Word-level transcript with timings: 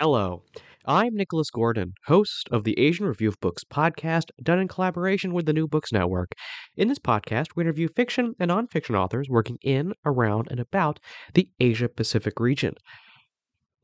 Hello, 0.00 0.44
I'm 0.86 1.14
Nicholas 1.14 1.50
Gordon, 1.50 1.92
host 2.06 2.48
of 2.50 2.64
the 2.64 2.78
Asian 2.78 3.04
Review 3.04 3.28
of 3.28 3.38
Books 3.38 3.64
podcast, 3.64 4.30
done 4.42 4.58
in 4.58 4.66
collaboration 4.66 5.34
with 5.34 5.44
the 5.44 5.52
New 5.52 5.68
Books 5.68 5.92
Network. 5.92 6.32
In 6.74 6.88
this 6.88 6.98
podcast, 6.98 7.48
we 7.54 7.64
interview 7.64 7.86
fiction 7.94 8.32
and 8.40 8.50
nonfiction 8.50 8.98
authors 8.98 9.28
working 9.28 9.58
in, 9.60 9.92
around, 10.06 10.48
and 10.50 10.58
about 10.58 11.00
the 11.34 11.50
Asia 11.60 11.86
Pacific 11.86 12.40
region. 12.40 12.76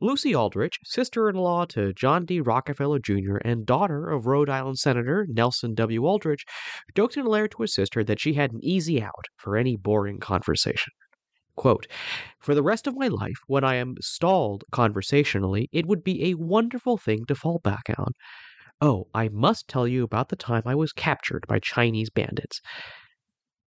Lucy 0.01 0.35
Aldrich, 0.35 0.79
sister 0.85 1.29
in 1.29 1.37
law 1.37 1.67
to 1.67 1.93
John 1.93 2.25
D. 2.25 2.41
Rockefeller 2.41 2.99
Jr. 2.99 3.37
and 3.45 3.67
daughter 3.67 4.09
of 4.09 4.25
Rhode 4.25 4.49
Island 4.49 4.79
Senator 4.79 5.27
Nelson 5.29 5.75
W. 5.75 6.07
Aldrich, 6.07 6.47
joked 6.95 7.19
in 7.19 7.27
a 7.27 7.29
letter 7.29 7.49
to 7.49 7.61
his 7.61 7.75
sister 7.75 8.03
that 8.05 8.21
she 8.21 8.33
had 8.33 8.53
an 8.53 8.61
easy 8.65 9.03
out 9.03 9.27
for 9.37 9.55
any 9.55 9.77
boring 9.77 10.19
conversation. 10.19 10.95
Quote, 11.57 11.87
For 12.39 12.55
the 12.55 12.63
rest 12.63 12.87
of 12.87 12.97
my 12.97 13.09
life, 13.09 13.39
when 13.47 13.65
I 13.65 13.77
am 13.77 13.97
stalled 14.01 14.65
conversationally, 14.71 15.69
it 15.73 15.87
would 15.87 16.05
be 16.05 16.27
a 16.27 16.35
wonderful 16.35 16.99
thing 16.99 17.25
to 17.27 17.35
fall 17.35 17.61
back 17.61 17.91
on. 17.99 18.13
Oh, 18.81 19.09
I 19.15 19.29
must 19.29 19.69
tell 19.69 19.89
you 19.89 20.05
about 20.05 20.29
the 20.29 20.37
time 20.37 20.63
I 20.67 20.75
was 20.75 20.93
captured 20.93 21.47
by 21.49 21.59
Chinese 21.59 22.11
bandits. 22.11 22.61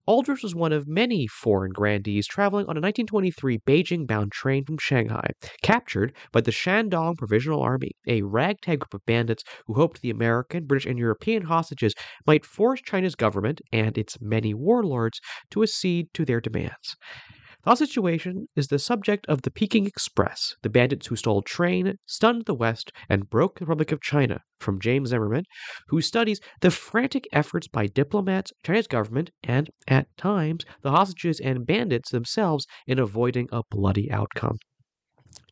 Aldrich 0.07 0.43
was 0.43 0.55
one 0.55 0.73
of 0.73 0.89
many 0.89 1.27
foreign 1.27 1.73
grandees 1.73 2.27
traveling 2.27 2.65
on 2.65 2.77
a 2.77 2.81
1923 2.81 3.59
Beijing 3.67 4.07
bound 4.07 4.33
train 4.33 4.65
from 4.65 4.79
Shanghai, 4.79 5.31
captured 5.63 6.15
by 6.33 6.41
the 6.41 6.51
Shandong 6.51 7.17
Provisional 7.17 7.63
Army, 7.63 7.93
a 8.07 8.23
ragtag 8.23 8.81
group 8.81 8.95
of 8.95 9.05
bandits 9.07 9.45
who 9.67 9.75
hoped 9.75 10.01
the 10.01 10.11
American, 10.11 10.65
British, 10.67 10.87
and 10.87 10.99
European 10.99 11.43
hostages 11.45 11.95
might 12.27 12.47
force 12.47 12.81
China's 12.83 13.15
government 13.15 13.61
and 13.73 13.97
its 13.97 14.19
many 14.21 14.55
warlords 14.55 15.21
to 15.51 15.63
accede 15.63 16.13
to 16.15 16.25
their 16.25 16.41
demands. 16.41 16.97
The 17.67 17.77
situation 17.77 18.49
is 18.57 18.69
the 18.69 18.79
subject 18.79 19.25
of 19.27 19.41
the 19.41 19.51
Peking 19.51 19.87
Express, 19.87 20.55
the 20.63 20.69
bandits 20.69 21.07
who 21.07 21.17
stole 21.17 21.41
train, 21.41 21.97
stunned 22.05 22.45
the 22.45 22.55
West, 22.55 22.93
and 23.09 23.31
broke 23.31 23.59
the 23.59 23.65
Republic 23.65 23.91
of 23.91 24.03
China, 24.03 24.43
from 24.61 24.79
James 24.79 25.09
Zimmerman, 25.09 25.45
who 25.89 26.03
studies 26.03 26.41
the 26.61 26.71
frantic 26.71 27.27
efforts 27.33 27.67
by 27.67 27.87
diplomats, 27.87 28.53
China's 28.63 28.87
government, 28.87 29.31
and, 29.43 29.71
at 29.89 30.15
times, 30.19 30.67
the 30.83 30.91
hostages 30.91 31.41
and 31.41 31.67
bandits 31.67 32.11
themselves 32.11 32.67
in 32.87 32.99
avoiding 32.99 33.49
a 33.51 33.63
bloody 33.71 34.11
outcome. 34.13 34.59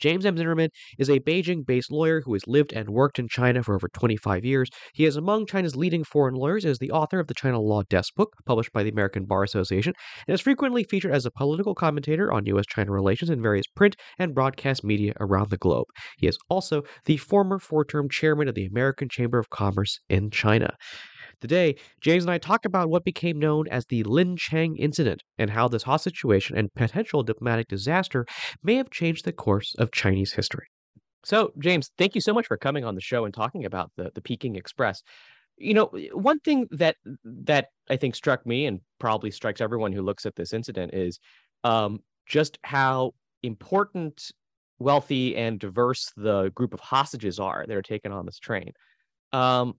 James 0.02 0.26
M. 0.26 0.36
Zimmerman 0.36 0.70
is 0.98 1.08
a 1.08 1.20
Beijing 1.20 1.64
based 1.64 1.92
lawyer 1.92 2.22
who 2.22 2.32
has 2.32 2.48
lived 2.48 2.72
and 2.72 2.90
worked 2.90 3.20
in 3.20 3.28
China 3.28 3.62
for 3.62 3.76
over 3.76 3.86
25 3.86 4.44
years. 4.44 4.68
He 4.92 5.04
is 5.04 5.14
among 5.14 5.46
China's 5.46 5.76
leading 5.76 6.02
foreign 6.02 6.34
lawyers 6.34 6.64
as 6.64 6.80
the 6.80 6.90
author 6.90 7.20
of 7.20 7.28
the 7.28 7.34
China 7.34 7.60
Law 7.60 7.82
Desk 7.88 8.12
book, 8.16 8.34
published 8.44 8.72
by 8.72 8.82
the 8.82 8.90
American 8.90 9.26
Bar 9.26 9.44
Association, 9.44 9.92
and 10.26 10.34
is 10.34 10.40
frequently 10.40 10.82
featured 10.82 11.12
as 11.12 11.24
a 11.24 11.30
political 11.30 11.76
commentator 11.76 12.32
on 12.32 12.46
U.S. 12.46 12.66
China 12.66 12.90
relations 12.90 13.30
in 13.30 13.40
various 13.40 13.68
print 13.68 13.94
and 14.18 14.34
broadcast 14.34 14.82
media 14.82 15.12
around 15.20 15.50
the 15.50 15.56
globe. 15.56 15.86
He 16.18 16.26
is 16.26 16.36
also 16.50 16.82
the 17.04 17.16
former 17.18 17.60
four 17.60 17.84
term 17.84 18.08
chairman 18.08 18.48
of 18.48 18.56
the 18.56 18.66
American 18.66 19.08
Chamber 19.08 19.38
of 19.38 19.50
Commerce 19.50 20.00
in 20.08 20.30
China. 20.30 20.74
Today, 21.42 21.74
James 22.00 22.22
and 22.22 22.30
I 22.30 22.38
talk 22.38 22.64
about 22.64 22.88
what 22.88 23.04
became 23.04 23.40
known 23.40 23.66
as 23.66 23.84
the 23.86 24.04
Lincheng 24.04 24.76
incident 24.78 25.24
and 25.38 25.50
how 25.50 25.66
this 25.66 25.82
hot 25.82 25.96
situation 25.96 26.56
and 26.56 26.72
potential 26.72 27.24
diplomatic 27.24 27.66
disaster 27.66 28.24
may 28.62 28.76
have 28.76 28.90
changed 28.90 29.24
the 29.24 29.32
course 29.32 29.74
of 29.76 29.90
Chinese 29.90 30.32
history. 30.34 30.68
So, 31.24 31.52
James, 31.58 31.90
thank 31.98 32.14
you 32.14 32.20
so 32.20 32.32
much 32.32 32.46
for 32.46 32.56
coming 32.56 32.84
on 32.84 32.94
the 32.94 33.00
show 33.00 33.24
and 33.24 33.34
talking 33.34 33.64
about 33.64 33.90
the, 33.96 34.12
the 34.14 34.20
Peking 34.20 34.54
Express. 34.54 35.02
You 35.56 35.74
know, 35.74 35.90
one 36.12 36.38
thing 36.38 36.68
that 36.70 36.94
that 37.24 37.70
I 37.90 37.96
think 37.96 38.14
struck 38.14 38.46
me 38.46 38.66
and 38.66 38.80
probably 39.00 39.32
strikes 39.32 39.60
everyone 39.60 39.90
who 39.92 40.02
looks 40.02 40.24
at 40.24 40.36
this 40.36 40.52
incident 40.52 40.94
is 40.94 41.18
um, 41.64 41.98
just 42.24 42.56
how 42.62 43.14
important, 43.42 44.30
wealthy, 44.78 45.36
and 45.36 45.58
diverse 45.58 46.12
the 46.16 46.52
group 46.54 46.72
of 46.72 46.78
hostages 46.78 47.40
are 47.40 47.64
that 47.66 47.76
are 47.76 47.82
taken 47.82 48.12
on 48.12 48.26
this 48.26 48.38
train. 48.38 48.72
Um, 49.32 49.74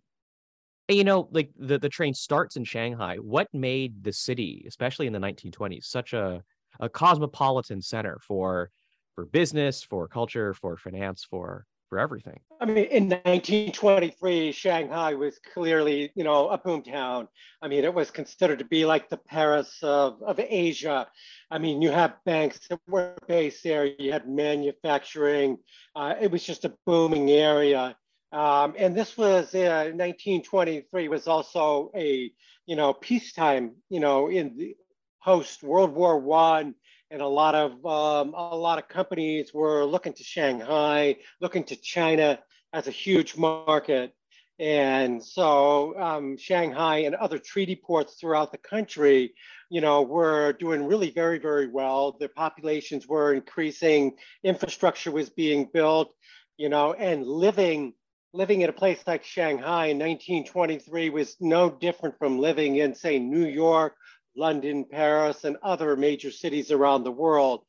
you 0.89 1.03
know, 1.03 1.29
like 1.31 1.49
the, 1.57 1.79
the 1.79 1.89
train 1.89 2.13
starts 2.13 2.55
in 2.55 2.63
Shanghai. 2.63 3.17
What 3.17 3.47
made 3.53 4.03
the 4.03 4.13
city, 4.13 4.66
especially 4.67 5.07
in 5.07 5.13
the 5.13 5.19
1920s, 5.19 5.85
such 5.85 6.13
a, 6.13 6.44
a 6.79 6.89
cosmopolitan 6.89 7.81
center 7.81 8.19
for 8.25 8.69
for 9.16 9.25
business, 9.25 9.83
for 9.83 10.07
culture, 10.07 10.53
for 10.55 10.75
finance, 10.75 11.25
for 11.29 11.66
for 11.94 11.99
everything? 11.99 12.39
I 12.59 12.66
mean, 12.66 12.85
in 12.85 13.09
1923, 13.09 14.51
Shanghai 14.51 15.13
was 15.13 15.39
clearly, 15.53 16.11
you 16.16 16.23
know, 16.23 16.49
a 16.49 16.57
boomtown. 16.57 17.27
I 17.61 17.67
mean, 17.67 17.83
it 17.83 17.94
was 17.94 18.09
considered 18.09 18.59
to 18.59 18.65
be 18.65 18.83
like 18.85 19.09
the 19.09 19.17
Paris 19.17 19.77
of, 19.83 20.21
of 20.23 20.39
Asia. 20.39 21.07
I 21.51 21.59
mean, 21.59 21.81
you 21.81 21.91
have 21.91 22.15
banks 22.25 22.59
that 22.69 22.79
were 22.88 23.15
based 23.27 23.63
there, 23.63 23.85
you 23.85 24.11
had 24.11 24.27
manufacturing. 24.27 25.57
Uh, 25.95 26.15
it 26.19 26.31
was 26.31 26.44
just 26.44 26.65
a 26.65 26.73
booming 26.85 27.29
area. 27.29 27.95
Um, 28.33 28.73
and 28.77 28.95
this 28.95 29.16
was 29.16 29.53
uh, 29.53 29.94
1923 29.94 31.07
was 31.07 31.27
also 31.27 31.91
a 31.95 32.31
you 32.66 32.75
know 32.75 32.91
peacetime 32.91 33.75
you 33.89 33.99
know 33.99 34.27
in 34.27 34.57
the 34.57 34.75
post 35.23 35.61
World 35.61 35.94
War 35.94 36.17
One, 36.17 36.73
and 37.11 37.21
a 37.21 37.27
lot 37.27 37.53
of 37.53 37.73
um, 37.85 38.33
a 38.33 38.55
lot 38.55 38.79
of 38.79 38.88
companies 38.88 39.53
were 39.53 39.85
looking 39.85 40.13
to 40.13 40.23
Shanghai, 40.23 41.17
looking 41.41 41.63
to 41.66 41.75
China 41.75 42.39
as 42.73 42.88
a 42.88 42.91
huge 42.91 43.38
market. 43.38 44.13
And 44.59 45.23
so 45.23 46.00
um, 46.00 46.38
Shanghai 46.38 47.00
and 47.00 47.15
other 47.15 47.39
treaty 47.39 47.75
ports 47.75 48.15
throughout 48.15 48.51
the 48.51 48.57
country, 48.57 49.33
you 49.69 49.81
know, 49.81 50.03
were 50.03 50.53
doing 50.53 50.85
really 50.85 51.09
very, 51.09 51.39
very 51.39 51.67
well. 51.67 52.15
The 52.19 52.29
populations 52.29 53.07
were 53.07 53.33
increasing, 53.33 54.13
infrastructure 54.44 55.11
was 55.11 55.29
being 55.29 55.69
built, 55.73 56.13
you 56.57 56.69
know, 56.69 56.94
and 56.94 57.25
living 57.25 57.94
living 58.33 58.61
in 58.61 58.69
a 58.69 58.73
place 58.73 58.99
like 59.05 59.23
Shanghai 59.23 59.88
in 59.88 59.99
1923 59.99 61.11
was 61.11 61.38
no 61.39 61.69
different 61.69 62.17
from 62.17 62.39
living 62.39 62.77
in, 62.77 62.95
say, 62.95 63.19
New 63.19 63.45
York, 63.45 63.95
London, 64.35 64.85
Paris, 64.85 65.44
and 65.44 65.57
other 65.61 65.95
major 65.95 66.31
cities 66.31 66.71
around 66.71 67.03
the 67.03 67.11
world. 67.11 67.63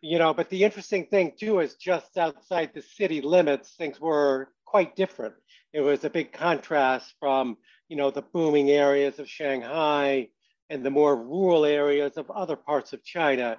You 0.00 0.18
know, 0.18 0.32
but 0.32 0.48
the 0.48 0.64
interesting 0.64 1.06
thing 1.06 1.32
too 1.38 1.60
is 1.60 1.74
just 1.74 2.16
outside 2.16 2.70
the 2.72 2.82
city 2.82 3.20
limits, 3.20 3.74
things 3.76 4.00
were 4.00 4.48
quite 4.64 4.96
different. 4.96 5.34
It 5.72 5.80
was 5.80 6.04
a 6.04 6.10
big 6.10 6.32
contrast 6.32 7.14
from, 7.20 7.58
you 7.88 7.96
know, 7.96 8.10
the 8.10 8.22
booming 8.22 8.70
areas 8.70 9.18
of 9.18 9.28
Shanghai 9.28 10.28
and 10.70 10.84
the 10.84 10.90
more 10.90 11.14
rural 11.14 11.64
areas 11.66 12.16
of 12.16 12.30
other 12.30 12.56
parts 12.56 12.92
of 12.92 13.04
China. 13.04 13.58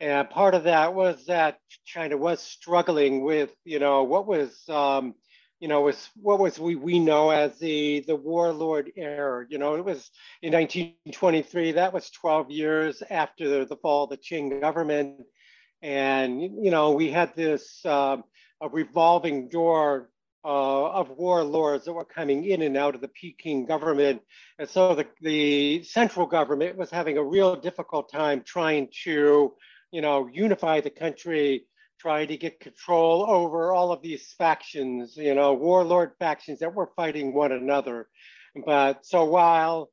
And 0.00 0.30
part 0.30 0.54
of 0.54 0.64
that 0.64 0.94
was 0.94 1.26
that 1.26 1.58
China 1.84 2.16
was 2.16 2.40
struggling 2.40 3.24
with, 3.24 3.50
you 3.64 3.78
know, 3.78 4.04
what 4.04 4.26
was 4.26 4.62
um, 4.68 5.14
you 5.60 5.66
know, 5.66 5.80
was 5.80 6.08
what 6.20 6.38
was 6.38 6.58
we 6.58 6.76
we 6.76 6.98
know 6.98 7.30
as 7.30 7.58
the 7.58 8.00
the 8.06 8.14
warlord 8.14 8.92
era. 8.96 9.44
You 9.48 9.58
know, 9.58 9.74
it 9.74 9.84
was 9.84 10.10
in 10.42 10.52
1923. 10.52 11.72
That 11.72 11.92
was 11.92 12.10
12 12.10 12.50
years 12.50 13.02
after 13.10 13.64
the, 13.64 13.76
fall 13.76 14.04
of 14.04 14.10
the 14.10 14.16
Qing 14.16 14.60
government, 14.60 15.22
and 15.82 16.40
you 16.40 16.70
know, 16.70 16.92
we 16.92 17.10
had 17.10 17.34
this 17.34 17.84
uh, 17.84 18.18
a 18.60 18.68
revolving 18.68 19.48
door 19.48 20.10
uh, 20.44 20.90
of 20.90 21.10
warlords 21.10 21.84
that 21.86 21.92
were 21.92 22.04
coming 22.04 22.44
in 22.44 22.62
and 22.62 22.76
out 22.76 22.94
of 22.94 23.00
the 23.00 23.08
Peking 23.08 23.66
government, 23.66 24.22
and 24.60 24.68
so 24.68 24.94
the 24.94 25.06
the 25.22 25.82
central 25.82 26.26
government 26.26 26.76
was 26.76 26.90
having 26.90 27.18
a 27.18 27.24
real 27.24 27.56
difficult 27.56 28.12
time 28.12 28.42
trying 28.44 28.88
to, 29.04 29.54
you 29.90 30.02
know, 30.02 30.28
unify 30.32 30.80
the 30.80 30.90
country 30.90 31.64
trying 31.98 32.28
to 32.28 32.36
get 32.36 32.60
control 32.60 33.24
over 33.28 33.72
all 33.72 33.92
of 33.92 34.02
these 34.02 34.32
factions, 34.38 35.16
you 35.16 35.34
know, 35.34 35.54
warlord 35.54 36.12
factions 36.18 36.60
that 36.60 36.74
were 36.74 36.90
fighting 36.96 37.34
one 37.34 37.52
another. 37.52 38.08
But 38.64 39.04
so 39.04 39.24
while 39.24 39.90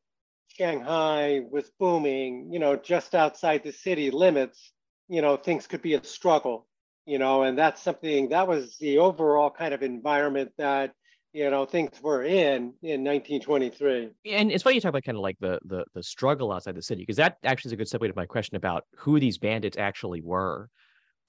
Shanghai 0.50 1.42
was 1.50 1.70
booming, 1.80 2.50
you 2.52 2.60
know, 2.60 2.76
just 2.76 3.16
outside 3.16 3.64
the 3.64 3.74
city 3.74 4.12
limits, 4.12 4.72
you 5.08 5.22
know, 5.22 5.36
things 5.38 5.68
could 5.68 5.82
be 5.82 5.96
a 5.96 6.04
struggle, 6.04 6.68
you 7.06 7.20
know, 7.20 7.44
and 7.44 7.58
that's 7.58 7.82
something 7.82 8.30
that 8.30 8.48
was 8.48 8.78
the 8.78 9.00
overall 9.00 9.50
kind 9.50 9.74
of 9.74 9.84
environment 9.84 10.52
that 10.58 10.94
you 11.36 11.50
know 11.50 11.66
things 11.66 12.02
were 12.02 12.24
in 12.24 12.74
in 12.82 13.04
1923 13.04 14.10
and 14.32 14.52
it's 14.54 14.64
funny 14.64 14.76
you 14.76 14.82
talk 14.82 14.90
about 14.90 15.04
kind 15.04 15.18
of 15.18 15.22
like 15.22 15.38
the 15.42 15.60
the, 15.66 15.84
the 15.94 16.02
struggle 16.02 16.50
outside 16.50 16.76
the 16.76 16.82
city 16.82 17.02
because 17.02 17.18
that 17.18 17.38
actually 17.44 17.70
is 17.70 17.74
a 17.74 17.76
good 17.76 17.88
segue 17.88 18.08
to 18.08 18.14
my 18.16 18.26
question 18.26 18.56
about 18.56 18.86
who 18.96 19.20
these 19.20 19.38
bandits 19.38 19.78
actually 19.78 20.22
were 20.22 20.70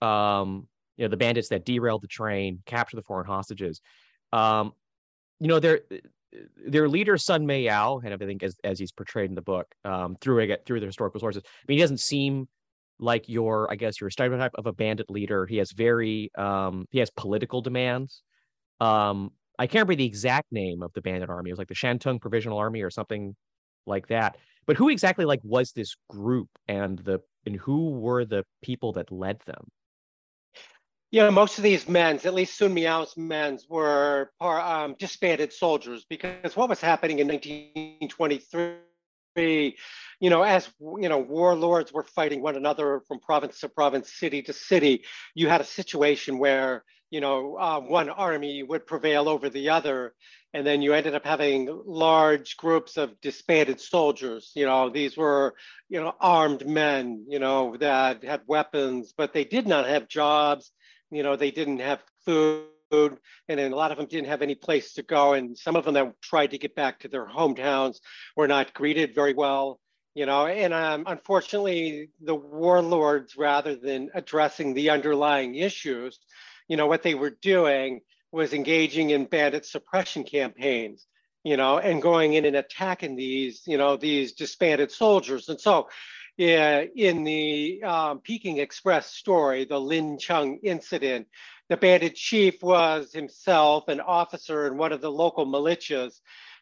um, 0.02 0.66
you 0.96 1.04
know 1.04 1.08
the 1.08 1.16
bandits 1.16 1.48
that 1.48 1.64
derailed 1.64 2.02
the 2.02 2.08
train, 2.08 2.62
capture 2.66 2.96
the 2.96 3.02
foreign 3.02 3.26
hostages. 3.26 3.80
Um, 4.32 4.72
you 5.40 5.48
know 5.48 5.60
their 5.60 5.80
their 6.66 6.88
leader 6.88 7.16
Sun 7.16 7.46
Meiyao, 7.46 8.02
and 8.04 8.12
I 8.12 8.16
think 8.16 8.42
as 8.42 8.56
as 8.64 8.78
he's 8.78 8.92
portrayed 8.92 9.28
in 9.28 9.34
the 9.34 9.42
book 9.42 9.66
um, 9.84 10.16
through 10.20 10.54
through 10.64 10.80
the 10.80 10.86
historical 10.86 11.20
sources. 11.20 11.42
I 11.44 11.64
mean, 11.68 11.78
he 11.78 11.82
doesn't 11.82 12.00
seem 12.00 12.48
like 12.98 13.28
your 13.28 13.70
I 13.70 13.76
guess 13.76 14.00
your 14.00 14.10
stereotype 14.10 14.52
of 14.54 14.66
a 14.66 14.72
bandit 14.72 15.10
leader. 15.10 15.46
He 15.46 15.56
has 15.58 15.72
very 15.72 16.30
um, 16.36 16.86
he 16.90 16.98
has 16.98 17.10
political 17.10 17.60
demands. 17.60 18.22
Um, 18.80 19.32
I 19.58 19.66
can't 19.66 19.74
remember 19.74 19.96
the 19.96 20.06
exact 20.06 20.52
name 20.52 20.82
of 20.82 20.92
the 20.92 21.00
bandit 21.00 21.30
army. 21.30 21.50
It 21.50 21.54
was 21.54 21.58
like 21.58 21.68
the 21.68 21.74
Shantung 21.74 22.20
Provisional 22.20 22.58
Army 22.58 22.82
or 22.82 22.90
something 22.90 23.34
like 23.86 24.08
that. 24.08 24.36
But 24.66 24.76
who 24.76 24.88
exactly 24.88 25.24
like 25.24 25.40
was 25.42 25.72
this 25.72 25.96
group 26.10 26.48
and 26.68 26.98
the 26.98 27.20
and 27.46 27.56
who 27.56 27.90
were 27.90 28.24
the 28.24 28.44
people 28.62 28.92
that 28.94 29.12
led 29.12 29.40
them? 29.46 29.68
Yeah, 31.12 31.30
most 31.30 31.58
of 31.58 31.64
these 31.64 31.88
men's, 31.88 32.26
at 32.26 32.34
least 32.34 32.58
Sun 32.58 32.74
Miao's 32.74 33.16
men's, 33.16 33.68
were 33.68 34.32
um, 34.40 34.96
disbanded 34.98 35.52
soldiers 35.52 36.04
because 36.08 36.56
what 36.56 36.68
was 36.68 36.80
happening 36.80 37.20
in 37.20 37.28
1923, 37.28 39.76
you 40.20 40.30
know, 40.30 40.42
as 40.42 40.68
you 40.80 41.08
know, 41.08 41.18
warlords 41.18 41.92
were 41.92 42.02
fighting 42.02 42.42
one 42.42 42.56
another 42.56 43.02
from 43.06 43.20
province 43.20 43.60
to 43.60 43.68
province, 43.68 44.12
city 44.12 44.42
to 44.42 44.52
city. 44.52 45.04
You 45.34 45.48
had 45.48 45.60
a 45.60 45.64
situation 45.64 46.38
where 46.38 46.82
you 47.10 47.20
know 47.20 47.56
uh, 47.56 47.78
one 47.78 48.10
army 48.10 48.64
would 48.64 48.84
prevail 48.84 49.28
over 49.28 49.48
the 49.48 49.68
other, 49.68 50.12
and 50.54 50.66
then 50.66 50.82
you 50.82 50.92
ended 50.92 51.14
up 51.14 51.24
having 51.24 51.68
large 51.86 52.56
groups 52.56 52.96
of 52.96 53.20
disbanded 53.20 53.80
soldiers 53.80 54.52
you 54.54 54.64
know 54.64 54.88
these 54.88 55.14
were 55.16 55.54
you 55.88 56.00
know 56.00 56.14
armed 56.18 56.66
men 56.66 57.24
you 57.28 57.38
know 57.38 57.76
that 57.76 58.24
had 58.24 58.40
weapons 58.46 59.12
but 59.16 59.34
they 59.34 59.44
did 59.44 59.66
not 59.66 59.86
have 59.86 60.08
jobs 60.08 60.72
you 61.10 61.22
know 61.22 61.36
they 61.36 61.50
didn't 61.50 61.80
have 61.80 62.02
food 62.24 62.66
and 62.90 63.58
then 63.58 63.72
a 63.72 63.76
lot 63.76 63.90
of 63.90 63.98
them 63.98 64.06
didn't 64.06 64.28
have 64.28 64.42
any 64.42 64.54
place 64.54 64.94
to 64.94 65.02
go 65.02 65.32
and 65.32 65.58
some 65.58 65.74
of 65.74 65.84
them 65.84 65.94
that 65.94 66.22
tried 66.22 66.52
to 66.52 66.58
get 66.58 66.74
back 66.76 67.00
to 67.00 67.08
their 67.08 67.26
hometowns 67.26 67.98
were 68.36 68.46
not 68.46 68.72
greeted 68.74 69.14
very 69.14 69.34
well 69.34 69.80
you 70.14 70.24
know 70.24 70.46
and 70.46 70.72
um, 70.72 71.02
unfortunately 71.06 72.10
the 72.20 72.34
warlords 72.34 73.36
rather 73.36 73.74
than 73.74 74.08
addressing 74.14 74.72
the 74.72 74.90
underlying 74.90 75.56
issues 75.56 76.20
you 76.68 76.76
know 76.76 76.86
what 76.86 77.02
they 77.02 77.14
were 77.14 77.36
doing 77.42 78.00
was 78.36 78.52
engaging 78.52 79.10
in 79.10 79.24
bandit 79.24 79.64
suppression 79.64 80.22
campaigns, 80.22 81.06
you 81.44 81.56
know, 81.56 81.78
and 81.78 82.02
going 82.02 82.34
in 82.34 82.44
and 82.44 82.56
attacking 82.56 83.16
these, 83.16 83.62
you 83.66 83.78
know, 83.78 83.96
these 83.96 84.32
disbanded 84.32 84.90
soldiers. 84.90 85.48
And 85.48 85.60
so 85.60 85.88
in 86.38 87.24
the 87.24 87.82
um, 87.82 88.20
Peking 88.20 88.58
Express 88.58 89.12
story, 89.12 89.64
the 89.64 89.80
Lincheng 89.80 90.58
incident, 90.62 91.28
the 91.68 91.76
bandit 91.76 92.14
chief 92.14 92.62
was 92.62 93.12
himself 93.12 93.88
an 93.88 94.00
officer 94.00 94.66
in 94.66 94.76
one 94.76 94.92
of 94.92 95.00
the 95.00 95.10
local 95.10 95.46
militias. 95.46 96.20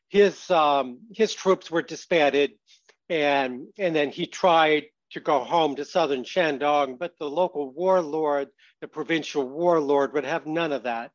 His 0.08 0.50
um, 0.50 1.00
his 1.14 1.34
troops 1.34 1.70
were 1.70 1.82
disbanded, 1.82 2.52
and 3.08 3.66
and 3.78 3.94
then 3.96 4.10
he 4.10 4.26
tried 4.26 4.84
to 5.12 5.20
go 5.20 5.40
home 5.44 5.76
to 5.76 5.84
southern 5.84 6.24
Shandong, 6.24 6.98
but 6.98 7.18
the 7.18 7.28
local 7.30 7.70
warlord, 7.70 8.48
the 8.80 8.88
provincial 8.88 9.48
warlord, 9.48 10.12
would 10.14 10.24
have 10.24 10.46
none 10.46 10.72
of 10.72 10.84
that 10.84 11.10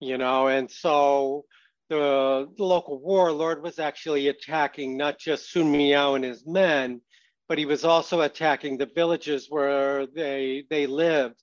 you 0.00 0.18
know, 0.18 0.48
and 0.48 0.70
so 0.70 1.44
the, 1.90 2.48
the 2.56 2.64
local 2.64 2.98
warlord 3.00 3.62
was 3.62 3.78
actually 3.78 4.28
attacking 4.28 4.96
not 4.96 5.18
just 5.18 5.52
Sun 5.52 5.70
Miao 5.70 6.14
and 6.14 6.24
his 6.24 6.46
men, 6.46 7.02
but 7.50 7.58
he 7.58 7.66
was 7.66 7.84
also 7.84 8.20
attacking 8.20 8.78
the 8.78 8.86
villages 8.86 9.48
where 9.50 10.06
they 10.06 10.64
they 10.70 10.86
lived. 10.86 11.34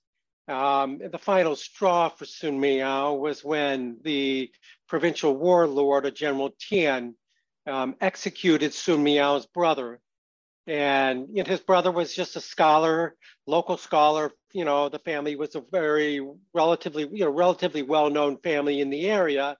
Um, 0.48 0.98
the 0.98 1.18
final 1.18 1.54
straw 1.54 2.08
for 2.08 2.24
Sun 2.24 2.58
Miao 2.58 3.12
was 3.12 3.44
when 3.44 3.98
the 4.02 4.50
provincial 4.88 5.36
warlord, 5.36 6.16
General 6.16 6.54
Tian, 6.58 7.14
um, 7.66 7.94
executed 8.00 8.72
Sun 8.72 9.04
Miao's 9.04 9.44
brother. 9.44 10.00
And 10.66 11.28
you 11.30 11.42
know, 11.42 11.50
his 11.50 11.60
brother 11.60 11.92
was 11.92 12.14
just 12.14 12.36
a 12.36 12.40
scholar, 12.40 13.14
local 13.46 13.76
scholar 13.76 14.32
you 14.52 14.64
know, 14.64 14.88
the 14.88 14.98
family 14.98 15.36
was 15.36 15.54
a 15.54 15.62
very 15.70 16.26
relatively, 16.54 17.02
you 17.12 17.24
know, 17.24 17.30
relatively 17.30 17.82
well-known 17.82 18.38
family 18.38 18.80
in 18.80 18.90
the 18.90 19.10
area, 19.10 19.56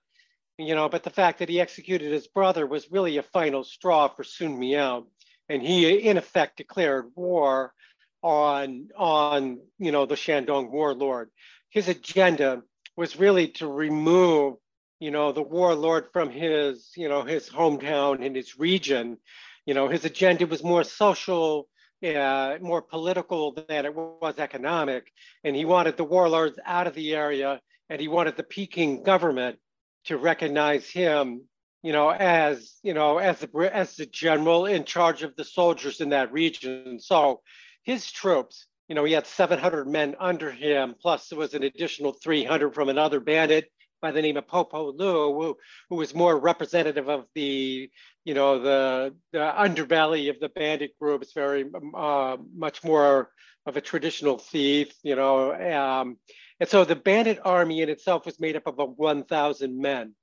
you 0.57 0.75
know, 0.75 0.89
but 0.89 1.03
the 1.03 1.09
fact 1.09 1.39
that 1.39 1.49
he 1.49 1.61
executed 1.61 2.11
his 2.11 2.27
brother 2.27 2.65
was 2.65 2.91
really 2.91 3.17
a 3.17 3.23
final 3.23 3.63
straw 3.63 4.07
for 4.07 4.23
Sun 4.23 4.57
Miao. 4.59 5.05
And 5.49 5.61
he 5.61 5.97
in 5.97 6.17
effect 6.17 6.57
declared 6.57 7.11
war 7.15 7.73
on, 8.21 8.89
on, 8.95 9.59
you 9.77 9.91
know, 9.91 10.05
the 10.05 10.15
Shandong 10.15 10.69
warlord. 10.69 11.29
His 11.69 11.87
agenda 11.87 12.61
was 12.95 13.17
really 13.17 13.49
to 13.49 13.67
remove, 13.67 14.55
you 14.99 15.11
know, 15.11 15.31
the 15.31 15.41
warlord 15.41 16.09
from 16.13 16.29
his, 16.29 16.91
you 16.95 17.09
know, 17.09 17.23
his 17.23 17.49
hometown 17.49 18.25
and 18.25 18.35
his 18.35 18.59
region. 18.59 19.17
You 19.65 19.73
know, 19.73 19.87
his 19.87 20.05
agenda 20.05 20.45
was 20.45 20.63
more 20.63 20.83
social, 20.83 21.67
uh, 22.03 22.57
more 22.61 22.81
political 22.81 23.53
than 23.53 23.85
it 23.85 23.95
was 23.95 24.35
economic. 24.37 25.11
And 25.43 25.55
he 25.55 25.65
wanted 25.65 25.97
the 25.97 26.03
warlords 26.03 26.59
out 26.65 26.87
of 26.87 26.95
the 26.95 27.15
area 27.15 27.61
and 27.89 27.99
he 27.99 28.07
wanted 28.07 28.37
the 28.37 28.43
Peking 28.43 29.03
government 29.03 29.57
to 30.05 30.17
recognize 30.17 30.89
him, 30.89 31.41
you 31.81 31.91
know, 31.93 32.09
as, 32.09 32.75
you 32.83 32.93
know, 32.93 33.17
as 33.17 33.39
the, 33.39 33.69
as 33.73 33.95
the 33.95 34.05
general 34.05 34.65
in 34.65 34.83
charge 34.83 35.23
of 35.23 35.35
the 35.35 35.45
soldiers 35.45 36.01
in 36.01 36.09
that 36.09 36.31
region. 36.31 36.99
So 36.99 37.41
his 37.83 38.11
troops, 38.11 38.67
you 38.87 38.95
know, 38.95 39.05
he 39.05 39.13
had 39.13 39.27
700 39.27 39.87
men 39.87 40.15
under 40.19 40.51
him, 40.51 40.95
plus 41.01 41.29
there 41.29 41.39
was 41.39 41.53
an 41.53 41.63
additional 41.63 42.13
300 42.13 42.73
from 42.73 42.89
another 42.89 43.19
bandit 43.19 43.71
by 44.01 44.11
the 44.11 44.21
name 44.21 44.37
of 44.37 44.47
Popo 44.47 44.93
Lu, 44.93 45.33
who, 45.33 45.57
who 45.89 45.95
was 45.97 46.15
more 46.15 46.37
representative 46.37 47.09
of 47.09 47.25
the 47.35 47.89
you 48.29 48.35
know, 48.35 48.59
the, 48.59 49.15
the 49.31 49.39
underbelly 49.39 50.29
of 50.29 50.39
the 50.39 50.49
bandit 50.49 50.91
group 50.99 51.23
It's 51.23 51.33
very 51.33 51.65
uh, 51.95 52.37
much 52.55 52.83
more 52.83 53.31
of 53.65 53.75
a 53.75 53.81
traditional 53.81 54.37
thief, 54.37 54.93
you 55.01 55.15
know. 55.15 55.53
Um, 55.53 56.17
and 56.59 56.69
so 56.69 56.85
the 56.85 56.95
bandit 56.95 57.39
army 57.43 57.81
in 57.81 57.89
itself 57.89 58.27
was 58.27 58.39
made 58.39 58.55
up 58.55 58.67
of 58.67 58.75
1,000 58.77 59.81
men. 59.81 60.13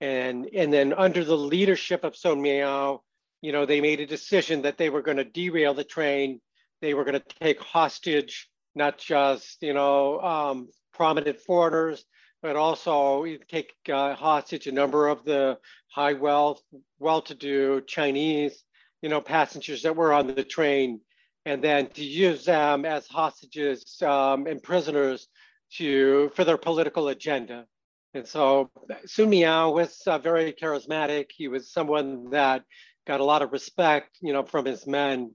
And, 0.00 0.48
and 0.54 0.72
then 0.72 0.92
under 0.94 1.24
the 1.24 1.36
leadership 1.36 2.04
of 2.04 2.16
Sun 2.16 2.40
Miao, 2.40 3.02
you 3.42 3.52
know, 3.52 3.66
they 3.66 3.80
made 3.80 4.00
a 4.00 4.06
decision 4.06 4.62
that 4.62 4.78
they 4.78 4.90
were 4.90 5.02
going 5.02 5.18
to 5.18 5.24
derail 5.24 5.74
the 5.74 5.84
train. 5.84 6.40
They 6.80 6.94
were 6.94 7.04
going 7.04 7.20
to 7.20 7.34
take 7.40 7.60
hostage, 7.60 8.48
not 8.74 8.98
just, 8.98 9.62
you 9.62 9.74
know, 9.74 10.20
um, 10.20 10.68
prominent 10.94 11.40
foreigners, 11.40 12.04
but 12.42 12.56
also 12.56 13.26
take 13.48 13.72
uh, 13.92 14.14
hostage 14.14 14.66
a 14.66 14.72
number 14.72 15.08
of 15.08 15.24
the 15.24 15.58
high 15.88 16.14
wealth, 16.14 16.62
well-to-do 16.98 17.82
Chinese, 17.86 18.64
you 19.02 19.08
know, 19.08 19.20
passengers 19.20 19.82
that 19.82 19.96
were 19.96 20.12
on 20.12 20.26
the 20.26 20.44
train, 20.44 21.00
and 21.44 21.62
then 21.62 21.88
to 21.88 22.04
use 22.04 22.44
them 22.44 22.84
as 22.84 23.06
hostages 23.06 24.00
um, 24.02 24.46
and 24.46 24.62
prisoners 24.62 25.28
to 25.72 26.30
for 26.34 26.44
their 26.44 26.58
political 26.58 27.08
agenda. 27.08 27.66
And 28.14 28.26
so 28.26 28.70
Sun 29.06 29.30
Miao 29.30 29.70
was 29.70 30.02
uh, 30.06 30.18
very 30.18 30.52
charismatic. 30.52 31.26
He 31.36 31.48
was 31.48 31.72
someone 31.72 32.30
that 32.30 32.64
got 33.06 33.20
a 33.20 33.24
lot 33.24 33.42
of 33.42 33.52
respect, 33.52 34.18
you 34.20 34.32
know, 34.32 34.42
from 34.42 34.64
his 34.64 34.86
men, 34.86 35.32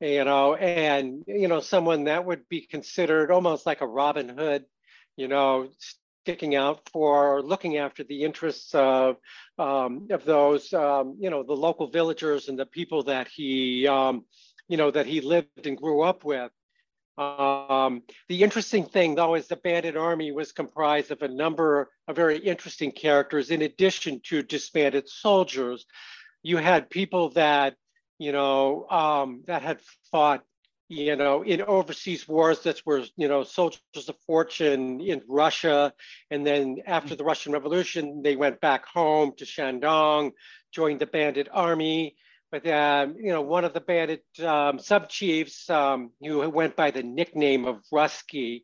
you 0.00 0.24
know, 0.24 0.54
and 0.54 1.22
you 1.26 1.48
know, 1.48 1.60
someone 1.60 2.04
that 2.04 2.24
would 2.24 2.48
be 2.48 2.62
considered 2.62 3.30
almost 3.30 3.66
like 3.66 3.82
a 3.82 3.86
Robin 3.86 4.28
Hood, 4.28 4.64
you 5.16 5.28
know, 5.28 5.68
sticking 6.24 6.54
out 6.54 6.88
for 6.90 7.42
looking 7.42 7.76
after 7.76 8.02
the 8.02 8.22
interests 8.22 8.74
of 8.74 9.16
um, 9.58 10.08
of 10.10 10.24
those 10.24 10.72
um, 10.72 11.16
you 11.20 11.28
know 11.28 11.42
the 11.42 11.52
local 11.52 11.88
villagers 11.88 12.48
and 12.48 12.58
the 12.58 12.64
people 12.64 13.02
that 13.02 13.28
he 13.28 13.86
um, 13.86 14.24
you 14.66 14.78
know 14.78 14.90
that 14.90 15.04
he 15.04 15.20
lived 15.20 15.66
and 15.66 15.76
grew 15.76 16.00
up 16.00 16.24
with. 16.24 16.50
Um, 17.16 18.02
the 18.28 18.42
interesting 18.42 18.86
thing 18.86 19.14
though 19.14 19.34
is 19.36 19.46
the 19.46 19.56
bandit 19.56 19.96
army 19.96 20.32
was 20.32 20.52
comprised 20.52 21.10
of 21.12 21.22
a 21.22 21.28
number 21.28 21.90
of 22.08 22.16
very 22.16 22.38
interesting 22.38 22.90
characters 22.90 23.50
in 23.50 23.62
addition 23.62 24.20
to 24.24 24.42
disbanded 24.42 25.08
soldiers. 25.08 25.86
You 26.42 26.56
had 26.56 26.90
people 26.90 27.30
that 27.30 27.76
you 28.18 28.32
know 28.32 28.88
um, 28.90 29.42
that 29.46 29.62
had 29.62 29.80
fought 30.10 30.44
you 30.88 31.16
know, 31.16 31.42
in 31.42 31.62
overseas 31.62 32.28
wars 32.28 32.60
that 32.60 32.84
were, 32.84 33.04
you 33.16 33.26
know, 33.26 33.42
soldiers 33.42 33.80
of 34.08 34.16
fortune 34.26 35.00
in 35.00 35.22
Russia. 35.26 35.92
And 36.30 36.46
then 36.46 36.78
after 36.86 37.16
the 37.16 37.24
Russian 37.24 37.52
Revolution, 37.52 38.22
they 38.22 38.36
went 38.36 38.60
back 38.60 38.86
home 38.86 39.32
to 39.38 39.44
Shandong, 39.44 40.32
joined 40.72 41.00
the 41.00 41.06
bandit 41.06 41.48
army. 41.50 42.16
But, 42.54 42.68
um, 42.68 43.16
you 43.18 43.32
know, 43.32 43.42
one 43.42 43.64
of 43.64 43.72
the 43.72 43.80
bandit 43.80 44.22
um, 44.40 44.78
sub-chiefs 44.78 45.68
um, 45.68 46.12
who 46.20 46.48
went 46.48 46.76
by 46.76 46.92
the 46.92 47.02
nickname 47.02 47.64
of 47.64 47.82
Rusky, 47.92 48.62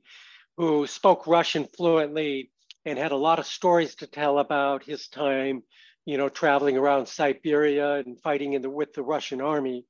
who 0.57 0.87
spoke 0.87 1.27
Russian 1.27 1.67
fluently 1.77 2.53
and 2.85 2.97
had 2.97 3.11
a 3.11 3.17
lot 3.17 3.41
of 3.41 3.47
stories 3.47 3.97
to 3.97 4.07
tell 4.07 4.39
about 4.39 4.85
his 4.85 5.09
time, 5.09 5.65
you 6.05 6.19
know, 6.19 6.29
traveling 6.29 6.77
around 6.77 7.07
Siberia 7.07 7.95
and 7.95 8.21
fighting 8.21 8.53
in 8.53 8.63
the, 8.63 8.71
with 8.71 8.93
the 8.93 9.03
Russian 9.03 9.41
army. 9.41 9.85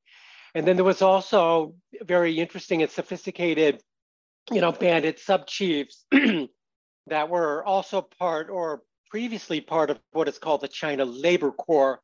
And 0.54 0.66
then 0.66 0.76
there 0.76 0.84
was 0.86 1.02
also 1.02 1.74
very 2.00 2.38
interesting 2.38 2.80
and 2.80 2.90
sophisticated 2.90 3.82
you 4.50 4.62
know, 4.62 4.72
bandit 4.72 5.18
sub 5.18 5.46
chiefs 5.46 6.06
that 7.06 7.28
were 7.28 7.62
also 7.66 8.00
part 8.18 8.48
or 8.48 8.82
previously 9.10 9.60
part 9.60 9.90
of 9.90 9.98
what 10.12 10.26
is 10.26 10.38
called 10.38 10.62
the 10.62 10.68
China 10.68 11.04
Labor 11.04 11.52
Corps. 11.52 12.00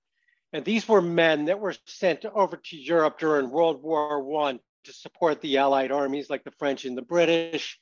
And 0.53 0.65
these 0.65 0.88
were 0.88 1.03
men 1.03 1.47
that 1.47 1.61
were 1.61 1.75
sent 1.85 2.25
over 2.25 2.57
to 2.57 2.76
Europe 2.76 3.19
during 3.19 3.50
World 3.50 3.83
War 3.83 4.23
One 4.23 4.61
to 4.85 4.93
support 4.93 5.41
the 5.41 5.59
Allied 5.59 5.93
armies 5.93 6.31
like 6.31 6.45
the 6.45 6.53
French 6.53 6.85
and 6.85 6.97
the 6.97 7.03
British. 7.03 7.79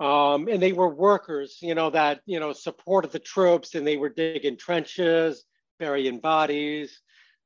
Um, 0.00 0.48
and 0.48 0.60
they 0.60 0.72
were 0.72 0.88
workers, 0.88 1.58
you 1.62 1.74
know, 1.74 1.90
that, 1.90 2.20
you 2.26 2.40
know, 2.40 2.52
supported 2.52 3.12
the 3.12 3.20
troops 3.20 3.74
and 3.74 3.86
they 3.86 3.96
were 3.96 4.08
digging 4.08 4.56
trenches, 4.56 5.44
burying 5.78 6.18
bodies. 6.18 7.00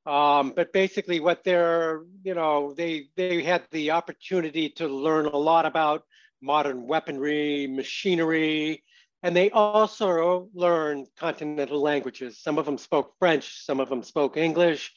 Um, 0.07 0.53
but 0.57 0.73
basically 0.73 1.21
what 1.21 1.45
they're, 1.45 2.03
you 2.23 2.35
know, 2.35 2.73
they, 2.73 3.09
they 3.17 3.43
had 3.43 3.65
the 3.73 3.91
opportunity 3.91 4.71
to 4.71 4.89
learn 4.89 5.27
a 5.27 5.37
lot 5.37 5.67
about 5.67 6.05
modern 6.41 6.87
weaponry, 6.87 7.67
machinery, 7.67 8.85
and 9.27 9.35
they 9.35 9.51
also 9.51 10.49
learned 10.55 11.09
continental 11.19 11.83
languages. 11.83 12.39
Some 12.39 12.59
of 12.59 12.65
them 12.65 12.79
spoke 12.79 13.13
French, 13.19 13.65
some 13.65 13.81
of 13.81 13.89
them 13.89 14.05
spoke 14.05 14.37
English. 14.37 14.93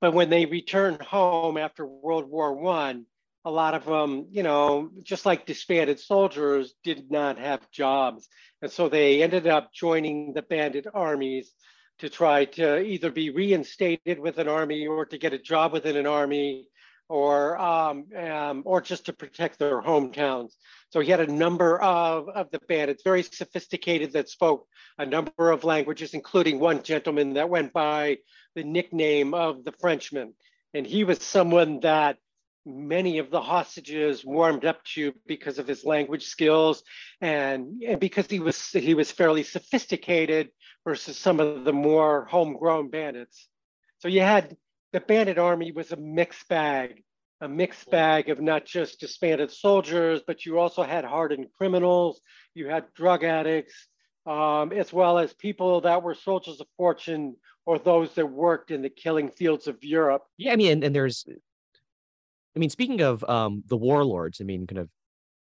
But 0.00 0.14
when 0.14 0.30
they 0.30 0.46
returned 0.46 1.02
home 1.02 1.58
after 1.58 1.84
World 1.84 2.26
War 2.26 2.54
One, 2.54 3.04
a 3.44 3.50
lot 3.50 3.74
of 3.74 3.84
them, 3.84 4.28
you 4.30 4.42
know, 4.42 4.88
just 5.02 5.26
like 5.26 5.44
disbanded 5.44 6.00
soldiers, 6.00 6.72
did 6.82 7.10
not 7.10 7.38
have 7.38 7.70
jobs. 7.72 8.26
And 8.62 8.72
so 8.72 8.88
they 8.88 9.22
ended 9.22 9.46
up 9.46 9.70
joining 9.70 10.32
the 10.32 10.40
bandit 10.40 10.86
armies 10.94 11.52
to 11.98 12.08
try 12.08 12.46
to 12.46 12.80
either 12.80 13.10
be 13.10 13.28
reinstated 13.28 14.18
with 14.18 14.38
an 14.38 14.48
army 14.48 14.86
or 14.86 15.04
to 15.04 15.18
get 15.18 15.34
a 15.34 15.38
job 15.38 15.74
within 15.74 15.98
an 15.98 16.06
army 16.06 16.68
or 17.08 17.58
um, 17.60 18.06
um, 18.16 18.62
or 18.64 18.80
just 18.80 19.06
to 19.06 19.12
protect 19.12 19.58
their 19.58 19.82
hometowns. 19.82 20.52
So 20.90 21.00
he 21.00 21.10
had 21.10 21.20
a 21.20 21.32
number 21.32 21.80
of, 21.80 22.28
of 22.28 22.50
the 22.50 22.60
bandits, 22.68 23.02
very 23.02 23.22
sophisticated, 23.22 24.12
that 24.12 24.28
spoke 24.28 24.66
a 24.98 25.04
number 25.04 25.50
of 25.50 25.64
languages, 25.64 26.14
including 26.14 26.60
one 26.60 26.82
gentleman 26.82 27.34
that 27.34 27.48
went 27.48 27.72
by 27.72 28.18
the 28.54 28.64
nickname 28.64 29.34
of 29.34 29.64
the 29.64 29.72
Frenchman. 29.72 30.34
And 30.72 30.86
he 30.86 31.04
was 31.04 31.22
someone 31.22 31.80
that 31.80 32.18
many 32.66 33.18
of 33.18 33.30
the 33.30 33.40
hostages 33.40 34.24
warmed 34.24 34.64
up 34.64 34.82
to 34.84 35.12
because 35.26 35.58
of 35.58 35.68
his 35.68 35.84
language 35.84 36.24
skills 36.24 36.82
and, 37.20 37.82
and 37.86 38.00
because 38.00 38.26
he 38.26 38.40
was 38.40 38.70
he 38.70 38.94
was 38.94 39.10
fairly 39.10 39.42
sophisticated 39.42 40.50
versus 40.84 41.18
some 41.18 41.40
of 41.40 41.64
the 41.64 41.72
more 41.72 42.24
homegrown 42.24 42.88
bandits. 42.88 43.48
So 43.98 44.08
you 44.08 44.20
had 44.20 44.56
the 44.94 45.00
bandit 45.00 45.38
army 45.38 45.72
was 45.72 45.90
a 45.90 45.96
mixed 45.96 46.48
bag, 46.48 47.02
a 47.40 47.48
mixed 47.48 47.90
bag 47.90 48.30
of 48.30 48.40
not 48.40 48.64
just 48.64 49.00
disbanded 49.00 49.50
soldiers, 49.50 50.22
but 50.24 50.46
you 50.46 50.56
also 50.56 50.84
had 50.84 51.04
hardened 51.04 51.48
criminals, 51.58 52.20
you 52.54 52.68
had 52.68 52.84
drug 52.94 53.24
addicts, 53.24 53.88
um, 54.24 54.72
as 54.72 54.92
well 54.92 55.18
as 55.18 55.34
people 55.34 55.80
that 55.80 56.00
were 56.00 56.14
soldiers 56.14 56.60
of 56.60 56.68
fortune 56.76 57.34
or 57.66 57.76
those 57.80 58.14
that 58.14 58.24
worked 58.24 58.70
in 58.70 58.82
the 58.82 58.88
killing 58.88 59.28
fields 59.28 59.66
of 59.66 59.82
Europe. 59.82 60.22
Yeah, 60.36 60.52
I 60.52 60.56
mean, 60.56 60.70
and, 60.70 60.84
and 60.84 60.94
there's 60.94 61.24
I 61.28 62.58
mean, 62.60 62.70
speaking 62.70 63.00
of 63.00 63.24
um, 63.24 63.64
the 63.66 63.76
warlords, 63.76 64.40
I 64.40 64.44
mean, 64.44 64.64
kind 64.64 64.78
of 64.78 64.88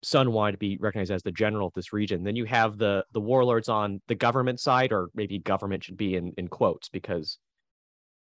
Sun 0.04 0.32
wanted 0.32 0.52
to 0.52 0.58
be 0.60 0.78
recognized 0.78 1.12
as 1.12 1.24
the 1.24 1.32
general 1.32 1.68
of 1.68 1.74
this 1.74 1.92
region. 1.92 2.24
Then 2.24 2.36
you 2.36 2.46
have 2.46 2.78
the 2.78 3.04
the 3.14 3.20
warlords 3.20 3.68
on 3.68 4.00
the 4.08 4.16
government 4.16 4.60
side, 4.60 4.92
or 4.92 5.10
maybe 5.16 5.40
government 5.40 5.84
should 5.84 5.98
be 5.98 6.16
in 6.16 6.34
in 6.38 6.48
quotes 6.48 6.88
because 6.88 7.40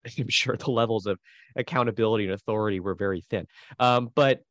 I'm 0.18 0.30
sure 0.30 0.56
the 0.58 0.72
levels 0.72 1.06
of 1.06 1.20
accountability 1.56 2.26
and 2.26 2.34
authority 2.34 2.80
were 2.80 2.96
very 2.96 3.22
thin. 3.22 3.48
Um, 3.80 4.12
but 4.16 4.42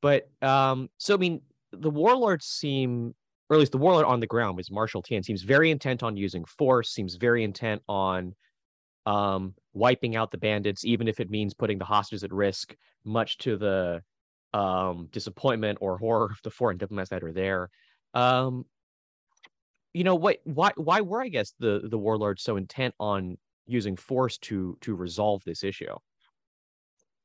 but 0.00 0.28
um, 0.40 0.88
so 0.98 1.14
I 1.14 1.18
mean, 1.18 1.42
the 1.72 1.90
warlords 1.90 2.46
seem, 2.46 3.14
or 3.48 3.56
at 3.56 3.60
least 3.60 3.72
the 3.72 3.78
warlord 3.78 4.06
on 4.06 4.20
the 4.20 4.26
ground 4.26 4.56
was 4.56 4.70
Marshal 4.70 5.02
Tian, 5.02 5.22
seems 5.22 5.42
very 5.42 5.70
intent 5.70 6.02
on 6.02 6.16
using 6.16 6.44
force, 6.44 6.90
seems 6.90 7.16
very 7.16 7.44
intent 7.44 7.82
on 7.88 8.34
um, 9.06 9.54
wiping 9.72 10.16
out 10.16 10.30
the 10.30 10.38
bandits, 10.38 10.84
even 10.84 11.08
if 11.08 11.20
it 11.20 11.30
means 11.30 11.54
putting 11.54 11.78
the 11.78 11.84
hostages 11.84 12.24
at 12.24 12.32
risk, 12.32 12.74
much 13.04 13.38
to 13.38 13.56
the 13.56 14.02
um, 14.54 15.08
disappointment 15.12 15.78
or 15.80 15.98
horror 15.98 16.26
of 16.26 16.40
the 16.44 16.50
foreign 16.50 16.76
diplomats 16.76 17.10
that 17.10 17.24
are 17.24 17.32
there. 17.32 17.70
Um, 18.14 18.66
you 19.94 20.04
know 20.04 20.14
what? 20.14 20.38
Why? 20.44 20.72
Why 20.76 21.00
were 21.02 21.22
I 21.22 21.28
guess 21.28 21.52
the 21.58 21.82
the 21.84 21.98
warlords 21.98 22.42
so 22.42 22.56
intent 22.56 22.94
on 22.98 23.36
using 23.66 23.96
force 23.96 24.38
to 24.38 24.76
to 24.80 24.94
resolve 24.94 25.42
this 25.44 25.64
issue? 25.64 25.94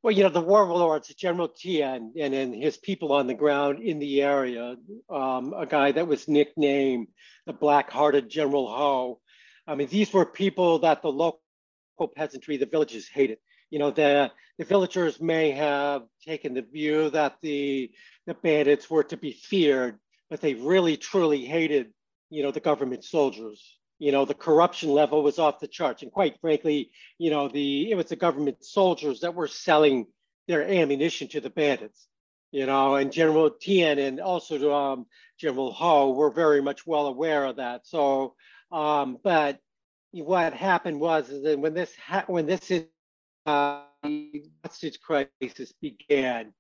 Well, 0.04 0.16
you 0.16 0.24
know, 0.24 0.30
the 0.30 0.42
warlords, 0.42 1.14
General 1.16 1.50
Tian 1.50 2.14
and, 2.18 2.34
and 2.34 2.56
his 2.56 2.78
people 2.78 3.12
on 3.12 3.28
the 3.28 3.34
ground 3.34 3.80
in 3.80 4.00
the 4.00 4.22
area, 4.22 4.76
um, 5.10 5.54
a 5.54 5.66
guy 5.66 5.92
that 5.92 6.08
was 6.08 6.28
nicknamed 6.28 7.08
the 7.46 7.54
Black-Hearted 7.54 8.30
General 8.30 8.68
Ho. 8.68 9.20
I 9.66 9.76
mean, 9.76 9.88
these 9.88 10.14
were 10.14 10.26
people 10.26 10.80
that 10.80 11.02
the 11.02 11.12
local 11.12 11.42
peasantry, 12.16 12.58
the 12.58 12.68
villages 12.68 13.10
hated. 13.10 13.40
You 13.70 13.80
know, 13.80 13.92
the, 13.92 14.32
the 14.58 14.66
villagers 14.66 15.20
may 15.20 15.52
have 15.52 16.04
taken 16.24 16.54
the 16.54 16.62
view 16.62 17.10
that 17.10 17.38
the, 17.42 17.92
the 18.28 18.36
bandits 18.36 18.90
were 18.90 19.04
to 19.06 19.18
be 19.18 19.34
feared, 19.34 19.98
but 20.30 20.40
they 20.40 20.54
really 20.54 20.96
truly 20.96 21.44
hated, 21.44 21.92
you 22.30 22.44
know, 22.44 22.52
the 22.52 22.62
government 22.62 23.04
soldiers. 23.04 23.77
You 24.00 24.12
know, 24.12 24.26
the 24.26 24.34
corruption 24.34 24.90
level 24.92 25.24
was 25.24 25.40
off 25.40 25.60
the 25.60 25.68
charts. 25.68 26.04
And 26.04 26.12
quite 26.12 26.40
frankly, 26.40 26.92
you 27.18 27.30
know, 27.32 27.48
the 27.48 27.92
it 27.92 27.96
was 27.96 28.08
the 28.08 28.16
government 28.16 28.64
soldiers 28.64 29.22
that 29.22 29.34
were 29.34 29.48
selling 29.48 30.08
their 30.48 30.64
ammunition 30.64 31.28
to 31.30 31.42
the 31.42 31.50
bandits. 31.50 32.08
You 32.52 32.66
know, 32.66 32.96
and 32.96 33.12
General 33.12 33.50
Tian 33.50 34.00
and 34.00 34.22
also 34.22 34.74
um, 34.74 35.06
General 35.38 35.72
Ho 35.74 36.12
were 36.12 36.32
very 36.32 36.62
much 36.62 36.88
well 36.88 37.08
aware 37.08 37.46
of 37.46 37.58
that. 37.58 37.86
So, 37.86 38.36
um, 38.72 39.18
but 39.22 39.60
what 40.14 40.54
happened 40.54 41.00
was 41.00 41.30
is 41.30 41.44
that 41.44 41.60
when 41.60 41.74
this 41.74 41.94
ha- 41.96 42.24
when 42.28 42.46
this 42.46 42.72
is 42.72 42.86
uh, 43.46 43.82
hostage 44.64 45.00
crisis 45.02 45.74
began, 45.82 46.54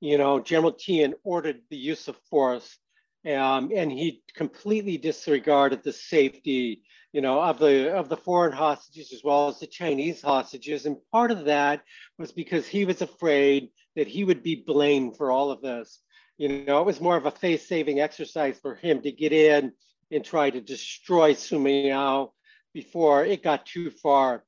you 0.00 0.18
know, 0.18 0.40
General 0.40 0.72
Tian 0.72 1.14
ordered 1.22 1.62
the 1.70 1.76
use 1.76 2.08
of 2.08 2.16
force, 2.28 2.78
um, 3.26 3.70
and 3.74 3.90
he 3.90 4.22
completely 4.34 4.98
disregarded 4.98 5.82
the 5.82 5.92
safety, 5.92 6.82
you 7.12 7.20
know, 7.20 7.40
of 7.40 7.58
the 7.58 7.94
of 7.94 8.08
the 8.08 8.16
foreign 8.16 8.52
hostages 8.52 9.12
as 9.12 9.22
well 9.22 9.48
as 9.48 9.60
the 9.60 9.66
Chinese 9.66 10.20
hostages. 10.20 10.86
And 10.86 10.96
part 11.12 11.30
of 11.30 11.44
that 11.44 11.82
was 12.18 12.32
because 12.32 12.66
he 12.66 12.84
was 12.84 13.02
afraid 13.02 13.70
that 13.96 14.08
he 14.08 14.24
would 14.24 14.42
be 14.42 14.64
blamed 14.66 15.16
for 15.16 15.30
all 15.30 15.50
of 15.50 15.62
this. 15.62 16.00
You 16.38 16.64
know, 16.64 16.80
it 16.80 16.86
was 16.86 17.00
more 17.00 17.16
of 17.16 17.26
a 17.26 17.30
face-saving 17.30 18.00
exercise 18.00 18.58
for 18.58 18.74
him 18.74 19.02
to 19.02 19.12
get 19.12 19.32
in 19.32 19.72
and 20.10 20.24
try 20.24 20.50
to 20.50 20.60
destroy 20.60 21.34
Sun 21.34 21.62
Miao 21.62 22.32
before 22.74 23.24
it 23.24 23.42
got 23.42 23.66
too 23.66 23.90
far. 23.90 24.44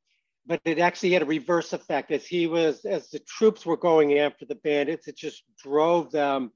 But 0.47 0.61
it 0.65 0.79
actually 0.79 1.13
had 1.13 1.23
a 1.23 1.27
reverse 1.27 1.73
effect 1.73 2.11
as 2.11 2.27
he 2.27 2.47
was, 2.47 2.85
as 2.85 3.09
the 3.11 3.19
troops 3.21 3.65
were 3.65 3.77
going 3.77 4.19
after 4.19 4.45
the 4.45 4.57
bandits, 4.57 5.09
it 5.09 5.17
just 5.17 5.45
drove 5.63 6.11
them 6.11 6.51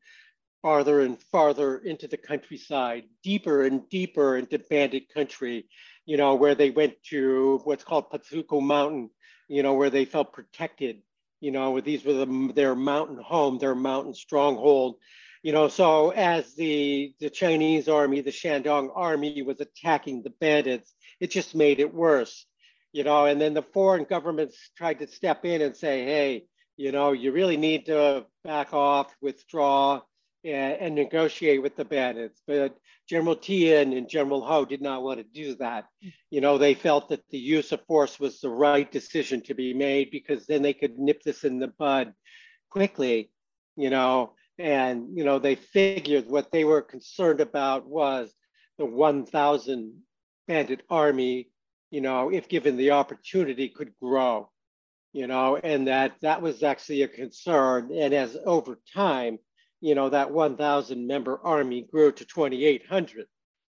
farther 0.63 1.01
and 1.01 1.21
farther 1.21 1.79
into 1.79 2.09
the 2.09 2.17
countryside, 2.17 3.05
deeper 3.23 3.65
and 3.65 3.89
deeper 3.89 4.37
into 4.37 4.59
bandit 4.59 5.13
country, 5.13 5.69
you 6.07 6.17
know, 6.17 6.35
where 6.35 6.55
they 6.55 6.71
went 6.71 6.95
to 7.05 7.61
what's 7.65 7.85
called 7.85 8.11
Paotzuku 8.11 8.61
Mountain, 8.63 9.11
you 9.49 9.63
know, 9.63 9.75
where 9.75 9.91
they 9.91 10.05
felt 10.05 10.33
protected, 10.33 11.03
you 11.41 11.51
know, 11.51 11.81
these 11.81 12.05
were 12.05 12.13
the, 12.13 12.53
their 12.55 12.75
mountain 12.75 13.19
home, 13.19 13.59
their 13.59 13.75
mountain 13.75 14.15
stronghold. 14.15 14.97
You 15.43 15.53
know, 15.53 15.69
so 15.69 16.11
as 16.11 16.55
the, 16.55 17.15
the 17.21 17.31
Chinese 17.31 17.89
army, 17.89 18.21
the 18.21 18.31
Shandong 18.31 18.91
army 18.95 19.43
was 19.43 19.61
attacking 19.61 20.23
the 20.23 20.31
bandits, 20.41 20.93
it 21.21 21.31
just 21.31 21.55
made 21.55 21.79
it 21.79 21.95
worse, 21.95 22.45
you 22.93 23.05
know. 23.05 23.27
And 23.27 23.41
then 23.41 23.55
the 23.55 23.63
foreign 23.63 24.05
governments 24.05 24.57
tried 24.77 24.99
to 24.99 25.07
step 25.07 25.45
in 25.45 25.63
and 25.63 25.77
say, 25.77 26.05
hey, 26.05 26.47
you 26.77 26.91
know, 26.91 27.13
you 27.13 27.33
really 27.33 27.57
need 27.57 27.87
to 27.87 28.27
back 28.45 28.73
off, 28.75 29.15
withdraw, 29.21 30.01
and, 30.45 30.77
and 30.81 30.95
negotiate 30.95 31.63
with 31.63 31.77
the 31.77 31.85
bandits. 31.85 32.43
But 32.47 32.77
General 33.09 33.37
Tian 33.37 33.93
and 33.93 34.09
General 34.09 34.43
Ho 34.43 34.65
did 34.65 34.83
not 34.83 35.03
want 35.03 35.19
to 35.19 35.25
do 35.25 35.55
that. 35.57 35.87
You 36.31 36.41
know, 36.41 36.59
they 36.59 36.75
felt 36.75 37.09
that 37.09 37.29
the 37.31 37.39
use 37.39 37.73
of 37.73 37.85
force 37.87 38.21
was 38.21 38.41
the 38.41 38.51
right 38.51 38.91
decision 38.91 39.43
to 39.43 39.55
be 39.55 39.75
made 39.75 40.11
because 40.11 40.47
then 40.47 40.63
they 40.63 40.75
could 40.75 40.99
nip 40.99 41.23
this 41.23 41.45
in 41.45 41.59
the 41.59 41.69
bud 41.69 42.13
quickly, 42.71 43.31
you 43.77 43.91
know. 43.91 44.35
And, 44.59 45.17
you 45.17 45.25
know, 45.25 45.39
they 45.39 45.55
figured 45.55 46.29
what 46.29 46.51
they 46.51 46.65
were 46.65 46.83
concerned 46.83 47.41
about 47.41 47.87
was 47.87 48.35
the 48.77 48.85
1,000 48.85 49.95
bandit 50.49 50.83
army, 50.91 51.51
you 51.91 52.01
know, 52.01 52.31
if 52.31 52.49
given 52.49 52.77
the 52.77 52.91
opportunity, 52.91 53.69
could 53.69 53.93
grow, 54.03 54.51
you 55.13 55.27
know, 55.27 55.57
and 55.57 55.87
that 55.87 56.15
that 56.23 56.43
was 56.43 56.63
actually 56.63 57.03
a 57.03 57.09
concern. 57.09 57.91
And 57.93 58.13
as 58.13 58.37
over 58.45 58.81
time, 58.93 59.39
you 59.81 59.95
know, 59.95 60.09
that 60.09 60.31
1,000 60.31 61.07
member 61.07 61.41
army 61.43 61.87
grew 61.91 62.13
to 62.13 62.25
2,800. 62.25 63.27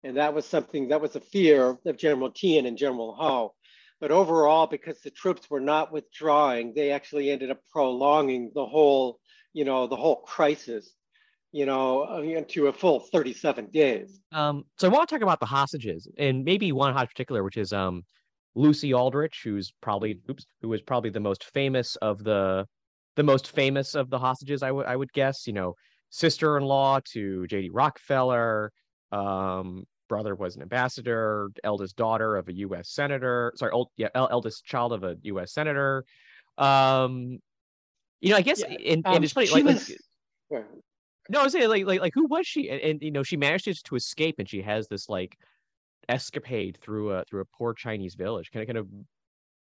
And 0.03 0.17
that 0.17 0.35
was 0.35 0.45
something 0.45 0.89
that 0.89 1.01
was 1.01 1.17
a 1.17 1.21
fear 1.21 1.79
of 1.87 1.97
General 1.97 2.31
Tian 2.31 2.67
and 2.67 2.77
General 2.77 3.15
Ho. 3.15 3.55
But 4.01 4.11
overall, 4.11 4.67
because 4.67 5.01
the 5.01 5.11
troops 5.11 5.49
were 5.49 5.61
not 5.61 5.93
withdrawing, 5.93 6.75
they 6.75 6.91
actually 6.91 7.31
ended 7.31 7.51
up 7.51 7.61
prolonging 7.73 8.51
the 8.55 8.67
whole, 8.67 9.19
you 9.55 9.65
know, 9.65 9.87
the 9.87 9.97
whole 9.97 10.17
crisis 10.17 10.95
you 11.55 11.67
know, 11.67 12.21
into 12.21 12.67
a 12.67 12.73
full 12.73 12.99
37 12.99 13.71
days. 13.71 14.21
Um, 14.33 14.65
so 14.77 14.89
I 14.89 14.91
want 14.91 15.09
to 15.09 15.15
talk 15.15 15.23
about 15.23 15.39
the 15.39 15.47
hostages 15.47 16.09
and 16.19 16.45
maybe 16.45 16.73
one 16.73 16.93
hostage 16.93 17.11
particular, 17.11 17.45
which 17.45 17.57
is 17.57 17.73
um, 17.73 18.03
Lucy 18.57 18.93
Aldrich, 18.93 19.43
who's 19.45 19.73
probably 19.81 20.19
oops, 20.29 20.45
who 20.63 20.69
was 20.69 20.83
probably 20.83 21.11
the 21.11 21.21
most 21.21 21.45
famous 21.45 21.95
of 22.03 22.25
the 22.25 22.67
the 23.15 23.23
most 23.23 23.53
famous 23.53 23.95
of 23.95 24.11
the 24.11 24.19
hostages. 24.19 24.65
I 24.65 24.73
would 24.73 24.87
I 24.87 24.97
would 24.97 25.13
guess. 25.13 25.47
You 25.47 25.53
know, 25.53 25.75
sister-in-law 26.15 27.01
to 27.05 27.45
J.D. 27.49 27.71
Rockefeller. 27.71 28.73
Um, 29.11 29.85
brother 30.09 30.37
was 30.37 30.55
an 30.55 30.63
ambassador. 30.63 31.51
Eldest 31.65 31.97
daughter 31.97 32.37
of 32.37 32.49
a 32.49 32.53
U.S. 32.55 32.89
senator. 32.91 33.53
Sorry, 33.57 33.73
old 33.73 33.89
yeah, 33.97 34.09
eldest 34.15 34.65
child 34.65 34.93
of 34.93 35.03
a 35.03 35.17
U.S. 35.23 35.53
senator. 35.53 36.05
Um, 36.57 37.41
you 38.21 38.31
know, 38.31 38.37
I 38.37 38.43
guess, 38.43 38.61
yeah. 38.61 38.93
and, 38.93 39.03
and 39.05 39.25
it's 39.25 39.33
funny. 39.33 39.49
Like, 39.49 39.65
was... 39.65 39.93
like, 40.51 40.65
no, 41.29 41.41
I 41.41 41.43
was 41.43 41.53
saying 41.53 41.69
like 41.69 41.85
like 41.85 42.01
like 42.01 42.15
who 42.15 42.27
was 42.27 42.47
she? 42.47 42.71
And, 42.71 42.81
and 42.81 43.03
you 43.03 43.11
know, 43.11 43.25
she 43.25 43.37
managed 43.37 43.65
to, 43.65 43.75
to 43.75 43.97
escape, 43.97 44.37
and 44.39 44.49
she 44.49 44.63
has 44.63 44.87
this 44.87 45.09
like 45.09 45.37
escapade 46.09 46.79
through 46.81 47.11
a 47.11 47.25
through 47.25 47.41
a 47.41 47.47
poor 47.47 47.75
Chinese 47.75 48.15
village. 48.15 48.53
Kind 48.53 48.63
of 48.63 48.69
kind 48.69 48.79
of 48.79 48.87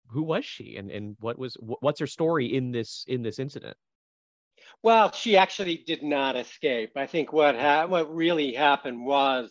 who 0.08 0.22
was 0.22 0.44
she, 0.44 0.76
and 0.76 0.92
and 0.92 1.16
what 1.18 1.38
was 1.38 1.56
what's 1.58 1.98
her 1.98 2.06
story 2.06 2.54
in 2.54 2.70
this 2.70 3.04
in 3.08 3.22
this 3.22 3.40
incident? 3.40 3.76
Well, 4.82 5.12
she 5.12 5.36
actually 5.36 5.78
did 5.86 6.02
not 6.02 6.36
escape. 6.36 6.92
I 6.96 7.06
think 7.06 7.32
what 7.32 7.56
ha- 7.56 7.86
what 7.86 8.14
really 8.14 8.54
happened 8.54 9.04
was 9.04 9.50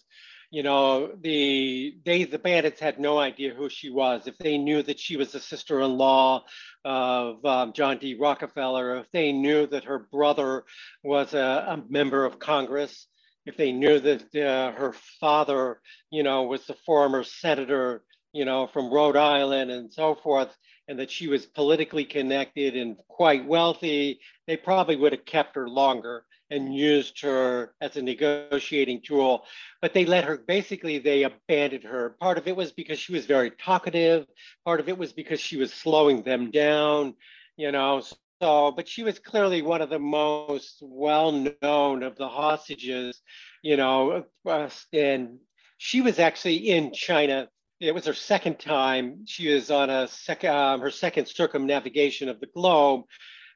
you 0.52 0.64
know, 0.64 1.12
the 1.22 1.98
they 2.06 2.24
the 2.24 2.40
bandits 2.40 2.80
had 2.80 2.98
no 2.98 3.18
idea 3.18 3.54
who 3.54 3.70
she 3.70 3.90
was. 3.90 4.26
If 4.26 4.38
they 4.38 4.58
knew 4.58 4.82
that 4.84 5.00
she 5.00 5.18
was 5.18 5.34
the 5.34 5.40
sister-in-law 5.42 6.46
of 6.86 7.46
um, 7.46 7.74
John 7.74 7.98
D. 7.98 8.16
Rockefeller, 8.16 8.98
if 9.00 9.12
they 9.12 9.34
knew 9.34 9.68
that 9.68 9.84
her 9.84 10.00
brother 10.00 10.64
was 11.04 11.34
a, 11.34 11.40
a 11.40 11.84
member 11.90 12.24
of 12.24 12.40
Congress, 12.40 13.08
if 13.46 13.58
they 13.58 13.74
knew 13.74 14.00
that 14.00 14.34
uh, 14.36 14.72
her 14.72 14.94
father, 15.20 15.82
you 16.10 16.24
know, 16.24 16.44
was 16.44 16.66
the 16.68 16.76
former 16.86 17.26
senator, 17.26 18.04
you 18.36 18.44
know, 18.44 18.68
from 18.68 18.92
Rhode 18.94 19.16
Island 19.16 19.72
and 19.72 19.92
so 19.92 20.14
forth, 20.14 20.50
and 20.90 21.00
that 21.00 21.10
she 21.10 21.28
was 21.28 21.46
politically 21.46 22.04
connected 22.04 22.76
and 22.76 22.98
quite 23.08 23.46
wealthy, 23.46 24.20
they 24.46 24.58
probably 24.58 24.98
would 24.98 25.14
have 25.14 25.24
kept 25.24 25.56
her 25.56 25.70
longer 25.70 26.26
and 26.52 26.76
used 26.76 27.22
her 27.22 27.74
as 27.80 27.96
a 27.96 28.02
negotiating 28.02 29.02
tool. 29.02 29.46
But 29.82 29.94
they 29.94 30.06
let 30.06 30.26
her, 30.26 30.38
basically, 30.38 31.00
they 31.00 31.24
abandoned 31.24 31.86
her. 31.86 32.18
Part 32.20 32.38
of 32.38 32.46
it 32.50 32.58
was 32.58 32.74
because 32.74 33.00
she 33.00 33.14
was 33.14 33.26
very 33.26 33.52
talkative, 33.52 34.28
part 34.66 34.82
of 34.82 34.90
it 34.90 34.98
was 34.98 35.14
because 35.14 35.40
she 35.40 35.56
was 35.56 35.74
slowing 35.74 36.22
them 36.22 36.52
down, 36.52 37.16
you 37.56 37.72
know. 37.72 38.04
So, 38.42 38.72
but 38.72 38.90
she 38.90 39.04
was 39.04 39.18
clearly 39.18 39.62
one 39.62 39.82
of 39.82 39.90
the 39.90 39.98
most 39.98 40.80
well 40.82 41.32
known 41.62 42.04
of 42.04 42.18
the 42.18 42.28
hostages, 42.28 43.22
you 43.62 43.78
know, 43.78 44.26
uh, 44.46 44.70
and 44.92 45.40
she 45.78 46.02
was 46.02 46.20
actually 46.20 46.58
in 46.70 46.92
China. 46.92 47.48
It 47.80 47.94
was 47.94 48.06
her 48.06 48.14
second 48.14 48.60
time. 48.60 49.26
She 49.26 49.54
was 49.54 49.70
on 49.70 49.90
a 49.90 50.08
second, 50.08 50.52
um, 50.52 50.82
her 50.82 50.92
second 50.92 51.28
circumnavigation 51.28 52.30
of 52.30 52.40
the 52.40 52.48
globe. 52.48 53.02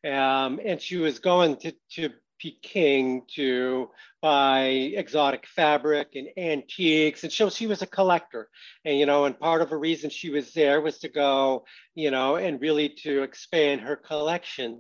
Um, 0.06 0.60
and 0.64 0.82
she 0.82 0.98
was 0.98 1.20
going 1.20 1.58
to, 1.58 1.74
to 1.94 2.10
Peking 2.40 3.24
to 3.36 3.90
buy 4.22 4.62
exotic 4.96 5.46
fabric 5.46 6.16
and 6.16 6.30
antiques. 6.38 7.24
And 7.24 7.32
so 7.32 7.50
she 7.50 7.68
was 7.68 7.82
a 7.82 7.88
collector. 7.88 8.50
And, 8.86 8.98
you 8.98 9.06
know, 9.06 9.26
and 9.26 9.40
part 9.40 9.62
of 9.62 9.70
the 9.70 9.78
reason 9.78 10.10
she 10.10 10.30
was 10.30 10.54
there 10.54 10.82
was 10.82 11.00
to 11.00 11.10
go, 11.10 11.66
you 11.96 12.12
know, 12.12 12.38
and 12.38 12.62
really 12.62 12.90
to 13.04 13.24
expand 13.24 13.82
her 13.82 13.96
collection. 13.96 14.80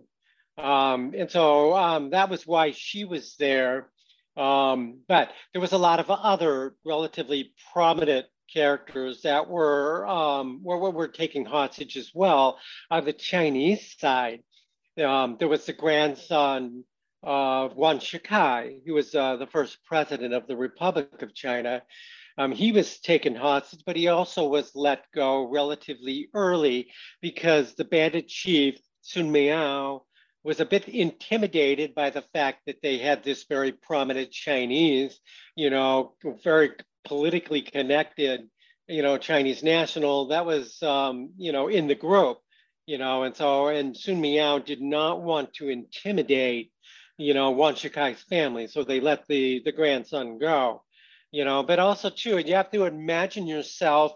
Um, 0.58 1.13
and 1.17 1.29
so 1.29 1.75
um, 1.75 2.10
that 2.12 2.29
was 2.29 2.48
why 2.48 2.72
she 2.72 3.05
was 3.05 3.36
there. 3.38 3.89
Um, 4.38 5.00
but 5.08 5.31
there 5.53 5.62
was 5.62 5.74
a 5.74 5.77
lot 5.77 6.00
of 6.00 6.10
other 6.10 6.75
relatively 6.86 7.53
prominent 7.74 8.25
characters 8.53 9.22
that 9.22 9.50
were 9.50 10.08
um, 10.08 10.62
were, 10.63 10.77
were 10.91 11.08
taking 11.08 11.46
hostage 11.46 11.98
as 11.98 12.12
well 12.14 12.59
on 12.90 13.05
the 13.05 13.14
Chinese 13.14 13.96
side. 13.98 14.42
Um, 15.03 15.38
there 15.40 15.48
was 15.48 15.66
the 15.66 15.74
grandson 15.74 16.83
of 17.24 17.74
Yuan 17.77 18.00
Shikai, 18.00 18.81
who 18.85 18.94
was 18.94 19.14
uh, 19.14 19.35
the 19.35 19.48
first 19.48 19.77
president 19.85 20.33
of 20.33 20.48
the 20.48 20.57
Republic 20.57 21.22
of 21.22 21.33
China. 21.33 21.81
Um, 22.38 22.53
he 22.53 22.72
was 22.72 23.00
taken 23.00 23.35
hostage, 23.35 23.81
but 23.85 23.98
he 23.98 24.07
also 24.07 24.48
was 24.48 24.72
let 24.74 25.03
go 25.14 25.50
relatively 25.50 26.29
early 26.33 26.92
because 27.22 27.75
the 27.75 27.83
bandit 27.83 28.29
chief, 28.29 28.79
Sun 29.01 29.31
Miao, 29.31 30.05
was 30.44 30.62
a 30.62 30.66
bit 30.66 30.88
intimidated 30.88 31.94
by 31.94 32.09
the 32.09 32.22
fact 32.33 32.62
that 32.66 32.81
they 32.81 32.98
had 32.98 33.24
this 33.24 33.46
very 33.50 33.74
prominent 33.74 34.31
Chinese, 34.31 35.20
you 35.55 35.70
know, 35.70 36.14
very 36.44 36.72
politically 37.05 37.62
connected, 37.62 38.50
you 38.88 39.01
know, 39.01 39.18
Chinese 39.18 39.64
national 39.64 40.27
that 40.27 40.46
was, 40.46 40.81
um, 40.83 41.31
you 41.38 41.51
know, 41.51 41.68
in 41.68 41.88
the 41.88 41.96
group, 41.96 42.40
you 42.85 42.98
know, 42.98 43.24
and 43.24 43.35
so, 43.35 43.68
and 43.68 43.96
Sun 43.96 44.22
Miao 44.22 44.59
did 44.59 44.81
not 44.81 45.22
want 45.22 45.53
to 45.55 45.70
intimidate 45.70 46.72
you 47.20 47.33
know, 47.33 47.53
Yuan 47.53 47.75
Shikai's 47.75 48.22
family. 48.22 48.68
So 48.68 48.83
they 48.83 49.01
let 49.01 49.27
the, 49.27 49.62
the 49.64 49.74
grandson 49.74 50.40
go, 50.40 50.83
you 51.31 51.44
know, 51.44 51.62
but 51.64 51.77
also 51.77 52.09
too, 52.09 52.38
you 52.38 52.55
have 52.55 52.72
to 52.72 52.85
imagine 52.85 53.46
yourself 53.46 54.14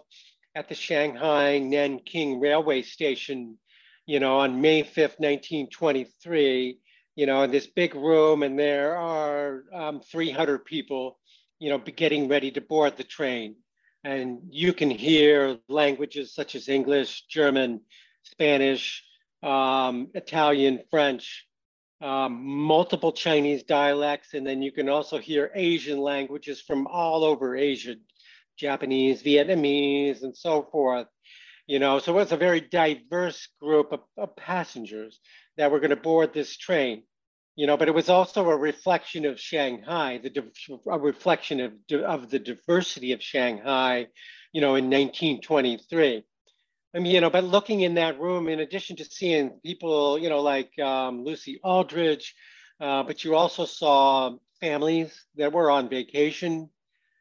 at 0.54 0.68
the 0.68 0.74
Shanghai 0.74 1.58
Nanking 1.58 2.40
railway 2.40 2.80
station, 2.80 3.58
you 4.06 4.20
know, 4.20 4.38
on 4.38 4.62
May 4.62 4.82
5th, 4.82 5.20
1923, 5.20 6.78
you 7.16 7.26
know, 7.26 7.42
in 7.42 7.50
this 7.50 7.66
big 7.66 7.94
room 7.94 8.42
and 8.42 8.58
there 8.58 8.96
are 8.96 9.64
um, 9.72 10.00
300 10.00 10.64
people, 10.64 11.18
you 11.58 11.70
know, 11.70 11.78
be 11.78 11.92
getting 11.92 12.28
ready 12.28 12.50
to 12.52 12.60
board 12.60 12.96
the 12.96 13.04
train. 13.04 13.56
And 14.02 14.40
you 14.50 14.72
can 14.72 14.90
hear 14.90 15.58
languages 15.68 16.34
such 16.34 16.54
as 16.54 16.68
English, 16.68 17.24
German, 17.26 17.80
Spanish, 18.22 19.02
um, 19.42 20.08
Italian, 20.14 20.80
French, 20.90 21.46
um, 22.00 22.44
multiple 22.44 23.12
Chinese 23.12 23.62
dialects, 23.62 24.34
and 24.34 24.46
then 24.46 24.60
you 24.60 24.72
can 24.72 24.88
also 24.88 25.18
hear 25.18 25.50
Asian 25.54 25.98
languages 25.98 26.60
from 26.60 26.86
all 26.86 27.24
over 27.24 27.56
Asia, 27.56 27.96
Japanese, 28.58 29.22
Vietnamese, 29.22 30.22
and 30.22 30.36
so 30.36 30.68
forth. 30.70 31.06
You 31.66 31.78
know, 31.78 31.98
so 31.98 32.18
it's 32.18 32.32
a 32.32 32.36
very 32.36 32.60
diverse 32.60 33.48
group 33.58 33.92
of, 33.92 34.00
of 34.18 34.36
passengers 34.36 35.20
that 35.56 35.70
were 35.70 35.80
going 35.80 35.90
to 35.90 35.96
board 35.96 36.34
this 36.34 36.56
train. 36.58 37.04
You 37.56 37.66
know, 37.66 37.76
but 37.76 37.88
it 37.88 37.94
was 37.94 38.08
also 38.08 38.48
a 38.50 38.56
reflection 38.56 39.24
of 39.24 39.40
Shanghai, 39.40 40.18
the 40.18 40.52
a 40.90 40.98
reflection 40.98 41.60
of, 41.60 41.72
of 42.04 42.30
the 42.30 42.40
diversity 42.40 43.12
of 43.12 43.22
Shanghai, 43.22 44.08
you 44.52 44.60
know, 44.60 44.74
in 44.74 44.90
1923. 44.90 46.24
I 46.94 46.98
mean, 47.00 47.14
you 47.14 47.20
know, 47.20 47.30
but 47.30 47.44
looking 47.44 47.80
in 47.80 47.94
that 47.94 48.20
room, 48.20 48.48
in 48.48 48.60
addition 48.60 48.96
to 48.96 49.04
seeing 49.04 49.50
people, 49.64 50.18
you 50.18 50.28
know, 50.28 50.42
like 50.42 50.76
um, 50.78 51.24
Lucy 51.24 51.60
Aldrich, 51.62 52.34
uh, 52.80 53.02
but 53.02 53.24
you 53.24 53.34
also 53.34 53.64
saw 53.64 54.36
families 54.60 55.26
that 55.36 55.52
were 55.52 55.70
on 55.70 55.88
vacation. 55.88 56.70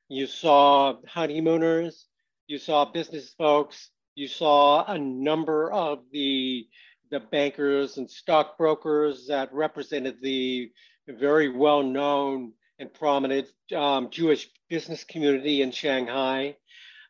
You 0.10 0.28
saw 0.28 0.98
honeymooners. 1.08 2.06
You 2.48 2.60
saw 2.60 2.86
business 2.86 3.34
folks. 3.38 3.90
You 4.16 4.28
saw 4.28 4.86
a 4.86 4.98
number 4.98 5.72
of 5.72 6.00
the 6.12 6.68
the 7.14 7.20
bankers 7.20 7.98
and 7.98 8.10
stockbrokers 8.10 9.28
that 9.28 9.54
represented 9.54 10.22
the 10.22 10.72
very 11.08 11.50
well-known 11.50 12.54
and 12.80 12.94
prominent 12.94 13.48
um, 13.76 14.10
Jewish 14.10 14.50
business 14.70 15.04
community 15.04 15.62
in 15.62 15.72
Shanghai. 15.72 16.56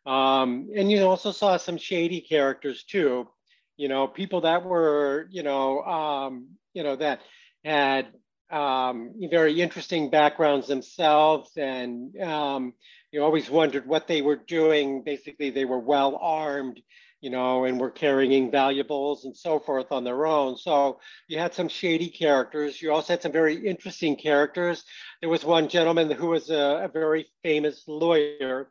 Um, 0.06 0.70
and 0.76 0.92
you 0.92 1.04
also 1.04 1.32
saw 1.32 1.56
some 1.58 1.78
shady 1.78 2.20
characters 2.20 2.84
too, 2.84 3.30
you 3.78 3.88
know, 3.88 4.08
people 4.08 4.42
that 4.42 4.66
were, 4.66 5.28
you 5.32 5.44
know, 5.44 5.82
um, 5.84 6.50
you 6.74 6.84
know, 6.84 6.98
that 6.98 7.22
had 7.64 8.08
um, 8.52 9.14
very 9.32 9.62
interesting 9.62 10.10
backgrounds 10.10 10.68
themselves 10.68 11.52
and 11.56 12.20
um, 12.22 12.74
you 13.14 13.24
always 13.24 13.50
wondered 13.50 13.88
what 13.88 14.08
they 14.08 14.22
were 14.22 14.36
doing. 14.36 15.04
Basically, 15.04 15.52
they 15.52 15.66
were 15.66 15.80
well 15.80 16.18
armed, 16.22 16.82
you 17.24 17.30
know, 17.30 17.64
and 17.64 17.80
were 17.80 17.90
carrying 17.90 18.52
valuables 18.52 19.24
and 19.24 19.36
so 19.36 19.58
forth 19.58 19.94
on 19.94 20.04
their 20.04 20.26
own. 20.26 20.58
So 20.58 21.00
you 21.30 21.40
had 21.40 21.54
some 21.54 21.70
shady 21.70 22.10
characters. 22.10 22.82
You 22.82 22.92
also 22.92 23.14
had 23.14 23.22
some 23.22 23.32
very 23.32 23.66
interesting 23.66 24.18
characters. 24.18 24.84
There 25.22 25.30
was 25.30 25.46
one 25.46 25.70
gentleman 25.70 26.12
who 26.12 26.28
was 26.28 26.50
a, 26.50 26.82
a 26.84 26.90
very 26.90 27.28
famous 27.42 27.82
lawyer 27.88 28.70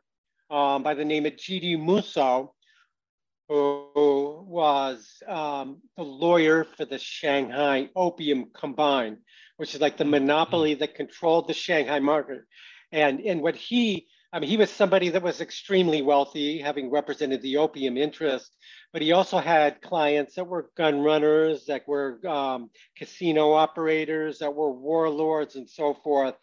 um, 0.51 0.83
by 0.83 0.93
the 0.93 1.03
name 1.03 1.25
of 1.25 1.35
G.D. 1.35 1.77
Musso, 1.77 2.53
who 3.49 4.45
was 4.47 5.11
um, 5.27 5.81
the 5.97 6.03
lawyer 6.03 6.63
for 6.63 6.85
the 6.85 6.99
Shanghai 6.99 7.89
Opium 7.95 8.51
Combine, 8.53 9.17
which 9.57 9.73
is 9.73 9.81
like 9.81 9.97
the 9.97 10.05
monopoly 10.05 10.75
that 10.75 10.93
controlled 10.93 11.47
the 11.47 11.55
Shanghai 11.55 11.97
market. 11.97 12.43
And, 12.91 13.19
and 13.21 13.41
what 13.41 13.55
he 13.55 14.05
I 14.33 14.39
mean, 14.39 14.49
he 14.49 14.57
was 14.57 14.71
somebody 14.71 15.09
that 15.09 15.21
was 15.21 15.41
extremely 15.41 16.01
wealthy, 16.01 16.57
having 16.57 16.89
represented 16.89 17.43
the 17.43 17.57
opium 17.57 17.97
interest, 17.97 18.51
but 18.91 19.03
he 19.03 19.11
also 19.11 19.37
had 19.37 19.83
clients 19.83 20.33
that 20.35 20.47
were 20.47 20.71
gun 20.75 21.01
runners, 21.01 21.65
that 21.67 21.87
were 21.87 22.19
um, 22.27 22.71
casino 22.97 23.51
operators, 23.51 24.39
that 24.39 24.55
were 24.55 24.71
warlords, 24.71 25.55
and 25.55 25.69
so 25.69 25.93
forth. 25.93 26.33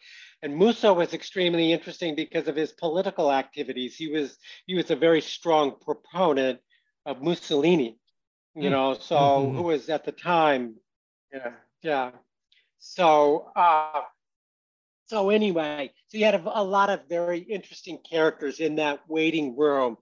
And 0.41 0.55
Musso 0.55 0.93
was 0.93 1.13
extremely 1.13 1.73
interesting 1.73 2.15
because 2.15 2.47
of 2.47 2.55
his 2.55 2.71
political 2.71 3.29
activities. 3.29 3.97
He 3.97 4.07
was 4.07 4.37
he 4.65 4.73
was 4.73 4.89
a 4.89 4.95
very 4.95 5.19
strong 5.19 5.75
proponent 5.81 6.61
of 7.05 7.21
Mussolini, 7.21 7.97
you 8.55 8.69
hmm. 8.69 8.71
know, 8.71 8.93
so 8.93 9.15
mm-hmm. 9.15 9.57
who 9.57 9.63
was 9.63 9.89
at 9.89 10.05
the 10.05 10.13
time, 10.13 10.75
yeah, 11.33 11.51
yeah. 11.81 12.11
So 12.79 13.51
uh, 13.53 14.01
so 15.11 15.29
anyway, 15.29 15.91
so 16.07 16.17
you 16.17 16.23
had 16.23 16.35
a, 16.35 16.61
a 16.61 16.63
lot 16.63 16.89
of 16.89 17.01
very 17.09 17.39
interesting 17.39 17.99
characters 18.09 18.61
in 18.61 18.75
that 18.77 19.01
waiting 19.09 19.57
room, 19.57 19.97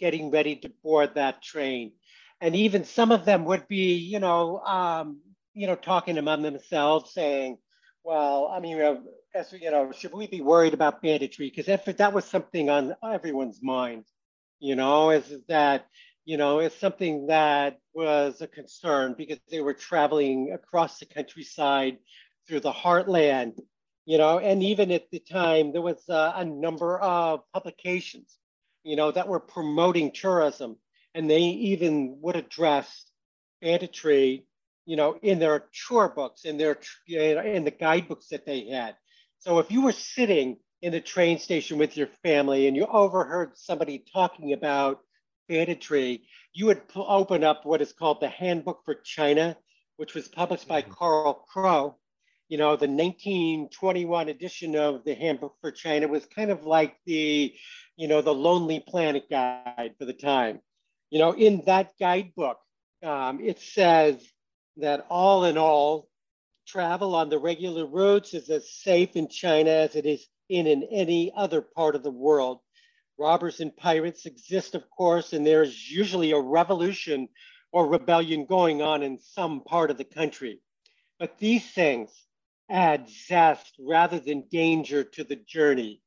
getting 0.00 0.30
ready 0.30 0.56
to 0.56 0.70
board 0.82 1.10
that 1.14 1.42
train, 1.42 1.92
and 2.40 2.56
even 2.56 2.82
some 2.84 3.12
of 3.12 3.26
them 3.26 3.44
would 3.44 3.68
be, 3.68 3.96
you 3.96 4.18
know, 4.18 4.60
um, 4.60 5.20
you 5.52 5.66
know, 5.66 5.74
talking 5.74 6.16
among 6.16 6.40
themselves, 6.40 7.12
saying, 7.12 7.58
"Well, 8.02 8.48
I 8.50 8.60
mean, 8.60 8.80
uh, 8.80 8.96
as 9.34 9.52
you 9.52 9.70
know, 9.70 9.92
should 9.92 10.14
we 10.14 10.26
be 10.26 10.40
worried 10.40 10.72
about 10.72 11.02
banditry? 11.02 11.50
Because 11.50 11.68
if 11.68 11.84
that 11.98 12.14
was 12.14 12.24
something 12.24 12.70
on 12.70 12.96
everyone's 13.04 13.62
mind, 13.62 14.04
you 14.58 14.74
know, 14.74 15.10
is 15.10 15.34
that 15.48 15.84
you 16.24 16.38
know, 16.38 16.60
it's 16.60 16.80
something 16.80 17.26
that 17.26 17.78
was 17.92 18.40
a 18.40 18.46
concern 18.48 19.14
because 19.18 19.38
they 19.50 19.60
were 19.60 19.74
traveling 19.74 20.52
across 20.54 20.98
the 20.98 21.04
countryside 21.04 21.98
through 22.48 22.60
the 22.60 22.72
heartland, 22.72 23.60
you 24.06 24.18
know, 24.18 24.38
and 24.38 24.62
even 24.62 24.92
at 24.92 25.10
the 25.10 25.18
time, 25.18 25.72
there 25.72 25.82
was 25.82 26.08
uh, 26.08 26.32
a 26.36 26.44
number 26.44 26.98
of 26.98 27.40
publications, 27.52 28.38
you 28.84 28.94
know, 28.94 29.10
that 29.10 29.28
were 29.28 29.40
promoting 29.40 30.12
tourism, 30.12 30.76
and 31.14 31.28
they 31.28 31.42
even 31.42 32.18
would 32.22 32.36
address 32.36 33.06
banditry, 33.60 34.46
you 34.84 34.94
know, 34.94 35.18
in 35.22 35.40
their 35.40 35.64
tour 35.88 36.08
books, 36.08 36.44
in 36.44 36.56
their, 36.56 36.78
in 37.08 37.64
the 37.64 37.70
guidebooks 37.72 38.28
that 38.28 38.46
they 38.46 38.68
had. 38.68 38.94
So 39.40 39.58
if 39.58 39.72
you 39.72 39.82
were 39.82 39.92
sitting 39.92 40.58
in 40.82 40.94
a 40.94 41.00
train 41.00 41.38
station 41.40 41.76
with 41.76 41.96
your 41.96 42.08
family 42.22 42.68
and 42.68 42.76
you 42.76 42.86
overheard 42.86 43.58
somebody 43.58 44.04
talking 44.12 44.52
about 44.52 45.00
banditry, 45.48 46.22
you 46.52 46.66
would 46.66 46.82
open 46.94 47.42
up 47.42 47.64
what 47.64 47.82
is 47.82 47.92
called 47.92 48.20
the 48.20 48.28
Handbook 48.28 48.84
for 48.84 48.94
China, 48.94 49.56
which 49.96 50.14
was 50.14 50.28
published 50.28 50.68
by 50.68 50.82
mm-hmm. 50.82 50.92
Carl 50.92 51.34
Crow. 51.52 51.96
You 52.48 52.58
know, 52.58 52.76
the 52.76 52.86
1921 52.86 54.28
edition 54.28 54.76
of 54.76 55.04
the 55.04 55.14
Handbook 55.14 55.56
for 55.60 55.72
China 55.72 56.06
was 56.06 56.24
kind 56.26 56.50
of 56.50 56.64
like 56.64 56.96
the, 57.04 57.52
you 57.96 58.06
know, 58.06 58.22
the 58.22 58.34
Lonely 58.34 58.84
Planet 58.86 59.28
guide 59.28 59.94
for 59.98 60.04
the 60.04 60.12
time. 60.12 60.60
You 61.10 61.18
know, 61.18 61.32
in 61.32 61.62
that 61.66 61.92
guidebook, 61.98 62.58
um, 63.02 63.40
it 63.40 63.58
says 63.58 64.16
that 64.76 65.06
all 65.08 65.44
in 65.44 65.58
all, 65.58 66.08
travel 66.66 67.14
on 67.14 67.30
the 67.30 67.38
regular 67.38 67.86
routes 67.86 68.34
is 68.34 68.48
as 68.50 68.70
safe 68.70 69.16
in 69.16 69.28
China 69.28 69.70
as 69.70 69.96
it 69.96 70.06
is 70.06 70.26
in, 70.48 70.66
in 70.66 70.82
any 70.84 71.32
other 71.36 71.60
part 71.60 71.94
of 71.94 72.02
the 72.02 72.10
world. 72.10 72.60
Robbers 73.18 73.60
and 73.60 73.76
pirates 73.76 74.26
exist, 74.26 74.74
of 74.74 74.88
course, 74.90 75.32
and 75.32 75.46
there's 75.46 75.90
usually 75.90 76.32
a 76.32 76.40
revolution 76.40 77.28
or 77.72 77.88
rebellion 77.88 78.46
going 78.46 78.82
on 78.82 79.02
in 79.02 79.18
some 79.18 79.62
part 79.62 79.90
of 79.90 79.98
the 79.98 80.04
country. 80.04 80.60
But 81.18 81.38
these 81.38 81.68
things 81.70 82.10
add 82.68 83.08
zest 83.08 83.74
rather 83.78 84.18
than 84.18 84.48
danger 84.50 85.04
to 85.04 85.24
the 85.24 85.36
journey. 85.36 86.02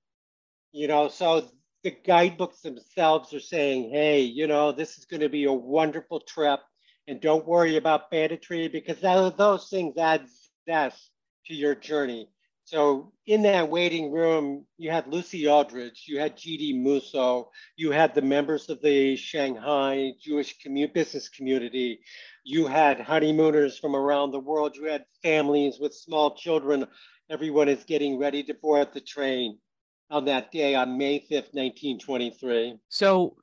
You 0.71 0.87
know, 0.87 1.07
so 1.07 1.49
the 1.83 1.91
guidebooks 1.91 2.61
themselves 2.61 3.33
are 3.33 3.39
saying, 3.39 3.89
hey, 3.91 4.21
you 4.21 4.47
know, 4.47 4.71
this 4.71 4.97
is 4.97 5.05
going 5.05 5.21
to 5.21 5.29
be 5.29 5.45
a 5.45 5.53
wonderful 5.53 6.19
trip. 6.19 6.59
And 7.07 7.21
don't 7.21 7.47
worry 7.47 7.77
about 7.77 8.11
banditry 8.11 8.67
because 8.67 8.99
those 8.99 9.69
things 9.69 9.97
add 9.97 10.27
zest 10.67 11.09
to 11.47 11.55
your 11.55 11.73
journey. 11.73 12.29
So 12.69 13.13
in 13.25 13.41
that 13.43 13.67
waiting 13.67 14.11
room, 14.11 14.67
you 14.77 14.91
had 14.91 15.07
Lucy 15.07 15.47
Aldrich, 15.47 16.07
you 16.07 16.19
had 16.19 16.37
G.D. 16.37 16.73
Musso, 16.73 17.49
you 17.75 17.89
had 17.89 18.13
the 18.13 18.21
members 18.21 18.69
of 18.69 18.79
the 18.83 19.15
Shanghai 19.15 20.11
Jewish 20.21 20.55
commu- 20.59 20.93
business 20.93 21.29
community, 21.29 22.01
you 22.49 22.65
had 22.65 22.99
honeymooners 22.99 23.77
from 23.77 23.95
around 23.95 24.31
the 24.31 24.39
world, 24.39 24.75
you 24.75 24.85
had 24.85 25.05
families 25.21 25.77
with 25.79 25.93
small 25.93 26.35
children. 26.35 26.87
Everyone 27.29 27.69
is 27.69 27.83
getting 27.83 28.17
ready 28.17 28.41
to 28.43 28.55
board 28.55 28.87
the 28.91 29.01
train 29.01 29.59
on 30.09 30.25
that 30.25 30.51
day 30.51 30.73
on 30.73 30.97
May 30.97 31.19
5th, 31.19 31.53
1923. 31.53 32.77
So, 32.89 33.35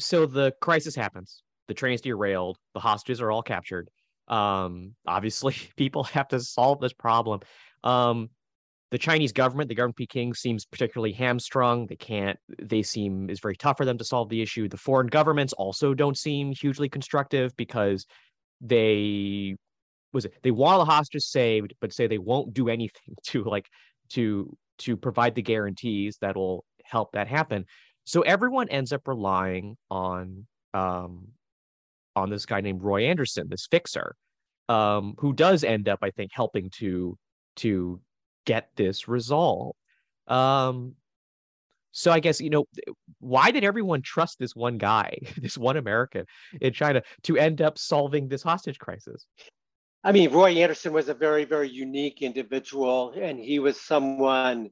so 0.00 0.26
the 0.26 0.52
crisis 0.60 0.96
happens. 0.96 1.44
The 1.68 1.74
train's 1.74 2.00
derailed. 2.00 2.58
The 2.74 2.80
hostages 2.80 3.20
are 3.20 3.30
all 3.30 3.42
captured. 3.42 3.88
Um, 4.26 4.96
obviously, 5.06 5.54
people 5.76 6.02
have 6.04 6.26
to 6.28 6.40
solve 6.40 6.80
this 6.80 6.92
problem. 6.92 7.40
Um, 7.84 8.30
the 8.90 8.98
Chinese 8.98 9.30
government, 9.30 9.68
the 9.68 9.76
government 9.76 9.94
of 9.94 9.98
Peking 9.98 10.34
seems 10.34 10.66
particularly 10.66 11.12
hamstrung. 11.12 11.86
They 11.86 11.94
can't, 11.94 12.36
they 12.60 12.82
seem 12.82 13.30
is 13.30 13.38
very 13.38 13.54
tough 13.54 13.76
for 13.76 13.84
them 13.84 13.98
to 13.98 14.04
solve 14.04 14.28
the 14.28 14.42
issue. 14.42 14.68
The 14.68 14.76
foreign 14.76 15.06
governments 15.06 15.52
also 15.52 15.94
don't 15.94 16.18
seem 16.18 16.50
hugely 16.50 16.88
constructive 16.88 17.56
because 17.56 18.06
they 18.60 19.56
was 20.12 20.24
it 20.24 20.34
they 20.42 20.50
want 20.50 20.80
the 20.80 20.84
hostages 20.84 21.30
saved, 21.30 21.74
but 21.80 21.92
say 21.92 22.06
they 22.06 22.18
won't 22.18 22.52
do 22.54 22.68
anything 22.68 23.14
to 23.26 23.44
like 23.44 23.66
to 24.10 24.56
to 24.78 24.96
provide 24.96 25.34
the 25.34 25.42
guarantees 25.42 26.18
that 26.20 26.36
will 26.36 26.64
help 26.84 27.12
that 27.12 27.28
happen. 27.28 27.64
So 28.04 28.22
everyone 28.22 28.68
ends 28.68 28.92
up 28.92 29.06
relying 29.06 29.76
on 29.90 30.46
um 30.74 31.28
on 32.16 32.30
this 32.30 32.46
guy 32.46 32.60
named 32.60 32.82
Roy 32.82 33.06
Anderson, 33.06 33.48
this 33.48 33.66
fixer, 33.70 34.14
um, 34.68 35.14
who 35.18 35.32
does 35.32 35.64
end 35.64 35.88
up, 35.88 36.00
I 36.02 36.10
think, 36.10 36.30
helping 36.32 36.70
to 36.78 37.16
to 37.56 38.00
get 38.46 38.70
this 38.76 39.08
resolved. 39.08 39.76
Um, 40.26 40.94
so 41.92 42.10
I 42.10 42.20
guess 42.20 42.40
you 42.40 42.50
know 42.50 42.66
why 43.18 43.50
did 43.50 43.64
everyone 43.64 44.02
trust 44.02 44.38
this 44.38 44.54
one 44.56 44.78
guy, 44.78 45.18
this 45.36 45.58
one 45.58 45.76
American 45.76 46.26
in 46.60 46.72
China, 46.72 47.02
to 47.24 47.36
end 47.36 47.60
up 47.60 47.78
solving 47.78 48.28
this 48.28 48.42
hostage 48.42 48.78
crisis? 48.78 49.26
I 50.02 50.12
mean, 50.12 50.32
Roy 50.32 50.52
Anderson 50.52 50.94
was 50.94 51.10
a 51.10 51.14
very, 51.14 51.44
very 51.44 51.68
unique 51.68 52.22
individual, 52.22 53.12
and 53.20 53.38
he 53.38 53.58
was 53.58 53.78
someone, 53.78 54.70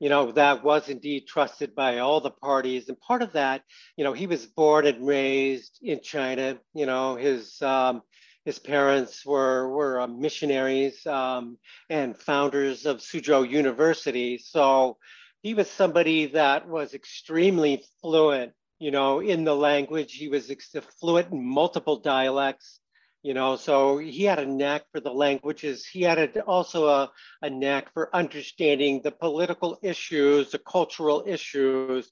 you 0.00 0.08
know, 0.08 0.32
that 0.32 0.64
was 0.64 0.88
indeed 0.88 1.28
trusted 1.28 1.72
by 1.76 1.98
all 1.98 2.20
the 2.20 2.32
parties. 2.32 2.88
And 2.88 2.98
part 2.98 3.22
of 3.22 3.32
that, 3.34 3.62
you 3.96 4.02
know, 4.02 4.12
he 4.12 4.26
was 4.26 4.46
born 4.46 4.86
and 4.86 5.06
raised 5.06 5.78
in 5.82 6.00
China. 6.02 6.58
You 6.74 6.86
know, 6.86 7.14
his 7.14 7.62
um, 7.62 8.02
his 8.44 8.58
parents 8.58 9.24
were, 9.24 9.68
were 9.68 10.00
uh, 10.00 10.06
missionaries 10.06 11.06
um, 11.06 11.58
and 11.90 12.16
founders 12.16 12.86
of 12.86 12.98
Suzhou 12.98 13.48
University. 13.48 14.38
So 14.38 14.96
he 15.42 15.54
was 15.54 15.70
somebody 15.70 16.26
that 16.26 16.68
was 16.68 16.94
extremely 16.94 17.84
fluent, 18.00 18.52
you 18.78 18.90
know, 18.90 19.20
in 19.20 19.44
the 19.44 19.54
language. 19.54 20.12
He 20.12 20.28
was 20.28 20.52
fluent 21.00 21.32
in 21.32 21.44
multiple 21.44 21.96
dialects, 21.96 22.80
you 23.22 23.34
know, 23.34 23.56
so 23.56 23.98
he 23.98 24.24
had 24.24 24.38
a 24.38 24.46
knack 24.46 24.84
for 24.92 25.00
the 25.00 25.12
languages. 25.12 25.86
He 25.86 26.02
had 26.02 26.18
a, 26.18 26.40
also 26.42 26.86
a, 26.86 27.10
a 27.42 27.50
knack 27.50 27.92
for 27.92 28.14
understanding 28.14 29.00
the 29.02 29.12
political 29.12 29.78
issues, 29.82 30.50
the 30.50 30.58
cultural 30.58 31.24
issues, 31.26 32.10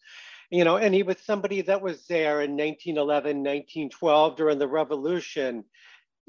you 0.50 0.64
know, 0.64 0.76
and 0.76 0.94
he 0.94 1.02
was 1.02 1.18
somebody 1.24 1.62
that 1.62 1.82
was 1.82 2.06
there 2.06 2.40
in 2.40 2.52
1911, 2.52 3.36
1912 3.38 4.36
during 4.36 4.58
the 4.58 4.68
revolution 4.68 5.64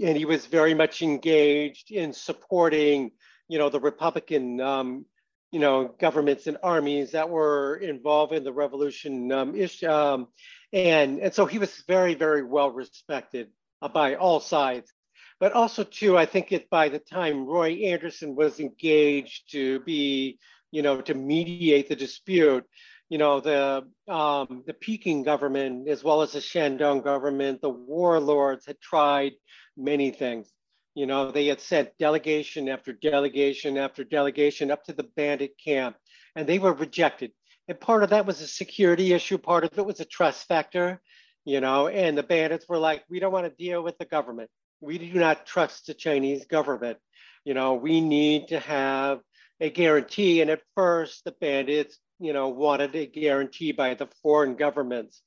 and 0.01 0.17
he 0.17 0.25
was 0.25 0.45
very 0.45 0.73
much 0.73 1.01
engaged 1.01 1.91
in 1.91 2.13
supporting, 2.13 3.11
you 3.47 3.59
know, 3.59 3.69
the 3.69 3.79
Republican, 3.79 4.61
um, 4.61 5.05
you 5.51 5.59
know, 5.59 5.95
governments 5.99 6.47
and 6.47 6.57
armies 6.61 7.11
that 7.11 7.29
were 7.29 7.75
involved 7.77 8.33
in 8.33 8.43
the 8.43 8.53
revolution. 8.53 9.31
Um, 9.31 9.55
ish, 9.55 9.83
um, 9.83 10.27
and, 10.71 11.19
and 11.19 11.33
so 11.33 11.45
he 11.45 11.57
was 11.57 11.83
very, 11.87 12.13
very 12.13 12.43
well 12.43 12.71
respected 12.71 13.49
uh, 13.81 13.87
by 13.87 14.15
all 14.15 14.39
sides. 14.39 14.93
But 15.39 15.53
also, 15.53 15.83
too, 15.83 16.17
I 16.17 16.25
think 16.25 16.51
it 16.51 16.69
by 16.69 16.89
the 16.89 16.99
time 16.99 17.45
Roy 17.45 17.71
Anderson 17.85 18.35
was 18.35 18.59
engaged 18.59 19.51
to 19.51 19.79
be, 19.81 20.37
you 20.71 20.81
know, 20.81 21.01
to 21.01 21.13
mediate 21.13 21.87
the 21.87 21.95
dispute, 21.95 22.65
you 23.07 23.17
know, 23.17 23.39
the 23.39 23.87
um, 24.07 24.63
the 24.67 24.73
Peking 24.73 25.23
government 25.23 25.87
as 25.87 26.03
well 26.03 26.21
as 26.21 26.33
the 26.33 26.39
Shandong 26.39 27.03
government, 27.03 27.61
the 27.61 27.69
warlords 27.69 28.65
had 28.65 28.79
tried 28.81 29.31
many 29.77 30.11
things. 30.11 30.51
You 30.95 31.05
know, 31.05 31.31
they 31.31 31.47
had 31.47 31.61
sent 31.61 31.97
delegation 31.97 32.67
after 32.69 32.93
delegation 32.93 33.77
after 33.77 34.03
delegation 34.03 34.71
up 34.71 34.83
to 34.85 34.93
the 34.93 35.03
bandit 35.03 35.53
camp, 35.63 35.95
and 36.35 36.47
they 36.47 36.59
were 36.59 36.73
rejected. 36.73 37.31
And 37.67 37.79
part 37.79 38.03
of 38.03 38.09
that 38.09 38.25
was 38.25 38.41
a 38.41 38.47
security 38.47 39.13
issue, 39.13 39.37
part 39.37 39.63
of 39.63 39.77
it 39.77 39.85
was 39.85 39.99
a 39.99 40.05
trust 40.05 40.47
factor, 40.47 41.01
you 41.45 41.61
know, 41.61 41.87
and 41.87 42.17
the 42.17 42.23
bandits 42.23 42.67
were 42.67 42.79
like, 42.79 43.03
we 43.09 43.19
don't 43.19 43.31
want 43.31 43.45
to 43.45 43.63
deal 43.63 43.83
with 43.83 43.97
the 43.97 44.05
government. 44.05 44.49
We 44.81 44.97
do 44.97 45.19
not 45.19 45.45
trust 45.45 45.87
the 45.87 45.93
Chinese 45.93 46.45
government. 46.45 46.97
You 47.45 47.53
know, 47.53 47.75
we 47.75 48.01
need 48.01 48.47
to 48.49 48.59
have 48.59 49.19
a 49.59 49.69
guarantee. 49.69 50.41
And 50.41 50.49
at 50.49 50.61
first, 50.75 51.23
the 51.25 51.31
bandits 51.31 51.99
you 52.19 52.33
know, 52.33 52.49
wanted 52.49 52.95
a 52.95 53.05
guarantee 53.05 53.71
by 53.71 53.93
the 53.93 54.07
foreign 54.21 54.55
governments. 54.55 55.21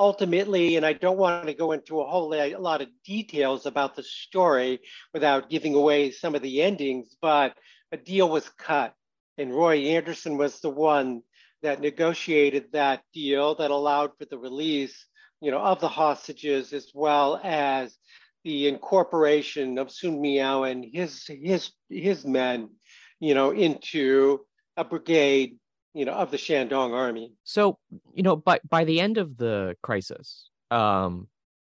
Ultimately, 0.00 0.76
and 0.76 0.86
I 0.86 0.94
don't 0.94 1.18
want 1.18 1.46
to 1.46 1.52
go 1.52 1.72
into 1.72 2.00
a 2.00 2.08
whole 2.08 2.30
lot 2.58 2.80
of 2.80 2.88
details 3.04 3.66
about 3.66 3.94
the 3.94 4.02
story 4.02 4.80
without 5.12 5.50
giving 5.50 5.74
away 5.74 6.10
some 6.10 6.34
of 6.34 6.40
the 6.40 6.62
endings, 6.62 7.14
but 7.20 7.54
a 7.92 7.98
deal 7.98 8.30
was 8.30 8.48
cut. 8.56 8.94
And 9.36 9.54
Roy 9.54 9.76
Anderson 9.88 10.38
was 10.38 10.58
the 10.60 10.70
one 10.70 11.20
that 11.60 11.82
negotiated 11.82 12.72
that 12.72 13.02
deal 13.12 13.54
that 13.56 13.70
allowed 13.70 14.12
for 14.16 14.24
the 14.24 14.38
release, 14.38 15.04
you 15.42 15.50
know, 15.50 15.60
of 15.60 15.80
the 15.80 15.88
hostages 15.88 16.72
as 16.72 16.90
well 16.94 17.38
as 17.44 17.94
the 18.42 18.68
incorporation 18.68 19.76
of 19.76 19.90
Sun 19.90 20.18
Miao 20.18 20.62
and 20.62 20.82
his 20.82 21.26
his 21.26 21.72
his 21.90 22.24
men, 22.24 22.70
you 23.18 23.34
know, 23.34 23.50
into 23.50 24.46
a 24.78 24.84
brigade, 24.84 25.58
you 25.94 26.04
know, 26.04 26.12
of 26.12 26.30
the 26.30 26.36
Shandong 26.36 26.92
army. 26.92 27.32
So, 27.44 27.78
you 28.14 28.22
know, 28.22 28.36
by 28.36 28.60
by 28.68 28.84
the 28.84 29.00
end 29.00 29.18
of 29.18 29.36
the 29.36 29.76
crisis, 29.82 30.48
um, 30.70 31.28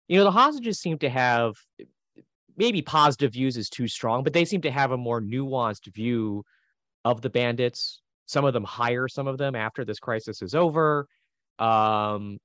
you 0.08 0.18
know, 0.18 0.24
the 0.24 0.30
hostages 0.30 0.78
seem 0.78 0.98
to 0.98 1.10
have 1.10 1.54
maybe 2.56 2.80
positive 2.82 3.32
views 3.32 3.56
is 3.56 3.68
too 3.68 3.88
strong, 3.88 4.24
but 4.24 4.32
they 4.32 4.44
seem 4.44 4.62
to 4.62 4.70
have 4.70 4.92
a 4.92 4.96
more 4.96 5.20
nuanced 5.20 5.92
view 5.92 6.44
of 7.04 7.20
the 7.20 7.30
bandits. 7.30 8.00
Some 8.26 8.44
of 8.44 8.54
them 8.54 8.64
hire 8.64 9.08
some 9.08 9.26
of 9.26 9.38
them 9.38 9.54
after 9.54 9.84
this 9.84 9.98
crisis 9.98 10.42
is 10.42 10.54
over. 10.54 11.06
Um, 11.58 12.38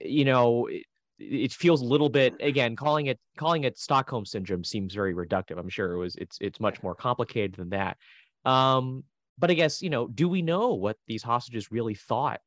you 0.00 0.24
know, 0.24 0.66
it, 0.66 0.84
it 1.18 1.52
feels 1.52 1.80
a 1.80 1.86
little 1.86 2.08
bit 2.08 2.34
again 2.40 2.76
calling 2.76 3.06
it 3.06 3.18
calling 3.38 3.64
it 3.64 3.78
Stockholm 3.78 4.26
syndrome 4.26 4.64
seems 4.64 4.94
very 4.94 5.14
reductive. 5.14 5.58
I'm 5.58 5.68
sure 5.68 5.92
it 5.92 5.98
was 5.98 6.16
it's 6.16 6.36
it's 6.40 6.60
much 6.60 6.82
more 6.82 6.94
complicated 6.94 7.54
than 7.54 7.70
that. 7.70 7.96
Um, 8.44 9.04
but 9.38 9.50
I 9.50 9.54
guess 9.54 9.82
you 9.82 9.90
know, 9.90 10.08
do 10.08 10.28
we 10.28 10.42
know 10.42 10.74
what 10.74 10.98
these 11.06 11.22
hostages 11.22 11.70
really 11.70 11.94
thought 11.94 12.40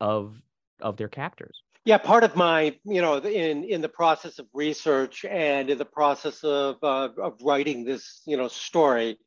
of 0.00 0.40
of 0.80 0.96
their 0.96 1.08
captors? 1.08 1.62
Yeah, 1.84 1.98
part 1.98 2.24
of 2.24 2.34
my, 2.34 2.76
you 2.84 3.00
know, 3.00 3.18
in 3.18 3.64
in 3.64 3.80
the 3.80 3.88
process 3.88 4.38
of 4.38 4.46
research 4.52 5.24
and 5.24 5.70
in 5.70 5.78
the 5.78 5.84
process 5.84 6.42
of 6.42 6.76
uh, 6.82 7.10
of 7.22 7.34
writing 7.42 7.84
this, 7.84 8.22
you 8.26 8.36
know, 8.36 8.48
story, 8.48 9.18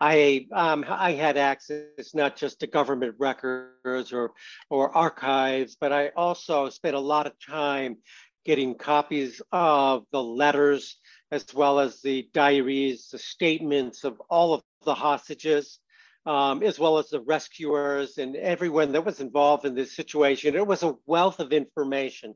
I 0.00 0.46
um, 0.52 0.84
I 0.88 1.12
had 1.12 1.36
access 1.36 2.14
not 2.14 2.36
just 2.36 2.60
to 2.60 2.66
government 2.66 3.14
records 3.18 4.12
or 4.12 4.32
or 4.70 4.96
archives, 4.96 5.76
but 5.80 5.92
I 5.92 6.08
also 6.16 6.68
spent 6.70 6.96
a 6.96 7.00
lot 7.00 7.26
of 7.26 7.34
time 7.38 7.98
getting 8.44 8.74
copies 8.74 9.40
of 9.52 10.04
the 10.10 10.22
letters 10.22 10.96
as 11.30 11.46
well 11.54 11.78
as 11.78 12.00
the 12.00 12.28
diaries, 12.32 13.08
the 13.12 13.18
statements 13.18 14.02
of 14.04 14.20
all 14.30 14.54
of 14.54 14.62
the 14.84 14.94
hostages 14.94 15.78
um, 16.26 16.62
as 16.62 16.78
well 16.78 16.98
as 16.98 17.08
the 17.08 17.20
rescuers 17.20 18.18
and 18.18 18.36
everyone 18.36 18.92
that 18.92 19.04
was 19.04 19.20
involved 19.20 19.64
in 19.64 19.74
this 19.74 19.96
situation. 19.96 20.54
It 20.54 20.66
was 20.66 20.82
a 20.82 20.96
wealth 21.06 21.40
of 21.40 21.52
information. 21.52 22.34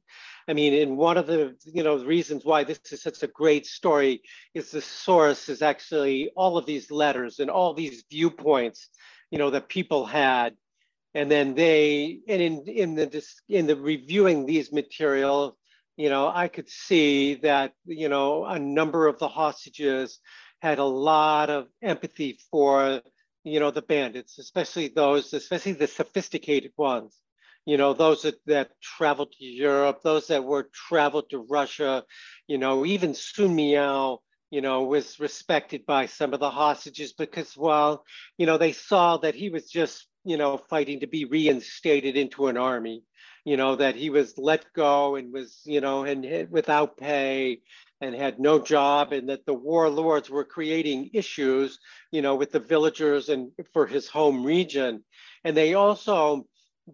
I 0.49 0.55
mean, 0.55 0.75
and 0.75 0.97
one 0.97 1.17
of 1.17 1.27
the 1.27 1.57
you 1.65 1.83
know 1.83 2.03
reasons 2.05 2.45
why 2.45 2.65
this 2.65 2.81
is 2.91 3.03
such 3.03 3.23
a 3.23 3.29
great 3.29 3.67
story 3.67 4.23
is 4.55 4.71
the 4.71 4.81
source 4.81 5.49
is 5.49 5.63
actually 5.63 6.31
all 6.37 6.57
of 6.57 6.67
these 6.67 6.91
letters 6.91 7.39
and 7.41 7.51
all 7.51 7.75
these 7.75 8.05
viewpoints, 8.11 8.89
you 9.31 9.39
know, 9.39 9.51
that 9.51 9.69
people 9.69 10.07
had, 10.07 10.55
and 11.15 11.31
then 11.31 11.55
they 11.55 12.21
and 12.29 12.41
in 12.41 12.65
in 12.67 12.95
the 12.95 13.25
in 13.49 13.67
the 13.67 13.77
reviewing 13.77 14.47
these 14.47 14.73
material, 14.73 15.59
you 15.97 16.09
know, 16.09 16.29
I 16.29 16.49
could 16.49 16.71
see 16.71 17.35
that 17.37 17.73
you 17.85 18.09
know 18.09 18.47
a 18.47 18.59
number 18.59 19.07
of 19.07 19.19
the 19.19 19.29
hostages 19.29 20.21
had 20.63 20.79
a 20.79 20.85
lot 20.85 21.51
of 21.51 21.69
empathy 21.83 22.39
for 22.51 23.03
you 23.45 23.61
know, 23.61 23.71
the 23.71 23.83
bandits, 23.83 24.39
especially 24.39 24.89
those, 24.89 25.33
especially 25.33 25.73
the 25.73 25.87
sophisticated 25.87 26.73
ones, 26.77 27.17
you 27.67 27.77
know, 27.77 27.93
those 27.93 28.23
that, 28.23 28.37
that 28.47 28.71
traveled 28.81 29.33
to 29.33 29.45
Europe, 29.45 30.01
those 30.03 30.27
that 30.29 30.45
were 30.45 30.69
traveled 30.73 31.31
to 31.31 31.39
Russia, 31.39 32.05
you 32.47 32.59
know, 32.59 32.85
even 32.85 33.15
Sun 33.15 33.55
Miao, 33.55 34.21
you 34.51 34.61
know, 34.61 34.85
was 34.85 35.21
respected 35.21 35.85
by 35.87 36.07
some 36.07 36.33
of 36.33 36.41
the 36.41 36.51
hostages 36.51 37.13
because, 37.13 37.57
well, 37.57 38.05
you 38.39 38.47
know, 38.47 38.59
they 38.59 38.73
saw 38.73 39.17
that 39.19 39.35
he 39.35 39.51
was 39.51 39.69
just, 39.71 40.07
you 40.25 40.37
know, 40.37 40.57
fighting 40.57 41.01
to 41.01 41.07
be 41.07 41.25
reinstated 41.25 42.17
into 42.17 42.47
an 42.47 42.57
army, 42.57 43.03
you 43.45 43.57
know, 43.57 43.77
that 43.77 43.97
he 43.97 44.11
was 44.11 44.39
let 44.39 44.65
go 44.75 45.17
and 45.17 45.33
was, 45.33 45.61
you 45.65 45.81
know, 45.81 46.05
and 46.05 46.51
without 46.51 46.97
pay 46.97 47.61
and 48.05 48.15
had 48.15 48.39
no 48.39 48.59
job 48.59 49.13
and 49.13 49.31
that 49.31 49.47
the 49.47 49.55
warlords 49.55 50.29
were 50.29 50.45
creating 50.45 51.11
issues, 51.15 51.79
you 52.13 52.21
know, 52.21 52.35
with 52.37 52.53
the 52.53 52.61
villagers 52.61 53.31
and 53.31 53.51
for 53.73 53.87
his 53.87 54.07
home 54.09 54.45
region. 54.45 55.03
And 55.43 55.57
they 55.57 55.73
also, 55.73 56.47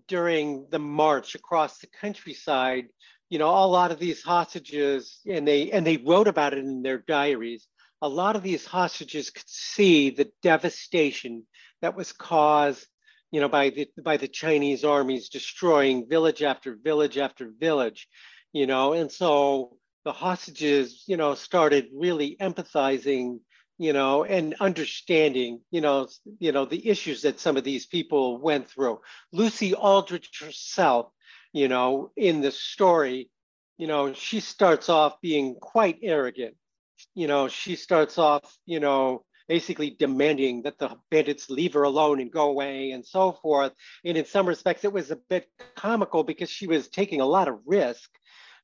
during 0.07 0.67
the 0.71 0.79
march 0.79 1.35
across 1.35 1.79
the 1.79 1.89
countryside, 1.89 2.87
you 3.29 3.39
know, 3.39 3.51
a 3.51 3.67
lot 3.67 3.91
of 3.91 3.99
these 3.99 4.23
hostages, 4.23 5.21
and 5.29 5.47
they 5.47 5.71
and 5.73 5.85
they 5.85 5.97
wrote 5.97 6.29
about 6.29 6.53
it 6.53 6.61
in 6.65 6.83
their 6.83 6.99
diaries. 6.99 7.67
A 8.03 8.09
lot 8.09 8.37
of 8.37 8.43
these 8.43 8.65
hostages 8.65 9.31
could 9.31 9.49
see 9.49 10.11
the 10.11 10.31
devastation 10.43 11.45
that 11.83 11.97
was 11.97 12.13
caused, 12.13 12.87
you 13.33 13.41
know, 13.41 13.49
by 13.49 13.71
the 13.71 13.89
by 14.03 14.17
the 14.17 14.29
Chinese 14.29 14.85
armies 14.85 15.29
destroying 15.29 16.09
village 16.09 16.43
after 16.43 16.77
village 16.77 17.19
after 17.19 17.51
village, 17.59 18.09
you 18.53 18.67
know, 18.67 18.93
and 18.93 19.11
so 19.11 19.77
the 20.05 20.13
hostages, 20.13 21.05
you 21.07 21.17
know, 21.17 21.35
started 21.35 21.89
really 21.93 22.37
empathizing, 22.41 23.41
you 23.79 23.93
know, 23.93 24.25
and 24.25 24.55
understanding, 24.61 25.61
you 25.71 25.81
know, 25.81 26.09
you 26.39 26.53
know, 26.53 26.65
the 26.65 26.89
issues 26.89 27.23
that 27.23 27.41
some 27.41 27.57
of 27.57 27.65
these 27.65 27.87
people 27.87 28.39
went 28.39 28.69
through. 28.69 29.01
Lucy 29.33 29.75
Aldrich 29.75 30.41
herself, 30.41 31.11
you 31.53 31.69
know, 31.69 32.11
in 32.17 32.41
the 32.41 32.51
story, 32.51 33.31
you 33.79 33.87
know, 33.87 34.13
she 34.13 34.41
starts 34.41 34.89
off 34.89 35.21
being 35.21 35.55
quite 35.55 35.99
arrogant. 36.03 36.55
You 37.15 37.27
know, 37.27 37.49
she 37.49 37.77
starts 37.77 38.19
off, 38.19 38.57
you 38.67 38.81
know, 38.81 39.25
basically 39.49 39.91
demanding 39.91 40.63
that 40.63 40.79
the 40.79 40.95
bandits 41.11 41.51
leave 41.51 41.73
her 41.73 41.83
alone 41.83 42.21
and 42.21 42.31
go 42.31 42.51
away 42.51 42.93
and 42.93 43.05
so 43.05 43.33
forth. 43.33 43.73
And 44.05 44.17
in 44.17 44.25
some 44.25 44.47
respects, 44.47 44.85
it 44.85 44.93
was 44.93 45.11
a 45.11 45.17
bit 45.17 45.49
comical 45.75 46.23
because 46.23 46.51
she 46.51 46.67
was 46.67 46.89
taking 46.89 47.21
a 47.21 47.27
lot 47.27 47.49
of 47.49 47.59
risk 47.67 48.11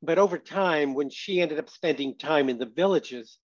but 0.03 0.19
over 0.19 0.39
time, 0.39 0.95
when 0.95 1.11
she 1.11 1.41
ended 1.41 1.59
up 1.59 1.71
spending 1.71 2.17
time 2.17 2.49
in 2.49 2.59
the 2.59 2.67
villages, 2.67 3.39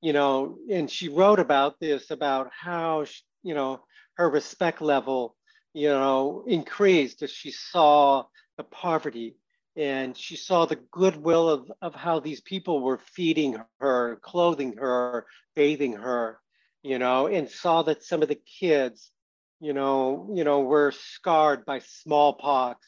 you 0.00 0.12
know, 0.12 0.58
and 0.70 0.90
she 0.90 1.08
wrote 1.08 1.40
about 1.40 1.80
this 1.80 2.10
about 2.10 2.50
how, 2.52 3.04
she, 3.04 3.22
you 3.42 3.54
know, 3.54 3.80
her 4.14 4.28
respect 4.30 4.80
level, 4.80 5.36
you 5.72 5.88
know, 5.88 6.44
increased 6.46 7.22
as 7.22 7.30
she 7.30 7.50
saw 7.50 8.24
the 8.56 8.64
poverty. 8.64 9.36
And 9.76 10.16
she 10.16 10.34
saw 10.34 10.66
the 10.66 10.80
goodwill 10.90 11.48
of, 11.48 11.70
of 11.80 11.94
how 11.94 12.18
these 12.18 12.40
people 12.40 12.80
were 12.80 12.98
feeding 12.98 13.62
her, 13.78 14.18
clothing 14.22 14.76
her, 14.76 15.26
bathing 15.54 15.92
her, 15.92 16.40
you 16.82 16.98
know, 16.98 17.28
and 17.28 17.48
saw 17.48 17.82
that 17.82 18.02
some 18.02 18.22
of 18.22 18.28
the 18.28 18.40
kids, 18.58 19.12
you 19.60 19.72
know, 19.72 20.30
you 20.34 20.42
know, 20.42 20.60
were 20.60 20.92
scarred 20.92 21.64
by 21.64 21.78
smallpox, 21.78 22.86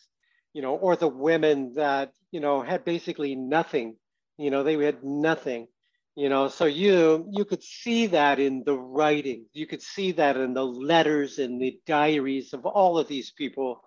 you 0.52 0.62
know, 0.62 0.74
or 0.74 0.96
the 0.96 1.08
women 1.08 1.74
that, 1.74 2.12
you 2.30 2.40
know, 2.40 2.62
had 2.62 2.84
basically 2.84 3.34
nothing. 3.34 3.96
You 4.38 4.50
know, 4.50 4.62
they 4.62 4.76
had 4.84 5.04
nothing. 5.04 5.68
You 6.16 6.28
know, 6.28 6.48
so 6.48 6.66
you 6.66 7.26
you 7.30 7.44
could 7.44 7.62
see 7.62 8.08
that 8.08 8.40
in 8.40 8.64
the 8.64 8.76
writing. 8.76 9.46
You 9.52 9.66
could 9.66 9.80
see 9.80 10.12
that 10.12 10.36
in 10.36 10.54
the 10.54 10.64
letters 10.64 11.38
and 11.38 11.60
the 11.60 11.78
diaries 11.86 12.52
of 12.52 12.66
all 12.66 12.98
of 12.98 13.08
these 13.08 13.30
people. 13.30 13.82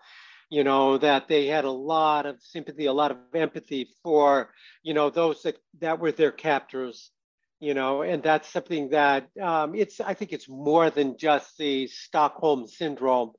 You 0.50 0.64
know 0.64 0.98
that 1.00 1.28
they 1.28 1.48
had 1.48 1.66
a 1.66 1.72
lot 1.72 2.26
of 2.26 2.42
sympathy, 2.42 2.86
a 2.86 2.94
lot 2.94 3.12
of 3.12 3.18
empathy 3.36 3.90
for 4.04 4.52
you 4.84 4.94
know 4.94 5.10
those 5.10 5.44
that 5.44 5.58
that 5.82 6.00
were 6.00 6.12
their 6.12 6.32
captors. 6.32 7.12
You 7.60 7.74
know, 7.74 8.02
and 8.02 8.24
that's 8.24 8.50
something 8.50 8.90
that 8.90 9.28
um, 9.42 9.76
it's. 9.76 10.00
I 10.00 10.14
think 10.14 10.32
it's 10.32 10.50
more 10.50 10.90
than 10.90 11.18
just 11.18 11.58
the 11.58 11.88
Stockholm 11.88 12.68
syndrome 12.68 13.34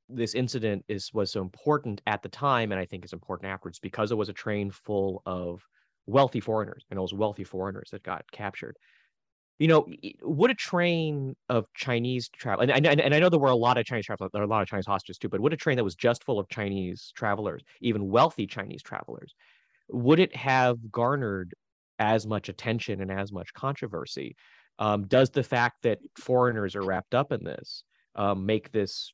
this 0.08 0.34
incident 0.34 0.84
is 0.88 1.10
was 1.12 1.30
so 1.30 1.40
important 1.40 2.02
at 2.06 2.22
the 2.22 2.28
time, 2.28 2.72
and 2.72 2.80
I 2.80 2.84
think 2.84 3.04
is 3.04 3.12
important 3.12 3.50
afterwards, 3.50 3.78
because 3.78 4.10
it 4.10 4.18
was 4.18 4.28
a 4.28 4.34
train 4.34 4.70
full 4.70 5.22
of 5.26 5.62
wealthy 6.06 6.40
foreigners, 6.40 6.84
and 6.90 6.98
it 6.98 7.00
was 7.00 7.14
wealthy 7.14 7.44
foreigners 7.44 7.90
that 7.92 8.02
got 8.02 8.30
captured. 8.32 8.76
You 9.58 9.68
know, 9.68 9.86
would 10.22 10.50
a 10.50 10.54
train 10.54 11.36
of 11.48 11.66
Chinese 11.74 12.28
travel, 12.28 12.62
and, 12.62 12.70
and, 12.72 13.00
and 13.00 13.14
I 13.14 13.18
know 13.20 13.28
there 13.28 13.38
were 13.38 13.50
a 13.50 13.54
lot 13.54 13.78
of 13.78 13.84
Chinese 13.84 14.06
travelers, 14.06 14.30
there 14.32 14.42
are 14.42 14.46
a 14.46 14.48
lot 14.48 14.62
of 14.62 14.68
Chinese 14.68 14.86
hostages 14.86 15.18
too, 15.18 15.28
but 15.28 15.40
would 15.40 15.52
a 15.52 15.56
train 15.56 15.76
that 15.76 15.84
was 15.84 15.94
just 15.94 16.24
full 16.24 16.40
of 16.40 16.48
Chinese 16.48 17.12
travelers, 17.14 17.62
even 17.80 18.10
wealthy 18.10 18.46
Chinese 18.46 18.82
travelers, 18.82 19.34
would 19.88 20.18
it 20.18 20.34
have 20.34 20.90
garnered 20.90 21.54
as 22.02 22.26
much 22.26 22.48
attention 22.48 23.00
and 23.00 23.10
as 23.10 23.32
much 23.32 23.52
controversy? 23.54 24.36
Um, 24.78 25.06
does 25.06 25.30
the 25.30 25.42
fact 25.42 25.82
that 25.82 25.98
foreigners 26.18 26.74
are 26.76 26.82
wrapped 26.82 27.14
up 27.14 27.32
in 27.32 27.44
this 27.44 27.84
um, 28.16 28.44
make 28.44 28.72
this 28.72 29.12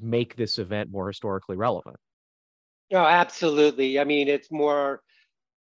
make 0.00 0.36
this 0.36 0.58
event 0.58 0.90
more 0.90 1.08
historically 1.08 1.56
relevant? 1.56 1.96
No, 2.90 3.04
absolutely. 3.04 3.98
I 3.98 4.04
mean, 4.04 4.28
it's 4.28 4.50
more 4.50 5.02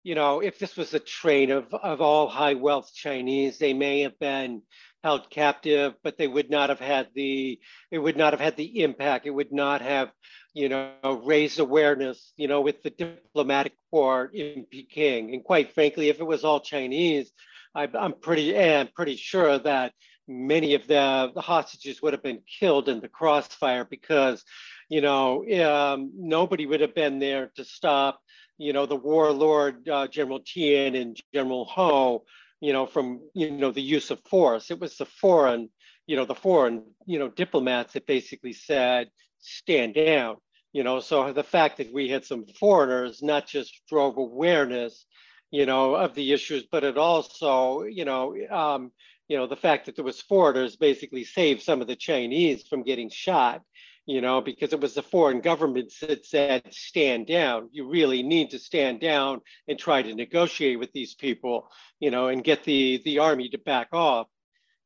you 0.05 0.15
know, 0.15 0.41
if 0.41 0.59
this 0.59 0.77
was 0.77 0.93
a 0.93 1.01
train 1.01 1.51
of, 1.51 1.73
of 1.73 2.03
all 2.03 2.29
high 2.29 2.55
wealth 2.55 2.93
Chinese, 2.95 3.59
they 3.59 3.73
may 3.73 4.01
have 4.01 4.19
been 4.19 4.61
held 5.03 5.31
captive, 5.31 5.95
but 6.05 6.19
they 6.19 6.29
would 6.29 6.51
not 6.51 6.69
have 6.69 6.79
had 6.79 7.09
the, 7.15 7.59
it 7.91 7.99
would 7.99 8.17
not 8.17 8.35
have 8.35 8.41
had 8.41 8.57
the 8.57 8.83
impact. 8.83 9.27
It 9.27 9.31
would 9.31 9.51
not 9.51 9.81
have, 9.81 10.13
you 10.55 10.69
know, 10.69 11.23
raise 11.25 11.59
awareness, 11.59 12.33
you 12.37 12.49
know, 12.49 12.61
with 12.61 12.83
the 12.83 12.91
diplomatic 12.91 13.75
court 13.91 14.35
in 14.35 14.67
Peking. 14.71 15.35
And 15.35 15.45
quite 15.45 15.75
frankly, 15.75 16.09
if 16.09 16.21
it 16.21 16.25
was 16.25 16.45
all 16.45 16.61
Chinese, 16.61 17.31
I, 17.75 17.89
I'm 17.99 18.15
pretty, 18.15 18.59
I'm 18.59 18.89
pretty 18.95 19.17
sure 19.17 19.59
that 19.59 19.93
many 20.27 20.75
of 20.75 20.87
the, 20.87 21.33
the 21.35 21.41
hostages 21.41 22.01
would 22.01 22.13
have 22.13 22.23
been 22.23 22.43
killed 22.61 22.89
in 22.89 23.01
the 23.01 23.09
crossfire 23.09 23.85
because, 23.85 24.43
you 24.89 25.01
know, 25.01 25.45
um, 25.63 26.13
nobody 26.17 26.65
would 26.67 26.81
have 26.81 26.95
been 26.95 27.19
there 27.19 27.51
to 27.57 27.65
stop 27.65 28.21
you 28.59 28.73
know, 28.73 28.87
the 28.87 28.97
warlord 28.97 29.89
uh, 29.89 30.07
General 30.07 30.41
Tian 30.41 30.95
and 30.95 31.21
General 31.33 31.65
Ho, 31.67 32.25
you 32.61 32.73
know, 32.73 32.87
from, 32.87 33.21
you 33.35 33.51
know, 33.51 33.73
the 33.73 33.83
use 33.83 34.11
of 34.11 34.21
force. 34.29 34.71
It 34.71 34.81
was 34.81 34.97
the 34.97 35.07
foreign, 35.07 35.71
you 36.07 36.17
know, 36.17 36.25
the 36.25 36.35
foreign, 36.35 36.85
you 37.07 37.19
know, 37.19 37.29
diplomats 37.29 37.95
that 37.95 38.07
basically 38.07 38.53
said, 38.53 39.11
stand 39.45 39.95
down, 39.95 40.37
you 40.73 40.83
know, 40.83 41.01
so 41.01 41.33
the 41.33 41.43
fact 41.43 41.79
that 41.79 41.93
we 41.93 42.09
had 42.09 42.25
some 42.25 42.47
foreigners 42.59 43.23
not 43.23 43.47
just 43.47 43.83
drove 43.89 44.17
awareness, 44.17 45.07
you 45.51 45.67
know, 45.67 45.95
of 45.95 46.15
the 46.15 46.33
issues, 46.33 46.65
but 46.71 46.85
it 46.85 46.99
also, 46.99 47.83
you 47.85 48.05
know, 48.05 48.35
um, 48.51 48.91
you 49.29 49.37
know, 49.37 49.47
the 49.47 49.57
fact 49.57 49.87
that 49.87 49.97
there 49.97 50.05
was 50.05 50.21
foreigners 50.21 50.77
basically 50.77 51.25
saved 51.25 51.63
some 51.63 51.81
of 51.81 51.87
the 51.87 51.97
Chinese 51.97 52.67
from 52.67 52.83
getting 52.83 53.09
shot 53.09 53.63
you 54.07 54.21
know, 54.21 54.41
because 54.41 54.73
it 54.73 54.81
was 54.81 54.95
the 54.95 55.03
foreign 55.03 55.41
governments 55.41 56.01
that 56.01 56.27
said, 56.27 56.63
stand 56.73 57.27
down. 57.27 57.71
You 57.73 57.89
really 57.89 58.23
need 58.23 58.51
to 58.51 58.59
stand 58.59 59.01
down 59.01 59.41
and 59.67 59.79
try 59.79 60.03
to 60.03 60.15
negotiate 60.15 60.79
with 60.79 60.93
these 60.93 61.15
people, 61.15 61.71
you 62.01 62.11
know, 62.11 62.29
and 62.29 62.45
get 62.45 62.65
the, 62.65 63.01
the 63.05 63.21
army 63.21 63.49
to 63.51 63.59
back 63.59 63.89
off, 63.93 64.27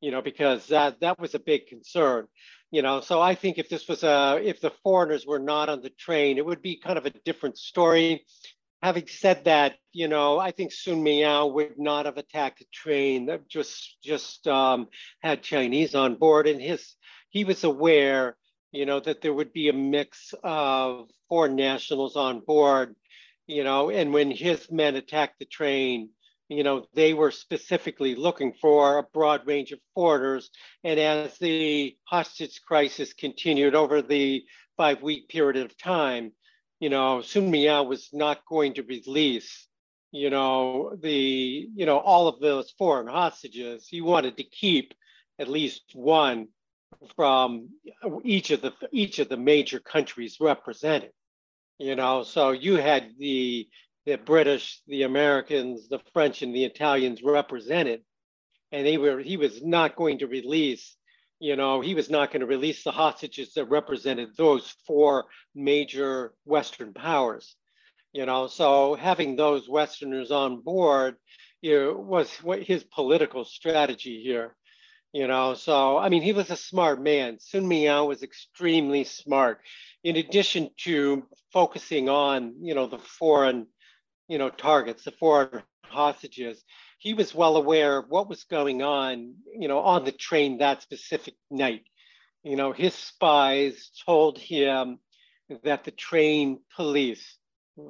you 0.01 0.13
know, 0.13 0.23
because 0.23 0.69
that, 0.69 1.01
that 1.01 1.19
was 1.19 1.35
a 1.35 1.41
big 1.41 1.67
concern, 1.67 2.29
you 2.71 2.83
know. 2.83 3.01
So 3.01 3.21
I 3.21 3.35
think 3.35 3.59
if 3.59 3.69
this 3.69 3.89
was 3.89 4.03
a, 4.03 4.41
if 4.43 4.61
the 4.61 4.73
foreigners 4.83 5.27
were 5.27 5.39
not 5.39 5.69
on 5.69 5.83
the 5.83 5.91
train, 5.91 6.39
it 6.39 6.47
would 6.47 6.63
be 6.63 6.77
kind 6.77 6.99
of 6.99 7.07
a 7.07 7.11
different 7.11 7.59
story. 7.59 8.25
Having 8.83 9.09
said 9.09 9.45
that, 9.45 9.75
you 9.93 10.07
know, 10.07 10.39
I 10.39 10.53
think 10.53 10.73
Sun 10.73 11.03
Miao 11.03 11.47
would 11.49 11.79
not 11.79 12.07
have 12.07 12.17
attacked 12.17 12.61
a 12.61 12.67
train 12.73 13.27
that 13.27 13.49
just 13.49 13.97
just 14.03 14.47
um, 14.47 14.89
had 15.21 15.43
Chinese 15.43 15.95
on 15.95 16.15
board, 16.15 16.47
and 16.47 16.61
his 16.61 16.95
he 17.31 17.45
was 17.45 17.65
aware 17.65 18.37
you 18.73 18.87
know, 18.87 19.01
that 19.01 19.23
there 19.23 19.33
would 19.33 19.53
be 19.53 19.69
a 19.69 19.73
mix 19.73 20.35
of 20.43 21.09
foreign 21.29 21.57
nationals 21.57 22.17
on 22.17 22.41
board, 22.41 22.95
you 23.47 23.65
know, 23.65 23.91
and 23.91 24.13
when 24.13 24.31
his 24.31 24.71
men 24.71 24.97
attacked 24.97 25.39
the 25.39 25.45
train, 25.47 26.11
you 26.49 26.63
know, 26.63 26.87
they 26.95 27.15
were 27.15 27.31
specifically 27.31 28.15
looking 28.15 28.55
for 28.55 28.99
a 28.99 29.03
broad 29.03 29.47
range 29.47 29.73
of 29.73 29.81
foreigners. 29.95 30.51
And 30.83 30.99
as 30.99 31.37
the 31.39 31.97
hostage 32.05 32.63
crisis 32.67 33.13
continued 33.13 33.75
over 33.75 34.01
the 34.01 34.45
five 34.77 35.03
week 35.03 35.29
period 35.29 35.65
of 35.65 35.77
time, 35.77 36.33
you 36.81 36.89
know, 36.89 37.21
Sun 37.21 37.51
Miao 37.51 37.83
was 37.83 38.09
not 38.13 38.47
going 38.49 38.75
to 38.75 38.83
release, 38.83 39.67
you 40.11 40.31
know, 40.31 40.97
the, 41.03 41.69
you 41.75 41.85
know, 41.85 41.99
all 41.99 42.29
of 42.29 42.41
those 42.41 42.71
foreign 42.79 43.09
hostages. 43.09 43.87
He 43.87 44.01
wanted 44.01 44.37
to 44.39 44.45
keep 44.45 44.95
at 45.39 45.49
least 45.49 45.83
one 45.95 46.49
from 47.15 47.69
each 48.25 48.51
of 48.51 48.63
the 48.63 48.73
each 48.91 49.19
of 49.19 49.29
the 49.29 49.37
major 49.37 49.81
countries 49.81 50.39
represented. 50.41 51.13
You 51.79 51.95
know, 51.95 52.23
so 52.23 52.53
you 52.53 52.77
had 52.77 53.13
the 53.19 53.69
the 54.09 54.17
British, 54.17 54.81
the 54.87 55.03
Americans, 55.03 55.87
the 55.89 56.01
French, 56.15 56.41
and 56.41 56.55
the 56.55 56.65
Italians 56.65 57.23
represented, 57.23 58.01
and 58.73 58.87
they 58.87 58.97
were 58.97 59.19
he 59.19 59.37
was 59.37 59.63
not 59.63 59.97
going 59.97 60.21
to 60.21 60.27
release. 60.27 60.97
You 61.41 61.57
know, 61.57 61.83
he 61.83 61.95
was 61.95 62.09
not 62.09 62.33
going 62.33 62.41
to 62.41 62.47
release 62.47 62.83
the 62.83 62.91
hostages 62.91 63.53
that 63.53 63.67
represented 63.67 64.31
those 64.35 64.75
four 64.87 65.27
major 65.55 66.33
Western 66.47 66.95
powers. 66.95 67.55
You 68.15 68.25
know, 68.25 68.47
so 68.47 68.95
having 68.95 69.37
those 69.37 69.69
Westerners 69.69 70.31
on 70.31 70.63
board 70.63 71.17
you 71.61 71.79
know, 71.79 71.93
was 71.93 72.33
what 72.37 72.63
his 72.63 72.85
political 72.85 73.45
strategy 73.45 74.23
here 74.23 74.57
you 75.15 75.27
know 75.27 75.55
so 75.55 75.97
i 75.97 76.11
mean 76.11 76.21
he 76.21 76.35
was 76.35 76.51
a 76.51 76.57
smart 76.57 77.03
man 77.03 77.41
sun 77.41 77.67
miao 77.67 78.05
was 78.05 78.23
extremely 78.23 79.05
smart 79.05 79.63
in 80.05 80.17
addition 80.17 80.69
to 80.77 81.27
focusing 81.51 82.11
on 82.11 82.55
you 82.61 82.75
know 82.75 82.87
the 82.87 82.99
foreign 82.99 83.67
you 84.29 84.39
know 84.39 84.51
targets 84.51 85.05
the 85.05 85.11
foreign 85.13 85.63
hostages 85.85 86.63
he 86.99 87.15
was 87.15 87.35
well 87.35 87.57
aware 87.57 87.99
of 87.99 88.09
what 88.09 88.29
was 88.29 88.45
going 88.45 88.83
on 88.83 89.35
you 89.59 89.69
know 89.69 89.81
on 89.81 90.05
the 90.05 90.13
train 90.13 90.59
that 90.59 90.83
specific 90.83 91.35
night 91.51 91.85
you 92.43 92.57
know 92.57 92.73
his 92.73 92.95
spies 92.95 93.91
told 94.07 94.39
him 94.39 94.99
that 95.65 95.85
the 95.85 95.91
train 95.91 96.61
police 96.77 97.39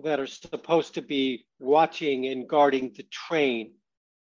that 0.05 0.21
are 0.21 0.27
supposed 0.27 0.95
to 0.95 1.03
be 1.03 1.47
watching 1.59 2.27
and 2.27 2.49
guarding 2.49 2.93
the 2.97 3.05
train 3.05 3.73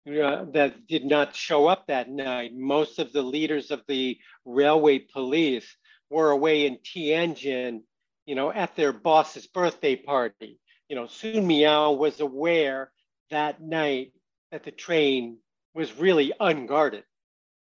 uh, 0.08 0.44
that 0.52 0.86
did 0.88 1.04
not 1.04 1.36
show 1.36 1.68
up 1.68 1.86
that 1.86 2.10
night. 2.10 2.52
Most 2.54 2.98
of 2.98 3.12
the 3.12 3.22
leaders 3.22 3.70
of 3.70 3.82
the 3.86 4.18
railway 4.44 4.98
police 4.98 5.76
were 6.10 6.30
away 6.30 6.66
in 6.66 6.78
Tianjin, 6.78 7.82
you 8.26 8.34
know, 8.34 8.50
at 8.50 8.74
their 8.74 8.92
boss's 8.92 9.46
birthday 9.46 9.94
party. 9.94 10.58
You 10.92 10.96
know, 10.96 11.06
Sun 11.06 11.46
Miao 11.46 11.92
was 11.92 12.20
aware 12.20 12.92
that 13.30 13.62
night 13.62 14.12
that 14.50 14.64
the 14.64 14.70
train 14.70 15.38
was 15.74 15.98
really 15.98 16.34
unguarded, 16.38 17.04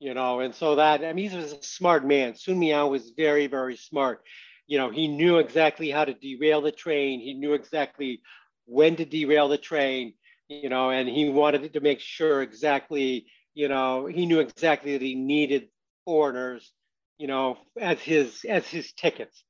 you 0.00 0.14
know, 0.14 0.40
and 0.40 0.54
so 0.54 0.76
that, 0.76 1.04
I 1.04 1.12
mean, 1.12 1.28
he 1.28 1.36
was 1.36 1.52
a 1.52 1.62
smart 1.62 2.06
man. 2.06 2.36
Sun 2.36 2.58
Miao 2.58 2.88
was 2.88 3.12
very, 3.14 3.48
very 3.48 3.76
smart. 3.76 4.24
You 4.66 4.78
know, 4.78 4.90
he 4.90 5.08
knew 5.08 5.36
exactly 5.40 5.90
how 5.90 6.06
to 6.06 6.14
derail 6.14 6.62
the 6.62 6.72
train. 6.72 7.20
He 7.20 7.34
knew 7.34 7.52
exactly 7.52 8.22
when 8.64 8.96
to 8.96 9.04
derail 9.04 9.48
the 9.48 9.58
train 9.58 10.14
you 10.48 10.68
know, 10.70 10.90
and 10.90 11.08
he 11.08 11.28
wanted 11.28 11.72
to 11.72 11.80
make 11.80 12.00
sure 12.00 12.42
exactly, 12.42 13.26
you 13.54 13.68
know, 13.68 14.06
he 14.06 14.26
knew 14.26 14.40
exactly 14.40 14.92
that 14.92 15.02
he 15.02 15.14
needed 15.14 15.68
foreigners, 16.04 16.72
you 17.18 17.26
know, 17.26 17.58
as 17.80 18.00
his 18.00 18.44
as 18.48 18.66
his 18.66 18.92
tickets, 18.92 19.44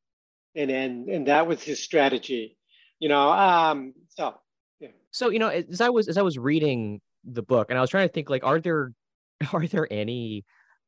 and 0.54 0.70
and 0.70 1.08
and 1.08 1.28
that 1.28 1.46
was 1.46 1.62
his 1.62 1.82
strategy, 1.82 2.56
you 3.02 3.08
know. 3.08 3.32
Um, 3.32 3.94
so 4.08 4.34
yeah. 4.78 4.88
So 5.10 5.28
you 5.28 5.40
know, 5.40 5.48
as 5.48 5.80
I 5.80 5.90
was 5.90 6.08
as 6.08 6.16
I 6.16 6.22
was 6.22 6.38
reading 6.38 7.00
the 7.24 7.42
book, 7.42 7.68
and 7.68 7.76
I 7.76 7.80
was 7.80 7.90
trying 7.90 8.08
to 8.08 8.12
think, 8.12 8.30
like, 8.30 8.44
are 8.44 8.60
there 8.60 8.92
are 9.52 9.66
there 9.66 9.88
any 9.90 10.44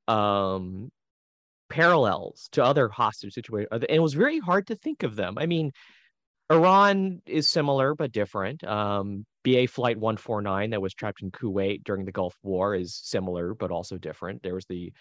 um 0.06 0.90
parallels 1.68 2.48
to 2.52 2.64
other 2.64 2.88
hostage 2.88 3.34
situations? 3.34 3.68
And 3.72 3.84
it 3.90 4.00
was 4.00 4.14
very 4.14 4.38
hard 4.38 4.68
to 4.68 4.76
think 4.76 5.02
of 5.02 5.16
them. 5.16 5.36
I 5.38 5.46
mean, 5.46 5.72
Iran 6.52 7.20
is 7.26 7.48
similar 7.48 7.96
but 7.96 8.12
different. 8.12 8.62
Um, 8.62 9.26
BA 9.42 9.66
Flight 9.66 9.98
149 9.98 10.70
that 10.70 10.80
was 10.80 10.94
trapped 10.94 11.20
in 11.20 11.32
Kuwait 11.32 11.82
during 11.82 12.04
the 12.04 12.12
Gulf 12.12 12.36
War 12.44 12.76
is 12.76 12.94
similar 12.94 13.54
but 13.54 13.72
also 13.72 13.98
different. 13.98 14.44
There 14.44 14.54
was 14.54 14.66
the 14.66 14.92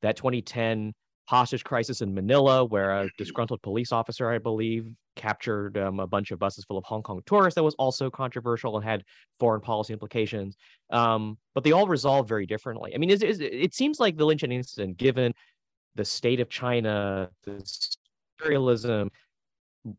that 0.00 0.16
2010 0.16 0.94
hostage 1.26 1.64
crisis 1.64 2.00
in 2.00 2.14
Manila 2.14 2.64
where 2.64 2.90
a 2.90 3.08
disgruntled 3.16 3.62
police 3.62 3.92
officer, 3.92 4.30
I 4.30 4.38
believe, 4.38 4.88
captured 5.14 5.78
um, 5.78 6.00
a 6.00 6.06
bunch 6.06 6.30
of 6.30 6.38
buses 6.38 6.64
full 6.64 6.78
of 6.78 6.84
Hong 6.84 7.02
Kong 7.02 7.20
tourists 7.26 7.54
that 7.54 7.62
was 7.62 7.74
also 7.74 8.10
controversial 8.10 8.76
and 8.76 8.84
had 8.84 9.04
foreign 9.38 9.60
policy 9.60 9.92
implications. 9.92 10.56
Um, 10.90 11.38
but 11.54 11.64
they 11.64 11.72
all 11.72 11.86
resolved 11.86 12.28
very 12.28 12.46
differently. 12.46 12.94
I 12.94 12.98
mean, 12.98 13.10
is, 13.10 13.22
is, 13.22 13.40
it 13.40 13.74
seems 13.74 14.00
like 14.00 14.16
the 14.16 14.26
Lincheng 14.26 14.52
incident, 14.52 14.96
given 14.96 15.32
the 15.94 16.04
state 16.04 16.40
of 16.40 16.48
China, 16.48 17.28
the 17.44 17.62
imperialism, 18.38 19.10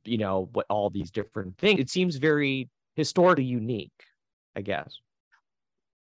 you 0.04 0.18
know, 0.18 0.50
what 0.54 0.66
all 0.70 0.90
these 0.90 1.12
different 1.12 1.58
things, 1.58 1.80
it 1.80 1.90
seems 1.90 2.16
very 2.18 2.70
historically 2.96 3.46
unique, 3.46 3.92
I 4.56 4.62
guess. 4.62 5.00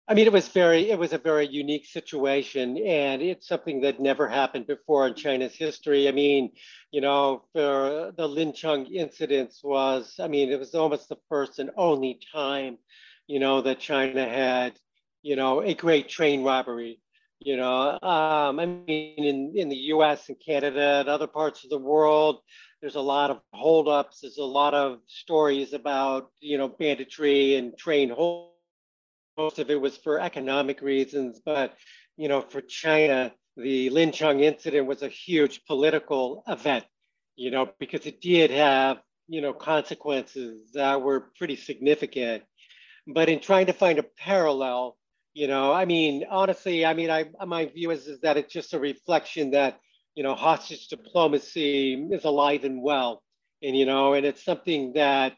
I 0.06 0.16
mean, 0.16 0.28
it 0.28 0.34
was 0.34 0.49
very, 0.49 0.89
it 0.89 0.99
was 0.99 1.14
a 1.14 1.18
very 1.18 1.47
unique 1.47 1.86
situation, 1.86 2.78
and 2.78 3.22
it's 3.22 3.47
something 3.47 3.82
that 3.82 4.01
never 4.01 4.28
happened 4.28 4.68
before 4.68 5.08
in 5.08 5.16
China's 5.16 5.56
history. 5.56 6.10
I 6.10 6.12
mean, 6.12 6.51
you 6.91 6.99
know, 6.99 7.43
for 7.54 8.12
the 8.18 8.28
Lincheng 8.28 8.91
incidents 8.91 9.62
was, 9.64 10.16
I 10.20 10.28
mean, 10.28 10.51
it 10.51 10.60
was 10.60 10.76
almost 10.76 11.08
the 11.08 11.16
first 11.30 11.60
and 11.60 11.72
only 11.78 12.20
time, 12.34 12.80
you 13.28 13.39
know, 13.39 13.62
that 13.62 13.80
China 13.80 14.28
had, 14.28 14.74
you 15.22 15.38
know, 15.38 15.62
a 15.62 15.74
great 15.74 16.10
train 16.10 16.43
robbery. 16.43 16.99
You 17.39 17.58
know, 17.58 17.91
um, 18.01 18.60
I 18.60 18.66
mean, 18.66 19.16
in, 19.18 19.54
in 19.56 19.70
the 19.70 19.76
U.S. 19.95 20.28
and 20.30 20.38
Canada 20.39 20.99
and 20.99 21.10
other 21.10 21.28
parts 21.28 21.64
of 21.64 21.70
the 21.70 21.78
world, 21.78 22.39
there's 22.82 22.95
a 22.95 23.01
lot 23.01 23.32
of 23.32 23.39
holdups. 23.54 24.22
There's 24.22 24.38
a 24.38 24.43
lot 24.43 24.74
of 24.74 24.99
stories 25.08 25.74
about, 25.74 26.30
you 26.39 26.58
know, 26.58 26.68
banditry 26.68 27.56
and 27.56 27.78
train 27.78 28.10
hold 28.10 28.53
most 29.38 29.60
of 29.60 29.70
it 29.70 29.80
was 29.80 29.98
for 29.98 30.20
economic 30.20 30.82
reasons, 30.82 31.42
but 31.44 31.76
you 32.18 32.28
know, 32.28 32.42
for 32.42 32.62
China, 32.62 33.34
the 33.58 33.90
Lincheng 33.90 34.42
incident 34.42 34.88
was 34.88 35.02
a 35.02 35.08
huge 35.08 35.66
political 35.66 36.44
event, 36.48 36.86
you 37.36 37.52
know, 37.52 37.70
because 37.80 38.06
it 38.06 38.22
did 38.22 38.52
have, 38.52 38.98
you 39.28 39.42
know, 39.42 39.54
consequences 39.54 40.72
that 40.74 41.02
were 41.02 41.32
pretty 41.38 41.56
significant. 41.56 42.44
But 43.08 43.30
in 43.30 43.40
trying 43.40 43.68
to 43.68 43.74
find 43.74 44.00
a 44.00 44.04
parallel, 44.04 44.98
you 45.34 45.48
know, 45.48 45.74
I 45.74 45.86
mean, 45.86 46.26
honestly, 46.30 46.86
I 46.86 46.94
mean, 46.94 47.10
I 47.10 47.26
my 47.46 47.66
view 47.66 47.92
is, 47.92 48.08
is 48.08 48.22
that 48.22 48.38
it's 48.38 48.54
just 48.54 48.74
a 48.74 48.80
reflection 48.80 49.52
that, 49.52 49.80
you 50.16 50.24
know, 50.24 50.36
hostage 50.36 50.88
diplomacy 50.88 52.08
is 52.12 52.24
alive 52.26 52.64
and 52.64 52.82
well. 52.82 53.24
And, 53.64 53.76
you 53.76 53.86
know, 53.86 54.14
and 54.14 54.26
it's 54.26 54.44
something 54.44 54.94
that 54.94 55.36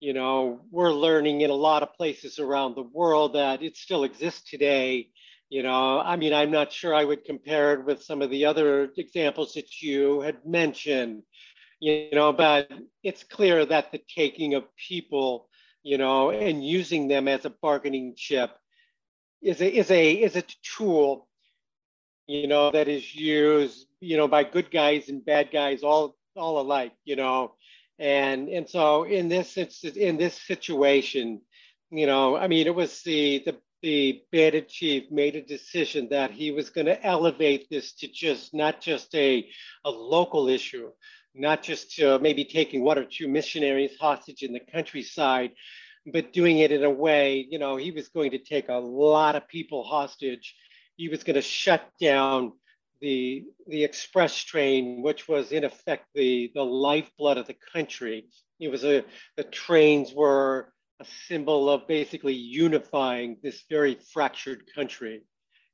you 0.00 0.12
know, 0.12 0.60
we're 0.70 0.92
learning 0.92 1.40
in 1.40 1.50
a 1.50 1.54
lot 1.54 1.82
of 1.82 1.94
places 1.94 2.38
around 2.38 2.74
the 2.74 2.82
world 2.82 3.34
that 3.34 3.62
it 3.62 3.76
still 3.76 4.04
exists 4.04 4.48
today. 4.48 5.08
You 5.50 5.62
know, 5.62 5.98
I 5.98 6.16
mean, 6.16 6.34
I'm 6.34 6.50
not 6.50 6.72
sure 6.72 6.94
I 6.94 7.04
would 7.04 7.24
compare 7.24 7.74
it 7.74 7.84
with 7.84 8.02
some 8.02 8.20
of 8.22 8.30
the 8.30 8.44
other 8.44 8.90
examples 8.96 9.54
that 9.54 9.80
you 9.80 10.20
had 10.20 10.44
mentioned, 10.44 11.22
you 11.80 12.10
know, 12.12 12.32
but 12.32 12.70
it's 13.02 13.24
clear 13.24 13.64
that 13.64 13.90
the 13.90 14.00
taking 14.14 14.54
of 14.54 14.64
people, 14.76 15.48
you 15.82 15.96
know, 15.96 16.30
and 16.30 16.64
using 16.64 17.08
them 17.08 17.28
as 17.28 17.46
a 17.46 17.50
bargaining 17.50 18.14
chip 18.16 18.50
is 19.40 19.60
a, 19.62 19.68
is 19.68 19.90
a, 19.90 20.12
is 20.12 20.36
a 20.36 20.44
tool, 20.76 21.26
you 22.26 22.46
know, 22.46 22.70
that 22.70 22.88
is 22.88 23.14
used, 23.14 23.86
you 24.00 24.18
know, 24.18 24.28
by 24.28 24.44
good 24.44 24.70
guys 24.70 25.08
and 25.08 25.24
bad 25.24 25.50
guys 25.50 25.82
all, 25.82 26.14
all 26.36 26.60
alike, 26.60 26.92
you 27.04 27.16
know, 27.16 27.54
and 27.98 28.48
and 28.48 28.68
so 28.68 29.04
in 29.04 29.28
this 29.28 29.56
in 29.56 30.16
this 30.16 30.34
situation, 30.34 31.40
you 31.90 32.06
know, 32.06 32.36
I 32.36 32.48
mean, 32.48 32.66
it 32.66 32.74
was 32.74 33.02
the 33.02 33.42
the 33.44 33.56
the 33.82 34.22
bandit 34.32 34.68
chief 34.68 35.10
made 35.10 35.36
a 35.36 35.42
decision 35.42 36.08
that 36.10 36.32
he 36.32 36.50
was 36.50 36.70
going 36.70 36.86
to 36.86 37.04
elevate 37.04 37.68
this 37.70 37.92
to 37.94 38.08
just 38.08 38.54
not 38.54 38.80
just 38.80 39.14
a 39.14 39.48
a 39.84 39.90
local 39.90 40.48
issue, 40.48 40.90
not 41.34 41.62
just 41.62 42.00
maybe 42.20 42.44
taking 42.44 42.82
one 42.82 42.98
or 42.98 43.04
two 43.04 43.28
missionaries 43.28 43.96
hostage 44.00 44.42
in 44.42 44.52
the 44.52 44.60
countryside, 44.60 45.52
but 46.12 46.32
doing 46.32 46.58
it 46.58 46.72
in 46.72 46.84
a 46.84 46.90
way, 46.90 47.46
you 47.50 47.58
know, 47.58 47.76
he 47.76 47.90
was 47.90 48.08
going 48.08 48.30
to 48.32 48.38
take 48.38 48.68
a 48.68 48.74
lot 48.74 49.36
of 49.36 49.48
people 49.48 49.84
hostage. 49.84 50.54
He 50.96 51.08
was 51.08 51.22
going 51.22 51.36
to 51.36 51.42
shut 51.42 51.88
down 52.00 52.52
the 53.00 53.44
the 53.66 53.84
express 53.84 54.36
train, 54.42 55.02
which 55.02 55.28
was 55.28 55.52
in 55.52 55.64
effect 55.64 56.06
the 56.14 56.50
the 56.54 56.64
lifeblood 56.64 57.38
of 57.38 57.46
the 57.46 57.56
country. 57.72 58.26
It 58.60 58.68
was 58.68 58.84
a 58.84 59.04
the 59.36 59.44
trains 59.44 60.12
were 60.12 60.72
a 61.00 61.06
symbol 61.28 61.70
of 61.70 61.86
basically 61.86 62.34
unifying 62.34 63.36
this 63.42 63.62
very 63.70 63.96
fractured 64.12 64.64
country, 64.74 65.22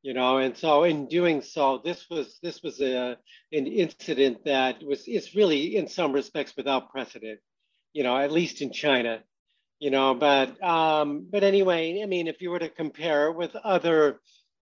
you 0.02 0.12
know. 0.12 0.38
And 0.38 0.56
so 0.56 0.84
in 0.84 1.08
doing 1.08 1.40
so, 1.40 1.80
this 1.82 2.08
was 2.10 2.38
this 2.42 2.62
was 2.62 2.80
a 2.80 3.16
an 3.52 3.66
incident 3.66 4.44
that 4.44 4.82
was 4.82 5.08
is 5.08 5.34
really 5.34 5.76
in 5.76 5.88
some 5.88 6.12
respects 6.12 6.54
without 6.56 6.90
precedent, 6.90 7.40
you 7.92 8.02
know, 8.02 8.16
at 8.16 8.32
least 8.32 8.60
in 8.60 8.72
China, 8.72 9.22
you 9.78 9.90
know. 9.90 10.14
But 10.14 10.62
um, 10.62 11.26
but 11.30 11.42
anyway, 11.42 12.02
I 12.02 12.06
mean, 12.06 12.26
if 12.26 12.42
you 12.42 12.50
were 12.50 12.58
to 12.58 12.68
compare 12.68 13.28
it 13.28 13.36
with 13.36 13.56
other 13.56 14.20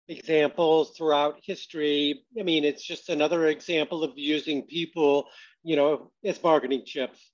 examples 0.08 0.90
throughout 0.96 1.38
history. 1.42 2.24
I 2.38 2.42
mean, 2.42 2.64
it's 2.64 2.82
just 2.82 3.08
another 3.08 3.46
example 3.46 4.02
of 4.02 4.12
using 4.16 4.62
people, 4.62 5.28
you 5.62 5.76
know, 5.76 6.10
as 6.24 6.38
bargaining 6.38 6.84
chips, 6.84 7.30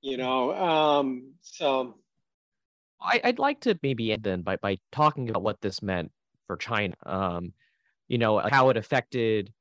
you 0.00 0.16
know. 0.16 0.52
Um, 0.54 1.34
so 1.40 1.94
I, 3.00 3.20
would 3.24 3.38
like 3.38 3.60
to 3.60 3.78
maybe 3.82 4.12
end 4.12 4.24
then 4.24 4.42
by, 4.42 4.56
by 4.56 4.78
talking 4.92 5.30
about 5.30 5.42
what 5.42 5.60
this 5.60 5.82
meant 5.82 6.10
for 6.46 6.56
China, 6.56 6.94
um, 7.06 7.52
you 8.08 8.18
know, 8.18 8.38
how 8.38 8.70
it 8.70 8.76
affected 8.76 9.52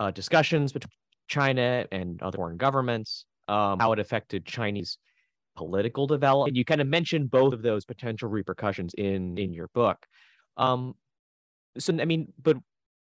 uh, 0.00 0.10
discussions 0.10 0.72
between 0.72 0.90
China 1.28 1.86
and 1.92 2.22
other 2.22 2.36
foreign 2.36 2.56
governments, 2.56 3.26
um, 3.48 3.78
how 3.78 3.92
it 3.92 3.98
affected 3.98 4.46
Chinese 4.46 4.98
political 5.56 6.06
development. 6.06 6.56
You 6.56 6.64
kind 6.64 6.80
of 6.80 6.86
mentioned 6.86 7.30
both 7.30 7.52
of 7.52 7.62
those 7.62 7.84
potential 7.84 8.28
repercussions 8.28 8.94
in 8.94 9.36
in 9.38 9.52
your 9.52 9.68
book. 9.74 9.98
Um, 10.56 10.94
so 11.78 11.96
I 12.00 12.04
mean, 12.04 12.32
but 12.42 12.56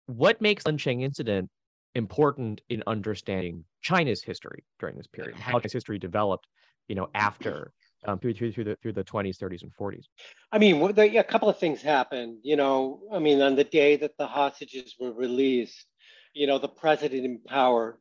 what 0.07 0.41
makes 0.41 0.65
Lincheng 0.65 1.03
incident 1.03 1.51
important 1.95 2.61
in 2.69 2.83
understanding 2.87 3.65
China's 3.83 4.23
history 4.23 4.65
during 4.79 4.97
this 4.97 5.07
period? 5.07 5.37
How 5.37 5.53
China's 5.53 5.73
history 5.73 5.99
developed, 5.99 6.47
you 6.89 6.95
know, 6.95 7.09
after 7.15 7.73
um, 8.07 8.19
through, 8.19 8.35
through 8.35 8.53
through 8.53 8.65
the 8.65 8.77
through 8.77 8.93
the 8.93 9.05
20s, 9.05 9.37
30s, 9.37 9.63
and 9.63 9.73
40s. 9.75 10.05
I 10.53 10.59
mean, 10.59 10.95
the, 10.95 11.19
a 11.19 11.25
couple 11.25 11.49
of 11.49 11.59
things 11.59 11.83
happened. 11.83 12.39
You 12.43 12.57
know, 12.57 13.01
I 13.13 13.19
mean, 13.19 13.41
on 13.43 13.57
the 13.57 13.65
day 13.65 13.97
that 13.97 14.17
the 14.19 14.27
hostages 14.27 14.95
were 14.99 15.13
released, 15.13 15.87
you 16.35 16.47
know, 16.47 16.59
the 16.59 16.69
president 16.69 17.25
in 17.25 17.41
power, 17.47 17.99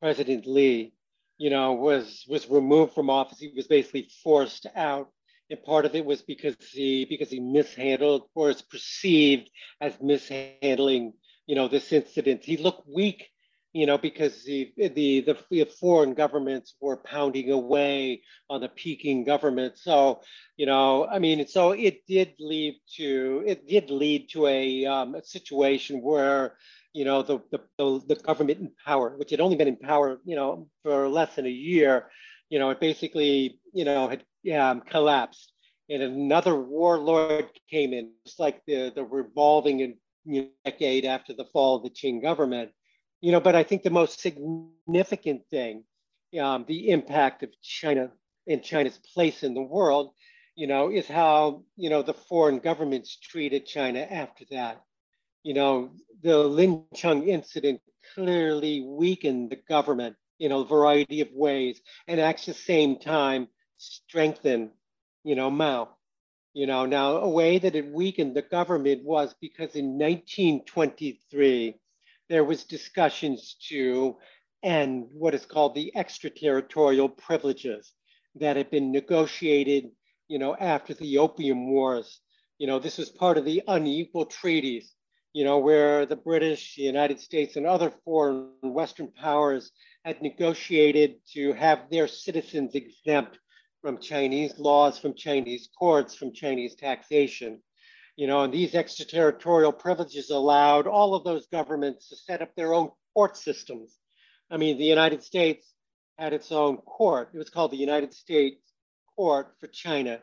President 0.00 0.46
Lee, 0.46 0.92
you 1.38 1.50
know, 1.50 1.72
was 1.72 2.24
was 2.28 2.48
removed 2.48 2.94
from 2.94 3.10
office. 3.10 3.38
He 3.38 3.52
was 3.54 3.66
basically 3.66 4.10
forced 4.22 4.66
out 4.76 5.08
and 5.50 5.62
part 5.64 5.84
of 5.84 5.94
it 5.94 6.04
was 6.04 6.22
because 6.22 6.56
he 6.72 7.04
because 7.04 7.30
he 7.30 7.40
mishandled 7.40 8.22
or 8.34 8.50
is 8.50 8.62
perceived 8.62 9.50
as 9.80 10.00
mishandling 10.00 11.12
you 11.46 11.54
know 11.54 11.68
this 11.68 11.92
incident. 11.92 12.44
He 12.44 12.56
looked 12.56 12.88
weak 12.88 13.28
you 13.72 13.86
know 13.86 13.98
because 13.98 14.44
the 14.44 14.72
the 14.76 15.20
the, 15.20 15.64
foreign 15.80 16.14
governments 16.14 16.74
were 16.80 16.96
pounding 16.96 17.50
away 17.50 18.22
on 18.48 18.60
the 18.60 18.68
peking 18.68 19.24
government. 19.24 19.78
So 19.78 20.20
you 20.58 20.66
know 20.66 21.06
i 21.06 21.18
mean 21.18 21.46
so 21.46 21.70
it 21.70 22.06
did 22.06 22.34
lead 22.38 22.74
to 22.96 23.42
it 23.46 23.66
did 23.66 23.90
lead 23.90 24.28
to 24.30 24.46
a, 24.46 24.84
um, 24.84 25.14
a 25.14 25.24
situation 25.24 26.02
where 26.02 26.56
you 26.92 27.04
know 27.04 27.22
the, 27.22 27.38
the 27.52 28.02
the 28.08 28.16
government 28.16 28.58
in 28.58 28.70
power 28.84 29.16
which 29.16 29.30
had 29.30 29.40
only 29.40 29.56
been 29.56 29.68
in 29.68 29.76
power 29.76 30.18
you 30.24 30.36
know 30.36 30.68
for 30.82 31.08
less 31.08 31.34
than 31.36 31.46
a 31.46 31.60
year 31.72 32.10
you 32.48 32.58
know, 32.58 32.70
it 32.70 32.80
basically, 32.80 33.60
you 33.72 33.84
know, 33.84 34.08
had 34.08 34.24
um, 34.54 34.80
collapsed. 34.80 35.52
And 35.90 36.02
another 36.02 36.54
warlord 36.54 37.48
came 37.70 37.94
in, 37.94 38.12
just 38.26 38.38
like 38.38 38.62
the, 38.66 38.92
the 38.94 39.04
revolving 39.04 39.96
decade 40.64 41.04
after 41.04 41.32
the 41.32 41.46
fall 41.46 41.76
of 41.76 41.82
the 41.82 41.90
Qing 41.90 42.20
government. 42.20 42.70
You 43.20 43.32
know, 43.32 43.40
but 43.40 43.54
I 43.54 43.62
think 43.62 43.82
the 43.82 43.90
most 43.90 44.20
significant 44.20 45.42
thing, 45.50 45.84
um, 46.38 46.64
the 46.68 46.90
impact 46.90 47.42
of 47.42 47.50
China 47.62 48.10
and 48.46 48.62
China's 48.62 48.98
place 49.14 49.42
in 49.42 49.54
the 49.54 49.62
world, 49.62 50.12
you 50.54 50.66
know, 50.66 50.90
is 50.90 51.06
how, 51.06 51.64
you 51.76 51.90
know, 51.90 52.02
the 52.02 52.14
foreign 52.14 52.58
governments 52.58 53.16
treated 53.16 53.66
China 53.66 54.00
after 54.00 54.44
that. 54.50 54.82
You 55.42 55.54
know, 55.54 55.90
the 56.22 56.38
Lin 56.38 56.84
Cheng 56.94 57.28
incident 57.28 57.80
clearly 58.14 58.82
weakened 58.82 59.50
the 59.50 59.56
government 59.56 60.16
in 60.38 60.52
a 60.52 60.64
variety 60.64 61.20
of 61.20 61.28
ways 61.32 61.80
and 62.06 62.20
at 62.20 62.38
the 62.44 62.54
same 62.54 62.98
time 62.98 63.48
strengthen, 63.76 64.70
you 65.24 65.34
know, 65.34 65.50
Mao. 65.50 65.88
You 66.54 66.66
know, 66.66 66.86
now 66.86 67.16
a 67.18 67.28
way 67.28 67.58
that 67.58 67.76
it 67.76 67.92
weakened 67.92 68.34
the 68.34 68.42
government 68.42 69.04
was 69.04 69.34
because 69.40 69.76
in 69.76 69.98
1923, 69.98 71.76
there 72.28 72.44
was 72.44 72.64
discussions 72.64 73.56
to 73.68 74.16
end 74.62 75.08
what 75.12 75.34
is 75.34 75.46
called 75.46 75.74
the 75.74 75.92
extraterritorial 75.96 77.08
privileges. 77.08 77.92
that 78.34 78.56
had 78.56 78.70
been 78.70 78.92
negotiated, 78.92 79.90
you 80.28 80.38
know, 80.38 80.54
after 80.56 80.94
the 80.94 81.18
Opium 81.18 81.70
Wars. 81.70 82.20
You 82.58 82.66
know, 82.66 82.78
this 82.78 82.98
was 82.98 83.08
part 83.10 83.38
of 83.38 83.44
the 83.44 83.62
unequal 83.66 84.26
treaties, 84.26 84.94
you 85.32 85.44
know, 85.44 85.58
where 85.58 86.06
the 86.06 86.16
British, 86.16 86.76
the 86.76 86.82
United 86.82 87.20
States, 87.20 87.56
and 87.56 87.66
other 87.66 87.90
foreign 88.04 88.50
Western 88.62 89.08
powers 89.12 89.72
had 90.04 90.22
negotiated 90.22 91.16
to 91.34 91.52
have 91.52 91.90
their 91.90 92.08
citizens 92.08 92.74
exempt 92.74 93.38
from 93.82 93.98
Chinese 93.98 94.58
laws, 94.58 94.98
from 94.98 95.14
Chinese 95.14 95.68
courts, 95.78 96.14
from 96.14 96.32
Chinese 96.32 96.74
taxation. 96.74 97.60
You 98.16 98.26
know, 98.26 98.42
and 98.42 98.52
these 98.52 98.74
extraterritorial 98.74 99.72
privileges 99.72 100.30
allowed 100.30 100.86
all 100.86 101.14
of 101.14 101.24
those 101.24 101.46
governments 101.46 102.08
to 102.08 102.16
set 102.16 102.42
up 102.42 102.54
their 102.54 102.74
own 102.74 102.90
court 103.14 103.36
systems. 103.36 103.96
I 104.50 104.56
mean, 104.56 104.78
the 104.78 104.84
United 104.84 105.22
States 105.22 105.72
had 106.18 106.32
its 106.32 106.50
own 106.50 106.78
court. 106.78 107.30
It 107.32 107.38
was 107.38 107.50
called 107.50 107.70
the 107.70 107.76
United 107.76 108.12
States 108.12 108.60
Court 109.14 109.54
for 109.60 109.68
China. 109.68 110.20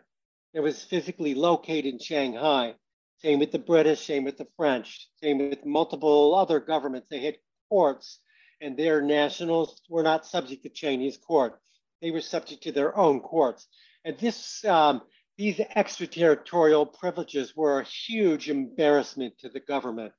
It 0.53 0.59
was 0.59 0.83
physically 0.83 1.35
located 1.35 1.85
in 1.85 1.99
Shanghai. 1.99 2.75
Same 3.19 3.39
with 3.39 3.51
the 3.51 3.59
British, 3.59 4.05
same 4.05 4.25
with 4.25 4.37
the 4.37 4.47
French, 4.57 5.09
same 5.21 5.37
with 5.37 5.65
multiple 5.65 6.35
other 6.35 6.59
governments. 6.59 7.07
They 7.09 7.23
had 7.23 7.37
courts, 7.69 8.19
and 8.61 8.77
their 8.77 9.01
nationals 9.01 9.81
were 9.89 10.03
not 10.03 10.25
subject 10.25 10.63
to 10.63 10.69
Chinese 10.69 11.17
court. 11.17 11.59
They 12.01 12.11
were 12.11 12.21
subject 12.21 12.63
to 12.63 12.71
their 12.71 12.95
own 12.97 13.19
courts. 13.19 13.67
And 14.03 14.17
this 14.17 14.63
um, 14.65 15.01
these 15.37 15.59
extraterritorial 15.75 16.85
privileges 16.85 17.55
were 17.55 17.79
a 17.79 17.83
huge 17.83 18.49
embarrassment 18.49 19.37
to 19.39 19.49
the 19.49 19.59
government. 19.59 20.13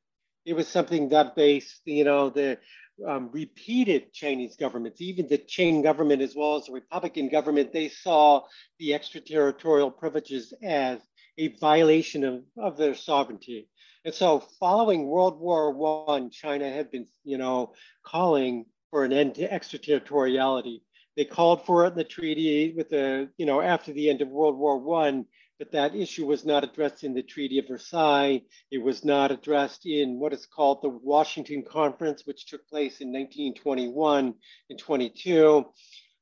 It 0.45 0.55
was 0.55 0.69
something 0.69 1.09
that 1.09 1.35
based, 1.35 1.81
you 1.87 2.05
know, 2.05 2.29
the 2.29 2.59
um, 3.07 3.31
repeated 3.33 4.13
Chinese 4.13 4.57
governments, 4.57 5.01
even 5.01 5.29
the 5.29 5.39
Qing 5.39 5.83
government 5.83 6.23
as 6.23 6.35
well 6.35 6.57
as 6.57 6.67
the 6.67 6.73
Republican 6.73 7.29
government, 7.29 7.73
they 7.73 7.89
saw 7.89 8.43
the 8.79 8.95
extraterritorial 8.95 9.91
privileges 9.91 10.53
as 10.63 11.01
a 11.39 11.49
violation 11.59 12.25
of, 12.25 12.43
of 12.57 12.77
their 12.77 12.95
sovereignty. 12.95 13.69
And 14.07 14.15
so 14.15 14.39
following 14.61 15.09
World 15.09 15.41
War 15.41 15.73
One, 15.73 16.31
China 16.31 16.71
had 16.71 16.93
been, 16.93 17.09
you 17.25 17.39
know, 17.39 17.73
calling 18.05 18.67
for 18.93 19.05
an 19.05 19.13
end 19.13 19.35
to 19.35 19.53
extraterritoriality. 19.53 20.85
They 21.17 21.25
called 21.25 21.67
for 21.67 21.85
it 21.85 21.89
in 21.89 21.97
the 21.97 22.05
treaty 22.05 22.73
with 22.77 22.91
the, 22.91 23.31
you 23.37 23.47
know, 23.47 23.61
after 23.61 23.93
the 23.93 24.09
end 24.09 24.23
of 24.23 24.29
World 24.29 24.57
War 24.57 24.79
One, 24.79 25.25
but 25.59 25.73
that 25.73 25.97
issue 25.97 26.25
was 26.25 26.45
not 26.45 26.63
addressed 26.63 27.03
in 27.03 27.15
the 27.15 27.23
Treaty 27.25 27.59
of 27.59 27.67
Versailles. 27.67 28.43
It 28.71 28.79
was 28.79 29.05
not 29.05 29.33
addressed 29.33 29.87
in 29.87 30.21
what 30.21 30.33
is 30.33 30.47
called 30.47 30.83
the 30.83 30.89
Washington 30.89 31.65
Conference, 31.69 32.25
which 32.25 32.47
took 32.47 32.65
place 32.69 33.01
in 33.01 33.09
1921 33.09 34.35
and 34.71 34.79
22. 34.79 35.67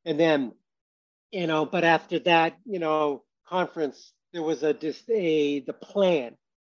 And 0.07 0.19
then, 0.19 0.53
you 1.33 1.47
know, 1.47 1.67
but 1.67 1.85
after 1.85 2.19
that, 2.21 2.57
you 2.65 2.79
know, 2.79 3.25
conference, 3.47 4.15
there 4.33 4.43
was 4.43 4.63
a, 4.63 4.75
a 5.11 5.61
the 5.61 5.75
plan. 5.75 6.35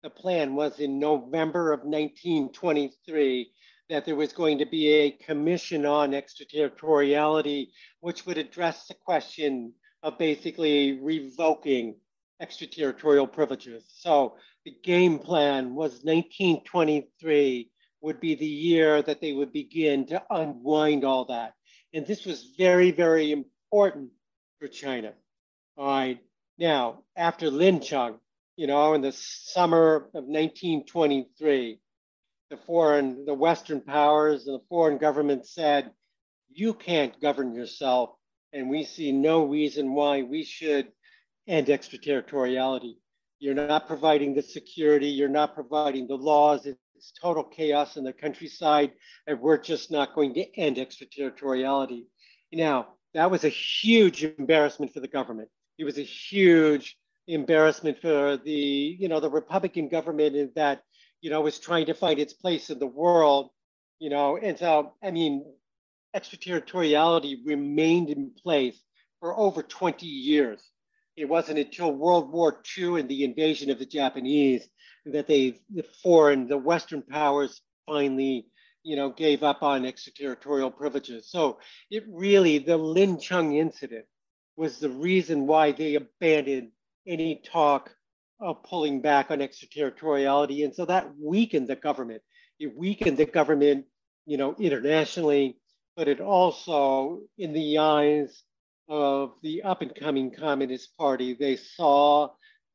The 0.06 0.12
plan 0.12 0.53
was 0.53 0.80
in 0.80 0.99
November 0.99 1.74
of 1.74 1.80
1923 1.80 3.51
that 3.89 4.06
there 4.06 4.16
was 4.16 4.34
going 4.34 4.60
to 4.60 4.66
be 4.68 4.88
a 4.89 5.10
commission 5.10 5.84
on 5.84 6.14
extraterritoriality, 6.14 7.72
which 8.01 8.24
would 8.28 8.38
address 8.38 8.86
the 8.86 8.93
question 8.93 9.74
of 10.03 10.20
basically 10.20 10.99
revoking 11.01 11.95
extraterritorial 12.39 13.26
privileges. 13.26 13.84
So 13.97 14.38
the 14.64 14.76
game 14.84 15.18
plan 15.18 15.74
was 15.74 16.03
1923 16.03 17.72
would 18.01 18.20
be 18.20 18.36
the 18.36 18.45
year 18.45 19.01
that 19.01 19.22
they 19.22 19.34
would 19.34 19.51
begin 19.51 20.06
to 20.06 20.22
unwind 20.30 21.03
all 21.03 21.26
that. 21.26 21.53
And 21.95 22.06
this 22.06 22.26
was 22.26 22.53
very, 22.56 22.91
very 22.91 23.32
important 23.32 24.12
for 24.60 24.68
China. 24.68 25.14
All 25.76 25.88
right. 25.88 26.20
Now, 26.60 27.01
after 27.16 27.49
Lincheng, 27.49 28.20
you 28.56 28.68
know, 28.68 28.93
in 28.93 29.01
the 29.01 29.12
summer 29.12 29.95
of 30.14 30.26
1923, 30.26 31.80
the 32.49 32.58
foreign, 32.58 33.26
the 33.26 33.34
Western 33.34 33.82
powers 33.82 34.47
and 34.47 34.56
the 34.56 34.64
foreign 34.70 34.97
government 34.97 35.45
said, 35.45 35.91
you 36.51 36.74
can't 36.74 37.20
govern 37.22 37.53
yourself. 37.53 38.12
And 38.53 38.70
we 38.70 38.86
see 38.86 39.12
no 39.12 39.45
reason 39.45 39.93
why 39.93 40.22
we 40.22 40.43
should 40.43 40.88
end 41.47 41.70
extraterritoriality. 41.70 42.97
You're 43.39 43.53
not 43.53 43.88
providing 43.88 44.34
the 44.34 44.41
security, 44.41 45.08
you're 45.08 45.28
not 45.28 45.53
providing 45.53 46.08
the 46.08 46.16
laws. 46.16 46.66
It's 46.66 47.12
total 47.22 47.43
chaos 47.43 47.97
in 47.97 48.06
the 48.06 48.14
countryside, 48.14 48.93
and 49.28 49.41
we're 49.41 49.58
just 49.58 49.91
not 49.91 50.16
going 50.16 50.34
to 50.36 50.58
end 50.58 50.80
extraterritoriality. 50.80 52.06
Now, 52.53 52.88
that 53.14 53.30
was 53.30 53.43
a 53.43 53.49
huge 53.49 54.24
embarrassment 54.24 54.93
for 54.93 55.01
the 55.01 55.10
government. 55.10 55.49
It 55.78 55.84
was 55.84 55.97
a 55.97 56.03
huge 56.03 56.97
embarrassment 57.28 57.99
for 58.01 58.38
the, 58.38 58.51
you 58.99 59.07
know, 59.07 59.19
the 59.19 59.30
Republican 59.30 59.89
government 59.89 60.36
in 60.36 60.51
that 60.55 60.84
you 61.26 61.32
know, 61.32 61.41
was 61.41 61.57
trying 61.57 61.88
to 61.88 61.95
find 61.95 62.19
its 62.19 62.34
place 62.34 62.69
in 62.69 62.78
the 62.78 62.86
world, 62.86 63.49
you 63.97 64.11
know, 64.11 64.38
and 64.38 64.59
so, 64.59 64.93
I 65.03 65.09
mean, 65.09 65.43
extraterritoriality 66.13 67.41
remained 67.43 68.11
in 68.11 68.30
place 68.43 68.80
for 69.19 69.36
over 69.36 69.63
20 69.63 70.05
years. 70.05 70.61
It 71.17 71.26
wasn't 71.26 71.57
until 71.57 71.91
World 71.91 72.32
War 72.32 72.61
II 72.78 72.99
and 72.99 73.09
the 73.09 73.23
invasion 73.23 73.71
of 73.71 73.80
the 73.80 73.88
Japanese 73.88 74.67
that 75.07 75.26
they, 75.26 75.55
the 75.73 75.84
foreign, 76.03 76.47
the 76.47 76.59
Western 76.59 77.01
powers 77.01 77.59
finally, 77.88 78.45
you 78.84 78.95
know, 78.95 79.09
gave 79.09 79.41
up 79.41 79.63
on 79.63 79.84
extraterritorial 79.84 80.69
privileges. 80.69 81.32
So 81.32 81.57
it 81.89 82.03
really, 82.07 82.59
the 82.59 82.78
Lincheng 82.78 83.57
incident 83.57 84.05
was 84.57 84.78
the 84.78 84.91
reason 84.91 85.47
why 85.47 85.71
they 85.71 85.95
abandoned 85.95 86.69
any 87.08 87.41
talk 87.45 87.95
of 88.39 88.64
pulling 88.64 89.01
back 89.01 89.32
on 89.32 89.41
extraterritoriality. 89.41 90.64
And 90.64 90.76
so 90.76 90.86
that 90.86 91.12
weakened 91.20 91.68
the 91.68 91.76
government. 91.76 92.22
It 92.60 92.76
weakened 92.76 93.18
the 93.18 93.26
government, 93.26 93.86
you 94.26 94.38
know, 94.38 94.56
internationally, 94.60 95.58
but 95.95 96.08
it 96.08 96.20
also, 96.20 97.22
in 97.38 97.53
the 97.53 97.78
eyes 97.78 98.43
of 98.89 99.34
the 99.41 99.64
up 99.64 99.82
and 99.82 99.95
coming 99.95 100.32
Communist 100.32 100.95
Party, 100.97 101.34
they 101.34 101.56
saw 101.56 102.30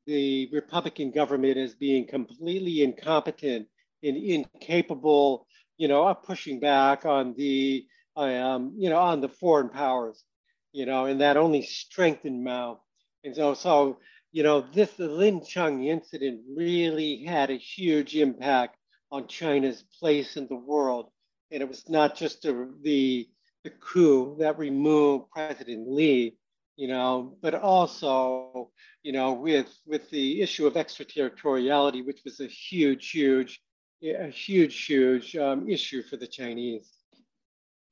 the 0.07 0.49
Republican 0.53 1.11
government 1.11 1.59
as 1.59 1.74
being 1.74 2.07
completely 2.07 2.83
incompetent 2.83 3.68
and 4.03 4.16
incapable, 4.16 5.47
you 5.76 5.89
know, 5.89 6.07
of 6.09 6.22
pushing 6.22 6.59
back 6.61 7.05
on 7.05 7.35
the, 7.37 7.85
um, 8.16 8.74
you 8.76 8.89
know, 8.91 8.99
on 8.99 9.20
the 9.20 9.28
foreign 9.28 9.68
powers, 9.68 10.24
you 10.72 10.87
know, 10.87 11.05
and 11.05 11.20
that 11.20 11.37
only 11.37 11.62
strengthened 11.62 12.43
Mao. 12.43 12.81
And 13.22 13.37
so, 13.37 13.55
so 13.55 13.99
you 14.33 14.43
know, 14.43 14.64
this 14.72 14.93
the 14.93 15.09
Lincheng 15.09 15.87
incident 15.87 16.43
really 16.57 17.24
had 17.24 17.51
a 17.51 17.57
huge 17.57 18.16
impact 18.16 18.76
on 19.11 19.26
China's 19.26 19.83
place 19.99 20.37
in 20.37 20.47
the 20.47 20.57
world. 20.57 21.11
And 21.51 21.62
it 21.62 21.68
was 21.68 21.89
not 21.89 22.14
just 22.14 22.43
the, 22.43 22.72
the, 22.83 23.28
the 23.64 23.70
coup 23.70 24.37
that 24.39 24.59
removed 24.59 25.31
President 25.33 25.91
Lee, 25.91 26.37
you 26.76 26.87
know, 26.87 27.37
but 27.43 27.55
also, 27.55 28.70
you 29.03 29.12
know, 29.12 29.33
with, 29.33 29.76
with 29.85 30.09
the 30.11 30.41
issue 30.41 30.66
of 30.66 30.76
extraterritoriality, 30.76 32.03
which 32.03 32.20
was 32.24 32.39
a 32.39 32.47
huge, 32.47 33.11
huge, 33.11 33.61
a 34.05 34.28
huge, 34.28 34.85
huge 34.85 35.35
um, 35.37 35.68
issue 35.68 36.03
for 36.03 36.16
the 36.16 36.26
Chinese. 36.26 36.89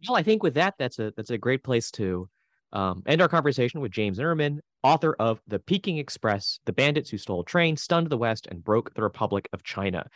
Well, 0.06 0.16
I 0.16 0.22
think 0.22 0.44
with 0.44 0.54
that, 0.54 0.74
that's 0.78 1.00
a 1.00 1.12
that's 1.16 1.30
a 1.30 1.38
great 1.38 1.64
place 1.64 1.90
to 1.92 2.28
um, 2.72 3.02
end 3.06 3.20
our 3.20 3.28
conversation 3.28 3.80
with 3.80 3.92
James 3.92 4.16
Zimmerman, 4.16 4.60
author 4.82 5.14
of 5.18 5.40
The 5.46 5.58
Peking 5.58 5.98
Express, 5.98 6.60
The 6.66 6.72
Bandits 6.72 7.10
Who 7.10 7.18
Stole 7.18 7.40
a 7.40 7.44
Train, 7.44 7.76
Stunned 7.76 8.10
the 8.10 8.18
West, 8.18 8.46
and 8.50 8.62
Broke 8.62 8.94
the 8.94 9.02
Republic 9.02 9.48
of 9.52 9.62
China. 9.62 10.06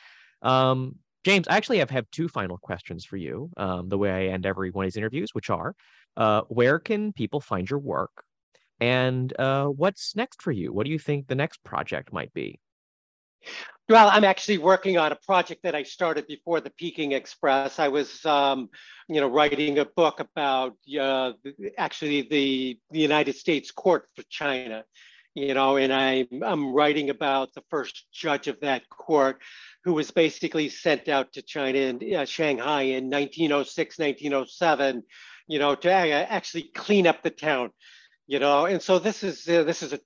Um, 0.43 0.97
James, 1.25 1.47
I 1.49 1.57
actually, 1.57 1.81
I 1.81 1.87
have 1.91 2.11
two 2.11 2.29
final 2.29 2.59
questions 2.59 3.05
for 3.05 3.17
you, 3.17 3.51
um, 3.57 3.89
the 3.89 3.99
way 3.99 4.11
I 4.11 4.33
end 4.33 4.45
every 4.45 4.71
one 4.71 4.85
of 4.85 4.87
these 4.89 4.97
interviews, 4.97 5.35
which 5.35 5.51
are 5.51 5.75
uh, 6.17 6.43
where 6.49 6.79
can 6.79 7.13
people 7.13 7.41
find 7.41 7.69
your 7.69 7.79
work? 7.79 8.11
And 8.81 9.33
uh, 9.39 9.67
what's 9.67 10.17
next 10.17 10.43
for 10.43 10.51
you? 10.51 10.73
What 10.73 10.85
do 10.85 10.91
you 10.91 10.99
think 10.99 11.29
the 11.29 11.37
next 11.37 11.63
project 11.63 12.13
might 12.13 12.33
be? 12.35 12.59
Well, 13.89 14.09
I'm 14.11 14.25
actually 14.25 14.59
working 14.59 14.97
on 14.97 15.13
a 15.13 15.17
project 15.17 15.65
that 15.65 15.75
I 15.75 15.83
started 15.83 16.27
before 16.27 16.61
the 16.61 16.71
Peking 16.71 17.13
Express. 17.13 17.79
I 17.79 17.89
was, 17.89 18.25
um, 18.25 18.71
you 19.09 19.21
know, 19.21 19.29
writing 19.29 19.79
a 19.79 19.85
book 19.85 20.21
about 20.21 20.77
uh, 20.99 21.33
actually 21.77 22.23
the, 22.23 22.79
the 22.91 23.01
United 23.01 23.37
States 23.37 23.71
Court 23.71 24.07
for 24.15 24.23
China, 24.31 24.85
you 25.35 25.53
know, 25.53 25.77
and 25.77 25.93
I, 25.93 26.27
I'm 26.43 26.73
writing 26.73 27.11
about 27.11 27.53
the 27.55 27.65
first 27.71 28.07
judge 28.13 28.49
of 28.49 28.61
that 28.61 28.89
court 28.89 29.43
who 29.85 29.95
was 29.95 30.11
basically 30.11 30.69
sent 30.69 31.09
out 31.09 31.33
to 31.33 31.43
China 31.43 31.79
and 31.79 32.03
uh, 32.15 32.25
Shanghai 32.25 32.83
in 32.83 33.11
1906, 33.11 33.99
1907, 33.99 35.03
you 35.49 35.59
know, 35.59 35.75
to 35.75 35.91
actually 35.91 36.71
clean 36.75 37.07
up 37.07 37.23
the 37.23 37.31
town, 37.31 37.71
you 38.27 38.39
know, 38.39 38.67
and 38.67 38.81
so 38.81 38.99
this 38.99 39.23
is 39.25 39.49
uh, 39.49 39.65
this 39.65 39.83
is 39.83 39.93
a 39.93 40.01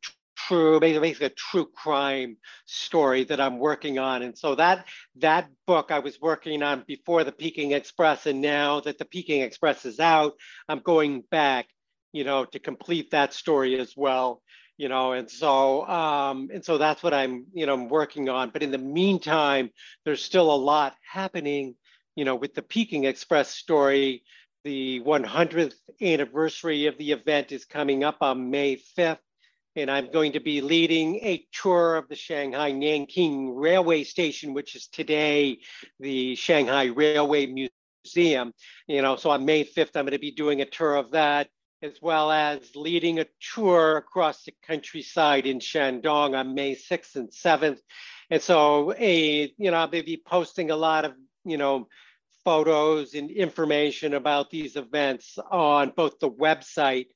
true, 0.47 0.80
basically 0.80 1.26
a 1.26 1.30
true 1.30 1.66
crime 1.66 2.36
story 2.66 3.24
that 3.24 3.40
I'm 3.40 3.59
working 3.59 3.99
on. 3.99 4.22
And 4.22 4.36
so 4.36 4.55
that 4.55 4.86
that 5.16 5.49
book 5.66 5.90
I 5.90 6.01
was 6.01 6.20
working 6.20 6.62
on 6.62 6.84
before 6.86 7.24
the 7.24 7.32
Peking 7.32 7.72
Express, 7.72 8.26
and 8.26 8.40
now 8.40 8.80
that 8.80 8.99
the 8.99 9.05
Peking 9.05 9.42
Express 9.42 9.84
is 9.84 10.01
out, 10.01 10.34
I'm 10.68 10.80
going 10.80 11.22
back 11.30 11.66
you 12.12 12.24
know, 12.24 12.47
to 12.47 12.59
complete 12.59 13.11
that 13.11 13.34
story 13.34 13.78
as 13.78 13.94
well 13.97 14.42
you 14.78 14.88
know. 14.88 15.12
And 15.12 15.30
so 15.30 15.86
um 15.86 16.51
and 16.53 16.64
so 16.64 16.78
that's 16.78 17.03
what 17.03 17.14
i'm 17.14 17.47
you 17.53 17.66
know 17.66 17.74
I'm 17.74 17.88
working 17.88 18.28
on. 18.28 18.51
But 18.51 18.62
in 18.62 18.70
the 18.70 18.78
meantime 18.78 19.70
there's 20.05 20.22
still 20.22 20.51
a 20.53 20.57
lot 20.57 20.94
happening 21.03 21.74
you 22.14 22.24
know 22.24 22.36
with 22.36 22.55
the 22.55 22.62
peking 22.62 23.05
express 23.05 23.51
story. 23.55 24.22
The 24.64 25.01
100th 25.01 25.74
anniversary 26.03 26.86
of 26.86 26.99
the 26.99 27.12
event 27.12 27.53
is 27.53 27.64
coming 27.64 28.03
up 28.03 28.16
on 28.20 28.51
may 28.51 28.76
5th 28.99 29.18
and 29.77 29.91
i'm 29.91 30.11
going 30.11 30.33
to 30.33 30.41
be 30.41 30.61
leading 30.61 31.16
a 31.16 31.45
tour 31.53 31.97
of 31.97 32.09
the 32.09 32.16
shanghai 32.16 32.72
nanking 32.72 33.55
railway 33.55 34.03
station 34.03 34.55
which 34.55 34.74
is 34.74 34.89
today 34.89 35.59
the 36.01 36.35
shanghai 36.35 36.87
railway 36.87 37.47
museum 37.47 38.53
you 38.87 39.03
know 39.03 39.16
so 39.16 39.31
on 39.31 39.45
may 39.45 39.64
5th 39.64 39.91
i'm 39.95 40.05
going 40.05 40.12
to 40.12 40.18
be 40.18 40.33
doing 40.33 40.61
a 40.61 40.66
tour 40.66 40.95
of 40.95 41.12
that 41.12 41.49
as 41.83 42.01
well 42.01 42.31
as 42.31 42.74
leading 42.74 43.20
a 43.20 43.27
tour 43.55 43.99
across 43.99 44.45
the 44.45 44.53
countryside 44.66 45.47
in 45.47 45.59
Shandong 45.59 46.37
on 46.37 46.55
May 46.55 46.74
6th 46.74 47.16
and 47.16 47.31
7th. 47.31 47.79
And 48.31 48.43
so 48.43 48.95
a, 48.99 49.53
you 49.59 49.70
know, 49.70 49.77
I'll 49.77 49.87
be 49.87 50.22
posting 50.27 50.70
a 50.70 50.77
lot 50.77 51.05
of, 51.05 51.12
you 51.45 51.59
know, 51.59 51.87
photos 52.45 53.14
and 53.14 53.31
information 53.31 54.14
about 54.14 54.51
these 54.51 54.77
events 54.77 55.39
on 55.51 55.93
both 55.97 56.18
the 56.18 56.31
website. 56.31 57.07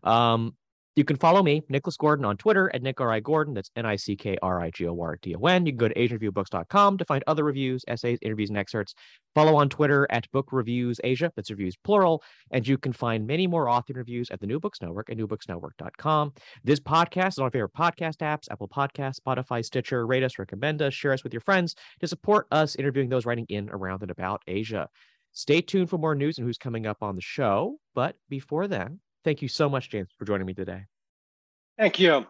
Um, 0.03 0.53
you 0.97 1.03
can 1.03 1.15
follow 1.15 1.43
me, 1.43 1.61
Nicholas 1.69 1.95
Gordon, 1.95 2.25
on 2.25 2.37
Twitter 2.37 2.71
at 2.73 2.81
Nick 2.81 2.99
R.I. 2.99 3.19
Gordon. 3.19 3.53
That's 3.53 3.69
N 3.75 3.85
I 3.85 3.97
C 3.97 4.15
K 4.15 4.35
R 4.41 4.59
I 4.59 4.71
G 4.71 4.87
O 4.87 4.99
R 4.99 5.15
D 5.21 5.35
O 5.35 5.45
N. 5.45 5.67
You 5.67 5.71
can 5.71 5.77
go 5.77 5.87
to 5.87 5.93
AsianReviewBooks.com 5.93 6.97
to 6.97 7.05
find 7.05 7.23
other 7.27 7.43
reviews, 7.43 7.85
essays, 7.87 8.17
interviews, 8.23 8.49
and 8.49 8.57
excerpts. 8.57 8.95
Follow 9.35 9.55
on 9.55 9.69
Twitter 9.69 10.07
at 10.09 10.25
Book 10.31 10.47
Reviews 10.51 10.99
Asia. 11.03 11.31
That's 11.35 11.51
reviews 11.51 11.75
plural. 11.83 12.23
And 12.49 12.67
you 12.67 12.79
can 12.79 12.93
find 12.93 13.27
many 13.27 13.45
more 13.45 13.69
author 13.69 13.93
interviews 13.93 14.31
at 14.31 14.39
the 14.39 14.47
New 14.47 14.59
Books 14.59 14.81
Network 14.81 15.11
at 15.11 15.17
newbooksnetwork.com. 15.17 16.33
This 16.63 16.79
podcast 16.79 17.27
is 17.27 17.37
on 17.37 17.43
our 17.43 17.51
favorite 17.51 17.75
podcast 17.75 18.17
apps 18.17 18.49
Apple 18.49 18.67
Podcasts, 18.67 19.19
Spotify, 19.19 19.63
Stitcher. 19.63 20.07
Rate 20.07 20.23
us, 20.23 20.39
recommend 20.39 20.81
us, 20.81 20.95
share 20.95 21.13
us 21.13 21.23
with 21.23 21.31
your 21.31 21.41
friends 21.41 21.75
to 21.99 22.07
support 22.07 22.47
us 22.49 22.75
interviewing 22.75 23.09
those 23.09 23.27
writing 23.27 23.45
in, 23.49 23.69
around, 23.69 24.01
and 24.01 24.09
about 24.09 24.41
Asia. 24.47 24.89
Stay 25.37 25.61
tuned 25.61 25.89
for 25.89 25.97
more 25.97 26.15
news 26.15 26.37
and 26.37 26.45
who's 26.45 26.57
coming 26.57 26.85
up 26.85 26.97
on 27.01 27.15
the 27.15 27.21
show. 27.21 27.77
But 27.93 28.15
before 28.29 28.67
then, 28.67 28.99
Thank 29.27 29.41
you 29.41 29.49
so 29.49 29.67
much, 29.67 29.89
James, 29.89 30.07
for 30.17 30.23
joining 30.23 30.47
me 30.47 30.53
today. 30.53 30.85
Thank 31.77 31.99
you. 31.99 32.25